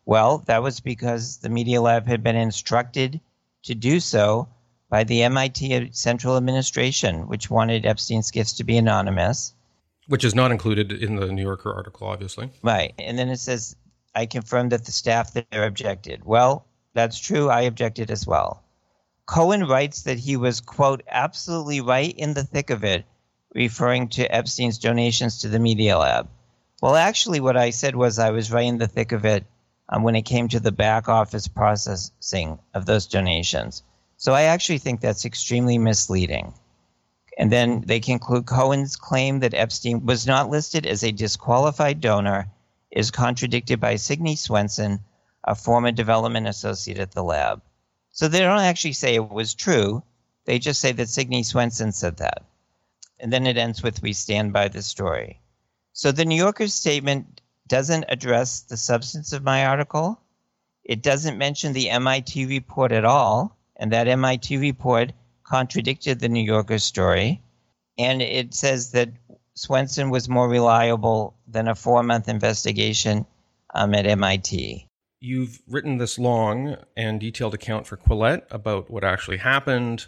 well, 0.07 0.38
that 0.45 0.63
was 0.63 0.80
because 0.80 1.39
the 1.39 1.49
Media 1.49 1.82
Lab 1.82 2.07
had 2.07 2.24
been 2.24 2.38
instructed 2.38 3.20
to 3.63 3.76
do 3.76 3.99
so 3.99 4.47
by 4.89 5.03
the 5.03 5.24
MIT 5.24 5.89
Central 5.91 6.38
Administration, 6.38 7.28
which 7.28 7.49
wanted 7.49 7.86
Epstein's 7.86 8.32
gifts 8.32 8.53
to 8.53 8.63
be 8.63 8.78
anonymous. 8.78 9.53
Which 10.08 10.24
is 10.24 10.36
not 10.36 10.51
included 10.51 10.91
in 10.91 11.16
the 11.16 11.28
New 11.28 11.43
Yorker 11.43 11.74
article, 11.74 12.08
obviously. 12.08 12.49
Right. 12.64 12.93
And 12.97 13.20
then 13.20 13.30
it 13.30 13.39
says, 13.39 13.76
I 14.16 14.26
confirmed 14.26 14.72
that 14.72 14.86
the 14.86 14.91
staff 14.91 15.34
there 15.34 15.66
objected. 15.66 16.24
Well, 16.26 16.66
that's 16.93 17.20
true. 17.20 17.49
I 17.49 17.62
objected 17.62 18.10
as 18.10 18.26
well. 18.26 18.64
Cohen 19.26 19.68
writes 19.68 20.03
that 20.03 20.18
he 20.18 20.38
was, 20.38 20.62
quote, 20.62 21.03
absolutely 21.08 21.82
right 21.82 22.16
in 22.18 22.34
the 22.34 22.43
thick 22.43 22.70
of 22.70 22.84
it, 22.84 23.05
referring 23.53 24.08
to 24.10 24.34
Epstein's 24.34 24.78
donations 24.78 25.39
to 25.39 25.49
the 25.49 25.60
Media 25.60 25.97
Lab. 25.97 26.30
Well, 26.82 26.95
actually, 26.95 27.39
what 27.39 27.58
I 27.58 27.72
said 27.72 27.95
was 27.95 28.20
I 28.20 28.32
was 28.32 28.51
right 28.51 28.66
in 28.66 28.78
the 28.78 28.88
thick 28.88 29.12
of 29.12 29.26
it 29.26 29.45
um, 29.89 30.03
when 30.03 30.16
it 30.16 30.24
came 30.24 30.47
to 30.49 30.60
the 30.60 30.72
back 30.72 31.10
office 31.10 31.47
processing 31.47 32.60
of 32.74 32.86
those 32.86 33.08
donations. 33.08 33.84
So 34.16 34.34
I 34.34 34.43
actually 34.43 34.78
think 34.80 35.01
that's 35.01 35.26
extremely 35.26 35.78
misleading. 35.78 36.53
And 37.38 37.52
then 37.52 37.82
they 37.86 38.00
conclude 38.00 38.48
Cohen's 38.48 38.96
claim 38.96 39.40
that 39.40 39.54
Epstein 39.54 40.06
was 40.06 40.26
not 40.26 40.50
listed 40.50 40.88
as 40.88 41.04
a 41.04 41.12
disqualified 41.12 42.02
donor 42.02 42.48
is 42.90 43.12
contradicted 43.12 43.80
by 43.80 43.96
Signe 43.96 44.36
Swenson, 44.36 45.00
a 45.44 45.54
former 45.54 45.92
development 45.92 46.48
associate 46.48 46.98
at 46.98 47.12
the 47.12 47.24
lab. 47.24 47.62
So 48.12 48.28
they 48.28 48.40
don't 48.40 48.60
actually 48.60 48.94
say 48.94 49.14
it 49.14 49.30
was 49.30 49.54
true. 49.54 50.02
They 50.46 50.58
just 50.58 50.82
say 50.82 50.92
that 50.94 51.10
Signe 51.10 51.44
Swenson 51.44 51.92
said 51.92 52.18
that. 52.18 52.44
And 53.20 53.32
then 53.32 53.46
it 53.46 53.58
ends 53.58 53.84
with 53.84 54.02
We 54.02 54.14
stand 54.14 54.52
by 54.52 54.68
the 54.68 54.82
story. 54.82 55.40
So 55.94 56.12
the 56.12 56.26
New 56.26 56.36
Yorker's 56.36 56.74
statement 56.74 57.42
doesn't 57.68 58.06
address 58.10 58.62
the 58.62 58.78
substance 58.78 59.32
of 59.32 59.44
my 59.44 59.68
article. 59.68 60.20
It 60.84 61.04
doesn't 61.04 61.38
mention 61.38 61.74
the 61.74 61.92
MIT 61.92 62.48
report 62.48 62.92
at 62.92 63.06
all, 63.06 63.56
and 63.76 63.92
that 63.92 64.08
MIT 64.08 64.58
report 64.58 65.12
contradicted 65.48 66.20
the 66.20 66.30
New 66.30 66.43
Yorker 66.43 66.80
story. 66.80 67.41
And 67.98 68.22
it 68.22 68.54
says 68.54 68.91
that 68.91 69.10
Swenson 69.56 70.10
was 70.10 70.30
more 70.30 70.48
reliable 70.48 71.36
than 71.48 71.68
a 71.68 71.76
four 71.76 72.04
month 72.04 72.28
investigation 72.28 73.26
um, 73.74 73.93
at 73.93 74.06
MIT. 74.06 74.86
You've 75.20 75.60
written 75.68 75.98
this 75.98 76.20
long 76.20 76.78
and 76.95 77.20
detailed 77.20 77.56
account 77.56 77.88
for 77.88 77.98
Quillette 77.98 78.43
about 78.52 78.91
what 78.91 79.04
actually 79.04 79.38
happened. 79.38 80.06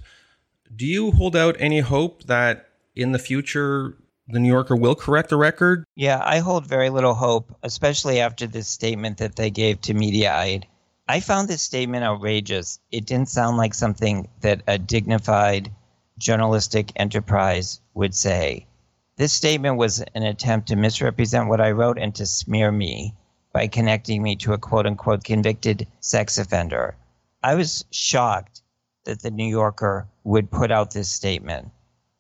Do 0.76 0.86
you 0.86 1.12
hold 1.12 1.36
out 1.36 1.56
any 1.60 1.80
hope 1.80 2.26
that 2.26 2.70
in 2.96 3.12
the 3.12 3.18
future 3.18 3.98
the 4.28 4.40
New 4.40 4.50
Yorker 4.50 4.76
will 4.76 4.94
correct 4.94 5.30
the 5.30 5.38
record? 5.38 5.84
Yeah, 5.96 6.22
I 6.24 6.40
hold 6.40 6.68
very 6.68 6.92
little 6.92 7.16
hope, 7.16 7.58
especially 7.64 8.20
after 8.20 8.46
this 8.46 8.68
statement 8.68 9.18
that 9.18 9.36
they 9.36 9.50
gave 9.50 9.82
to 9.82 9.96
Mediaite. 9.96 10.66
I 11.10 11.22
found 11.22 11.48
this 11.48 11.64
statement 11.64 12.04
outrageous. 12.04 12.80
It 12.92 13.08
didn't 13.08 13.30
sound 13.30 13.58
like 13.58 13.74
something 13.74 14.28
that 14.42 14.62
a 14.68 14.78
dignified 14.78 15.72
journalistic 16.20 16.92
enterprise 16.96 17.82
would 17.96 18.14
say. 18.14 18.68
This 19.16 19.34
statement 19.34 19.78
was 19.78 20.04
an 20.14 20.22
attempt 20.22 20.68
to 20.68 20.76
misrepresent 20.76 21.50
what 21.50 21.62
I 21.62 21.72
wrote 21.72 21.98
and 21.98 22.14
to 22.14 22.28
smear 22.28 22.72
me 22.72 23.16
by 23.52 23.66
connecting 23.66 24.22
me 24.22 24.36
to 24.36 24.54
a 24.54 24.60
quote 24.60 24.86
unquote 24.86 25.24
convicted 25.24 25.88
sex 26.00 26.38
offender. 26.38 26.96
I 27.42 27.56
was 27.56 27.86
shocked 27.90 28.62
that 29.06 29.24
the 29.24 29.32
New 29.32 29.50
Yorker 29.50 30.08
would 30.24 30.52
put 30.52 30.70
out 30.70 30.92
this 30.92 31.10
statement. 31.10 31.72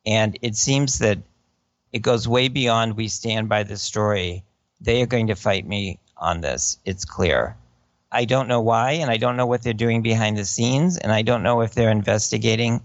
And 0.03 0.39
it 0.41 0.55
seems 0.55 0.97
that 0.97 1.19
it 1.93 1.99
goes 1.99 2.27
way 2.27 2.47
beyond 2.47 2.97
we 2.97 3.07
stand 3.07 3.49
by 3.49 3.61
the 3.61 3.77
story. 3.77 4.43
They 4.81 5.03
are 5.03 5.05
going 5.05 5.27
to 5.27 5.35
fight 5.35 5.67
me 5.67 5.99
on 6.17 6.41
this. 6.41 6.79
It's 6.85 7.05
clear. 7.05 7.55
I 8.11 8.25
don't 8.25 8.47
know 8.47 8.61
why, 8.61 8.93
and 8.93 9.11
I 9.11 9.17
don't 9.17 9.37
know 9.37 9.45
what 9.45 9.61
they're 9.61 9.73
doing 9.73 10.01
behind 10.01 10.37
the 10.37 10.45
scenes, 10.45 10.97
and 10.97 11.11
I 11.11 11.21
don't 11.21 11.43
know 11.43 11.61
if 11.61 11.73
they're 11.73 11.91
investigating 11.91 12.81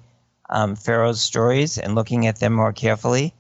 um, 0.50 0.76
Farrow's 0.76 1.20
stories 1.20 1.78
and 1.78 1.94
looking 1.94 2.26
at 2.26 2.40
them 2.40 2.52
more 2.52 2.72
carefully. 2.72 3.34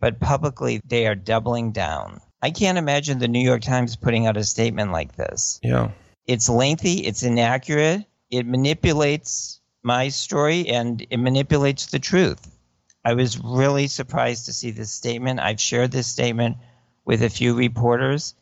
But 0.00 0.20
publicly, 0.20 0.80
they 0.84 1.06
are 1.06 1.14
doubling 1.14 1.72
down. 1.72 2.20
I 2.42 2.50
can't 2.50 2.78
imagine 2.78 3.18
the 3.18 3.28
New 3.28 3.40
York 3.40 3.62
Times 3.62 3.96
putting 3.96 4.26
out 4.26 4.36
a 4.36 4.44
statement 4.44 4.92
like 4.92 5.16
this. 5.16 5.60
Yeah. 5.62 5.90
It's 6.26 6.48
lengthy, 6.48 7.06
it's 7.06 7.22
inaccurate, 7.22 8.04
it 8.30 8.46
manipulates 8.46 9.60
my 9.82 10.08
story, 10.08 10.68
and 10.68 11.06
it 11.10 11.18
manipulates 11.18 11.86
the 11.86 11.98
truth. 11.98 12.56
I 13.04 13.14
was 13.14 13.38
really 13.38 13.86
surprised 13.86 14.46
to 14.46 14.52
see 14.52 14.70
this 14.70 14.90
statement. 14.90 15.40
I've 15.40 15.60
shared 15.60 15.90
this 15.90 16.06
statement 16.06 16.56
with 17.04 17.22
a 17.22 17.30
few 17.30 17.54
reporters, 17.54 18.34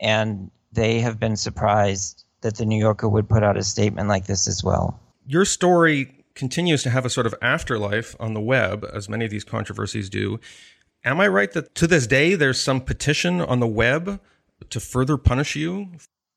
and 0.00 0.50
they 0.72 1.00
have 1.00 1.20
been 1.20 1.36
surprised 1.36 2.23
that 2.44 2.56
the 2.56 2.64
New 2.64 2.78
Yorker 2.78 3.08
would 3.08 3.28
put 3.28 3.42
out 3.42 3.56
a 3.56 3.62
statement 3.62 4.06
like 4.06 4.26
this 4.26 4.46
as 4.46 4.62
well. 4.62 5.00
Your 5.26 5.44
story 5.44 6.24
continues 6.34 6.82
to 6.82 6.90
have 6.90 7.06
a 7.06 7.10
sort 7.10 7.26
of 7.26 7.34
afterlife 7.40 8.14
on 8.20 8.34
the 8.34 8.40
web, 8.40 8.86
as 8.92 9.08
many 9.08 9.24
of 9.24 9.30
these 9.30 9.44
controversies 9.44 10.10
do. 10.10 10.38
Am 11.04 11.20
I 11.20 11.26
right 11.28 11.50
that 11.52 11.74
to 11.76 11.86
this 11.86 12.06
day 12.06 12.34
there's 12.34 12.60
some 12.60 12.80
petition 12.80 13.40
on 13.40 13.60
the 13.60 13.66
web 13.66 14.20
to 14.70 14.78
further 14.78 15.16
punish 15.16 15.56
you? 15.56 15.88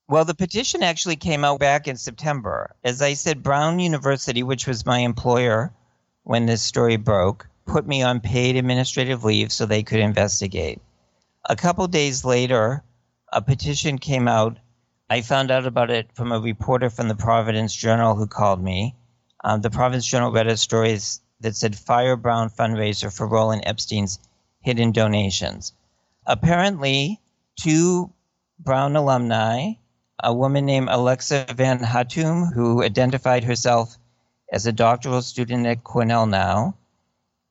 Well, 0.07 0.23
the 0.23 0.33
petition 0.33 0.81
actually 0.81 1.17
came 1.17 1.43
out 1.43 1.59
back 1.59 1.87
in 1.87 1.97
September. 1.97 2.73
As 2.85 3.01
I 3.01 3.13
said, 3.13 3.43
Brown 3.43 3.79
University, 3.79 4.43
which 4.43 4.65
was 4.65 4.85
my 4.85 4.99
employer 4.99 5.73
when 6.23 6.45
this 6.45 6.61
story 6.61 6.95
broke, 6.95 7.47
put 7.65 7.85
me 7.85 8.01
on 8.01 8.21
paid 8.21 8.55
administrative 8.55 9.25
leave 9.25 9.51
so 9.51 9.65
they 9.65 9.83
could 9.83 9.99
investigate. 9.99 10.79
A 11.49 11.57
couple 11.57 11.85
days 11.87 12.23
later, 12.23 12.83
a 13.33 13.41
petition 13.41 13.97
came 13.97 14.29
out. 14.29 14.57
I 15.09 15.21
found 15.21 15.51
out 15.51 15.65
about 15.65 15.89
it 15.89 16.09
from 16.13 16.33
a 16.33 16.39
reporter 16.39 16.89
from 16.89 17.07
the 17.07 17.15
Providence 17.15 17.73
Journal 17.73 18.15
who 18.15 18.27
called 18.27 18.61
me. 18.61 18.93
Um, 19.41 19.61
the 19.61 19.69
Providence 19.69 20.05
Journal 20.05 20.33
read 20.33 20.47
a 20.47 20.57
story 20.57 20.99
that 21.39 21.55
said 21.55 21.77
Fire 21.77 22.17
Brown 22.17 22.49
fundraiser 22.49 23.15
for 23.15 23.25
Roland 23.25 23.63
Epstein's 23.65 24.19
hidden 24.59 24.91
donations. 24.91 25.71
Apparently, 26.25 27.21
two 27.55 28.11
Brown 28.59 28.97
alumni, 28.97 29.73
a 30.21 30.33
woman 30.33 30.65
named 30.65 30.89
Alexa 30.89 31.45
VanHattum, 31.49 32.53
who 32.53 32.83
identified 32.83 33.45
herself 33.45 33.95
as 34.51 34.65
a 34.65 34.73
doctoral 34.73 35.21
student 35.21 35.67
at 35.67 35.85
Cornell 35.85 36.25
now, 36.25 36.75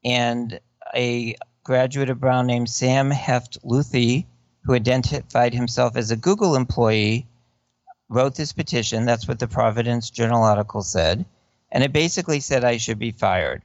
and 0.05 0.61
a 0.95 1.37
graduate 1.65 2.11
of 2.11 2.21
Brown 2.21 2.47
named 2.47 2.69
Sam 2.69 3.11
Heft-Luthy, 3.11 4.27
who 4.65 4.75
identified 4.75 5.55
himself 5.55 5.97
as 5.97 6.11
a 6.11 6.17
Google 6.17 6.55
employee, 6.55 7.27
wrote 8.09 8.35
this 8.35 8.53
petition. 8.53 9.05
That's 9.05 9.29
what 9.29 9.39
the 9.39 9.49
Providence 9.49 10.11
Journal 10.11 10.43
article 10.43 10.83
said. 10.83 11.25
And 11.73 11.83
it 11.83 11.93
basically 11.93 12.41
said 12.41 12.65
I 12.65 12.77
should 12.77 12.99
be 12.99 13.11
fired. 13.11 13.63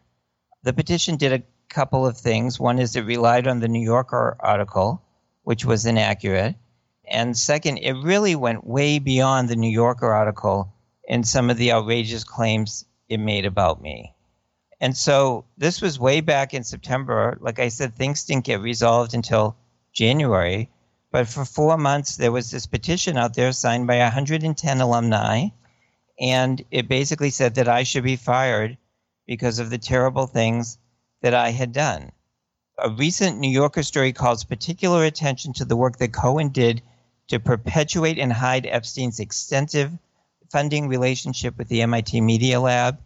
The 0.64 0.74
petition 0.74 1.18
did 1.18 1.34
a 1.34 1.44
couple 1.70 2.06
of 2.06 2.18
things. 2.18 2.60
One 2.60 2.80
is 2.80 2.96
it 2.96 3.06
relied 3.06 3.48
on 3.48 3.60
the 3.60 3.68
New 3.68 3.84
Yorker 3.84 4.36
article, 4.40 5.02
which 5.44 5.66
was 5.66 5.86
inaccurate. 5.86 6.56
And 7.06 7.38
second, 7.38 7.78
it 7.78 7.94
really 7.94 8.36
went 8.36 8.66
way 8.66 9.00
beyond 9.00 9.50
the 9.50 9.56
New 9.56 9.70
Yorker 9.70 10.12
article 10.12 10.74
in 11.08 11.24
some 11.24 11.50
of 11.50 11.58
the 11.58 11.72
outrageous 11.72 12.24
claims 12.24 12.86
it 13.10 13.20
made 13.20 13.46
about 13.46 13.82
me. 13.82 14.14
And 14.80 14.98
so 14.98 15.46
this 15.58 15.82
was 15.82 16.00
way 16.00 16.22
back 16.22 16.54
in 16.54 16.64
September. 16.64 17.38
Like 17.40 17.60
I 17.60 17.68
said, 17.68 17.96
things 17.96 18.24
didn't 18.24 18.46
get 18.46 18.62
resolved 18.62 19.14
until 19.14 19.56
January. 19.94 20.70
But 21.12 21.28
for 21.28 21.44
four 21.44 21.78
months, 21.78 22.16
there 22.16 22.32
was 22.32 22.52
this 22.52 22.66
petition 22.66 23.18
out 23.18 23.34
there 23.34 23.52
signed 23.52 23.86
by 23.86 23.98
110 23.98 24.82
alumni. 24.82 25.50
And 26.20 26.64
it 26.72 26.88
basically 26.88 27.32
said 27.32 27.56
that 27.56 27.68
I 27.68 27.84
should 27.84 28.04
be 28.04 28.16
fired 28.16 28.78
because 29.28 29.60
of 29.60 29.70
the 29.70 29.78
terrible 29.78 30.28
things 30.28 30.78
that 31.22 31.34
I 31.34 31.50
had 31.52 31.74
done. 31.74 32.12
A 32.78 32.90
recent 32.90 33.40
New 33.40 33.50
Yorker 33.50 33.84
story 33.84 34.14
calls 34.14 34.44
particular 34.44 35.04
attention 35.04 35.54
to 35.54 35.66
the 35.66 35.76
work 35.76 35.98
that 35.98 36.14
Cohen 36.14 36.50
did 36.50 36.82
to 37.28 37.40
perpetuate 37.40 38.18
and 38.18 38.32
hide 38.32 38.66
Epstein's 38.66 39.20
extensive 39.20 39.92
funding 40.52 40.88
relationship 40.88 41.58
with 41.58 41.68
the 41.68 41.82
MIT 41.82 42.22
Media 42.22 42.60
Lab. 42.60 43.00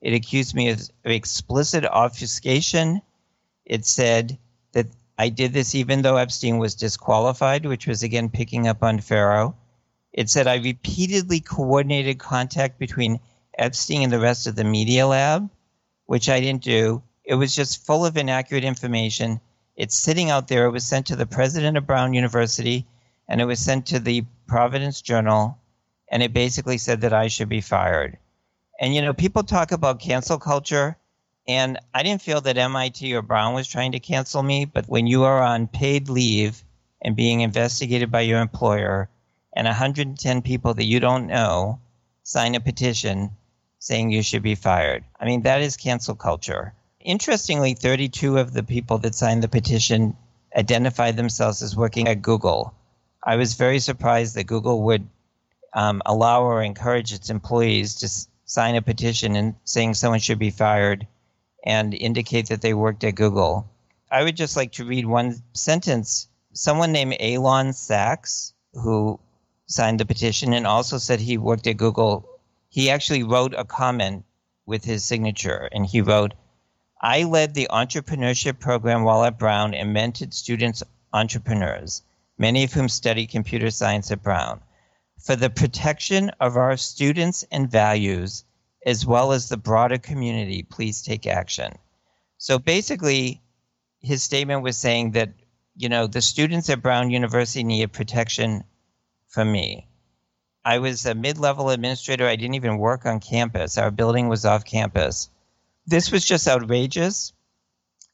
It 0.00 0.14
accused 0.14 0.54
me 0.54 0.70
of 0.70 0.90
explicit 1.04 1.84
obfuscation. 1.84 3.02
It 3.64 3.84
said 3.84 4.38
I 5.18 5.30
did 5.30 5.52
this 5.52 5.74
even 5.74 6.02
though 6.02 6.16
Epstein 6.16 6.58
was 6.58 6.76
disqualified, 6.76 7.66
which 7.66 7.88
was 7.88 8.04
again 8.04 8.28
picking 8.28 8.68
up 8.68 8.84
on 8.84 9.00
Farrow. 9.00 9.56
It 10.12 10.30
said 10.30 10.46
I 10.46 10.56
repeatedly 10.56 11.40
coordinated 11.40 12.20
contact 12.20 12.78
between 12.78 13.18
Epstein 13.58 14.02
and 14.02 14.12
the 14.12 14.20
rest 14.20 14.46
of 14.46 14.54
the 14.54 14.64
Media 14.64 15.06
Lab, 15.06 15.50
which 16.06 16.28
I 16.28 16.40
didn't 16.40 16.62
do. 16.62 17.02
It 17.24 17.34
was 17.34 17.54
just 17.54 17.84
full 17.84 18.06
of 18.06 18.16
inaccurate 18.16 18.64
information. 18.64 19.40
It's 19.76 19.98
sitting 19.98 20.30
out 20.30 20.48
there. 20.48 20.66
It 20.66 20.70
was 20.70 20.86
sent 20.86 21.06
to 21.06 21.16
the 21.16 21.26
president 21.26 21.76
of 21.76 21.86
Brown 21.86 22.14
University 22.14 22.86
and 23.28 23.40
it 23.40 23.44
was 23.44 23.58
sent 23.58 23.86
to 23.86 23.98
the 23.98 24.24
Providence 24.46 25.02
Journal. 25.02 25.58
And 26.10 26.22
it 26.22 26.32
basically 26.32 26.78
said 26.78 27.02
that 27.02 27.12
I 27.12 27.28
should 27.28 27.48
be 27.48 27.60
fired. 27.60 28.18
And, 28.80 28.94
you 28.94 29.02
know, 29.02 29.12
people 29.12 29.42
talk 29.42 29.72
about 29.72 30.00
cancel 30.00 30.38
culture. 30.38 30.96
And 31.48 31.78
I 31.94 32.02
didn't 32.02 32.20
feel 32.20 32.42
that 32.42 32.58
MIT 32.58 33.14
or 33.14 33.22
Brown 33.22 33.54
was 33.54 33.66
trying 33.66 33.92
to 33.92 34.00
cancel 34.00 34.42
me. 34.42 34.66
But 34.66 34.86
when 34.86 35.06
you 35.06 35.24
are 35.24 35.42
on 35.42 35.66
paid 35.66 36.10
leave 36.10 36.62
and 37.00 37.16
being 37.16 37.40
investigated 37.40 38.10
by 38.10 38.20
your 38.20 38.40
employer, 38.40 39.08
and 39.54 39.64
110 39.66 40.42
people 40.42 40.74
that 40.74 40.84
you 40.84 41.00
don't 41.00 41.26
know 41.26 41.80
sign 42.22 42.54
a 42.54 42.60
petition 42.60 43.30
saying 43.78 44.10
you 44.10 44.22
should 44.22 44.42
be 44.42 44.54
fired, 44.56 45.04
I 45.18 45.24
mean, 45.24 45.42
that 45.42 45.62
is 45.62 45.78
cancel 45.78 46.14
culture. 46.14 46.74
Interestingly, 47.00 47.72
32 47.72 48.36
of 48.36 48.52
the 48.52 48.62
people 48.62 48.98
that 48.98 49.14
signed 49.14 49.42
the 49.42 49.48
petition 49.48 50.16
identified 50.54 51.16
themselves 51.16 51.62
as 51.62 51.74
working 51.74 52.08
at 52.08 52.20
Google. 52.20 52.74
I 53.22 53.36
was 53.36 53.54
very 53.54 53.78
surprised 53.78 54.34
that 54.34 54.44
Google 54.44 54.82
would 54.82 55.08
um, 55.72 56.02
allow 56.04 56.42
or 56.42 56.62
encourage 56.62 57.14
its 57.14 57.30
employees 57.30 57.94
to 57.96 58.06
s- 58.06 58.28
sign 58.44 58.74
a 58.74 58.82
petition 58.82 59.36
and 59.36 59.54
saying 59.64 59.94
someone 59.94 60.20
should 60.20 60.38
be 60.38 60.50
fired 60.50 61.06
and 61.68 61.92
indicate 61.92 62.48
that 62.48 62.62
they 62.62 62.72
worked 62.72 63.04
at 63.04 63.14
Google. 63.14 63.68
I 64.10 64.24
would 64.24 64.36
just 64.36 64.56
like 64.56 64.72
to 64.72 64.86
read 64.86 65.04
one 65.04 65.36
sentence. 65.52 66.26
Someone 66.54 66.92
named 66.92 67.18
Alon 67.20 67.74
Sachs, 67.74 68.54
who 68.72 69.20
signed 69.66 70.00
the 70.00 70.06
petition 70.06 70.54
and 70.54 70.66
also 70.66 70.96
said 70.96 71.20
he 71.20 71.36
worked 71.36 71.66
at 71.66 71.76
Google, 71.76 72.26
he 72.70 72.88
actually 72.88 73.22
wrote 73.22 73.52
a 73.54 73.66
comment 73.66 74.24
with 74.64 74.82
his 74.82 75.04
signature 75.04 75.68
and 75.70 75.84
he 75.84 76.00
wrote, 76.00 76.32
I 77.02 77.24
led 77.24 77.52
the 77.52 77.68
entrepreneurship 77.70 78.58
program 78.58 79.04
while 79.04 79.22
at 79.24 79.38
Brown 79.38 79.74
and 79.74 79.94
mentored 79.94 80.32
students 80.32 80.82
entrepreneurs, 81.12 82.02
many 82.38 82.64
of 82.64 82.72
whom 82.72 82.88
study 82.88 83.26
computer 83.26 83.70
science 83.70 84.10
at 84.10 84.22
Brown. 84.22 84.62
For 85.20 85.36
the 85.36 85.50
protection 85.50 86.30
of 86.40 86.56
our 86.56 86.78
students 86.78 87.44
and 87.52 87.70
values, 87.70 88.44
as 88.84 89.04
well 89.04 89.32
as 89.32 89.48
the 89.48 89.56
broader 89.56 89.98
community, 89.98 90.62
please 90.62 91.02
take 91.02 91.26
action. 91.26 91.72
So 92.38 92.58
basically, 92.58 93.42
his 94.00 94.22
statement 94.22 94.62
was 94.62 94.76
saying 94.76 95.12
that, 95.12 95.34
you 95.76 95.88
know, 95.88 96.06
the 96.06 96.20
students 96.22 96.70
at 96.70 96.82
Brown 96.82 97.10
University 97.10 97.64
needed 97.64 97.92
protection 97.92 98.64
from 99.28 99.50
me. 99.50 99.88
I 100.64 100.78
was 100.78 101.06
a 101.06 101.14
mid 101.14 101.38
level 101.38 101.70
administrator. 101.70 102.26
I 102.26 102.36
didn't 102.36 102.54
even 102.54 102.78
work 102.78 103.06
on 103.06 103.20
campus. 103.20 103.78
Our 103.78 103.90
building 103.90 104.28
was 104.28 104.44
off 104.44 104.64
campus 104.64 105.30
this 105.88 106.12
was 106.12 106.24
just 106.24 106.46
outrageous. 106.46 107.32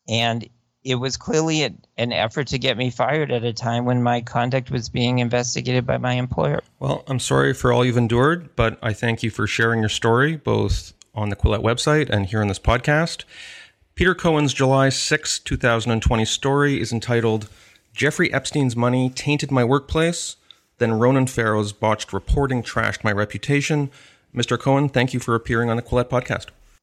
And 0.09 0.49
it 0.85 0.97
was 0.97 1.17
clearly 1.17 1.65
a, 1.65 1.75
an 1.97 2.13
effort 2.13 2.47
to 2.49 2.59
get 2.59 2.77
me 2.77 2.91
fired 2.91 3.33
at 3.33 3.43
a 3.43 3.53
time 3.53 3.87
when 3.87 4.03
my 4.03 4.21
conduct 4.21 4.71
was 4.71 4.91
being 4.91 5.19
investigated 5.19 5.87
by 5.87 5.97
my 5.97 6.13
employer. 6.13 6.63
Well, 6.79 7.03
I'm 7.09 7.19
sorry 7.19 7.55
for 7.55 7.73
all 7.73 7.85
you've 7.85 7.97
endured, 7.97 8.55
but 8.55 8.79
I 8.83 8.93
thank 8.93 9.23
you 9.23 9.31
for 9.31 9.47
sharing 9.47 9.81
your 9.81 9.89
story, 9.89 10.37
both 10.37 10.93
on 11.15 11.31
the 11.31 11.37
Quillette 11.37 11.63
website 11.63 12.11
and 12.11 12.27
here 12.27 12.43
on 12.43 12.49
this 12.49 12.59
podcast. 12.59 13.25
Peter 13.95 14.15
Cohen's 14.15 14.53
July 14.53 14.91
6, 14.91 15.39
2020 15.39 16.25
story 16.25 16.81
is 16.81 16.93
entitled 16.93 17.49
Jeffrey 17.95 18.33
Epstein's 18.33 18.77
Money 18.77 19.09
Tainted 19.09 19.51
My 19.51 19.65
Workplace. 19.65 20.37
Then 20.79 20.95
Ronan 20.95 21.29
Farrow's 21.29 21.73
botched 21.73 22.13
reporting 22.13 22.63
trashed 22.63 23.05
my 23.05 23.13
reputation. 23.13 23.91
Mr. 24.35 24.59
Cohen, 24.59 24.89
thank 24.89 25.15
you 25.15 25.21
for 25.21 25.37
appearing 25.37 25.71
on 25.71 25.77
the 25.77 25.83
Quillette 25.83 26.09
podcast. 26.09 26.47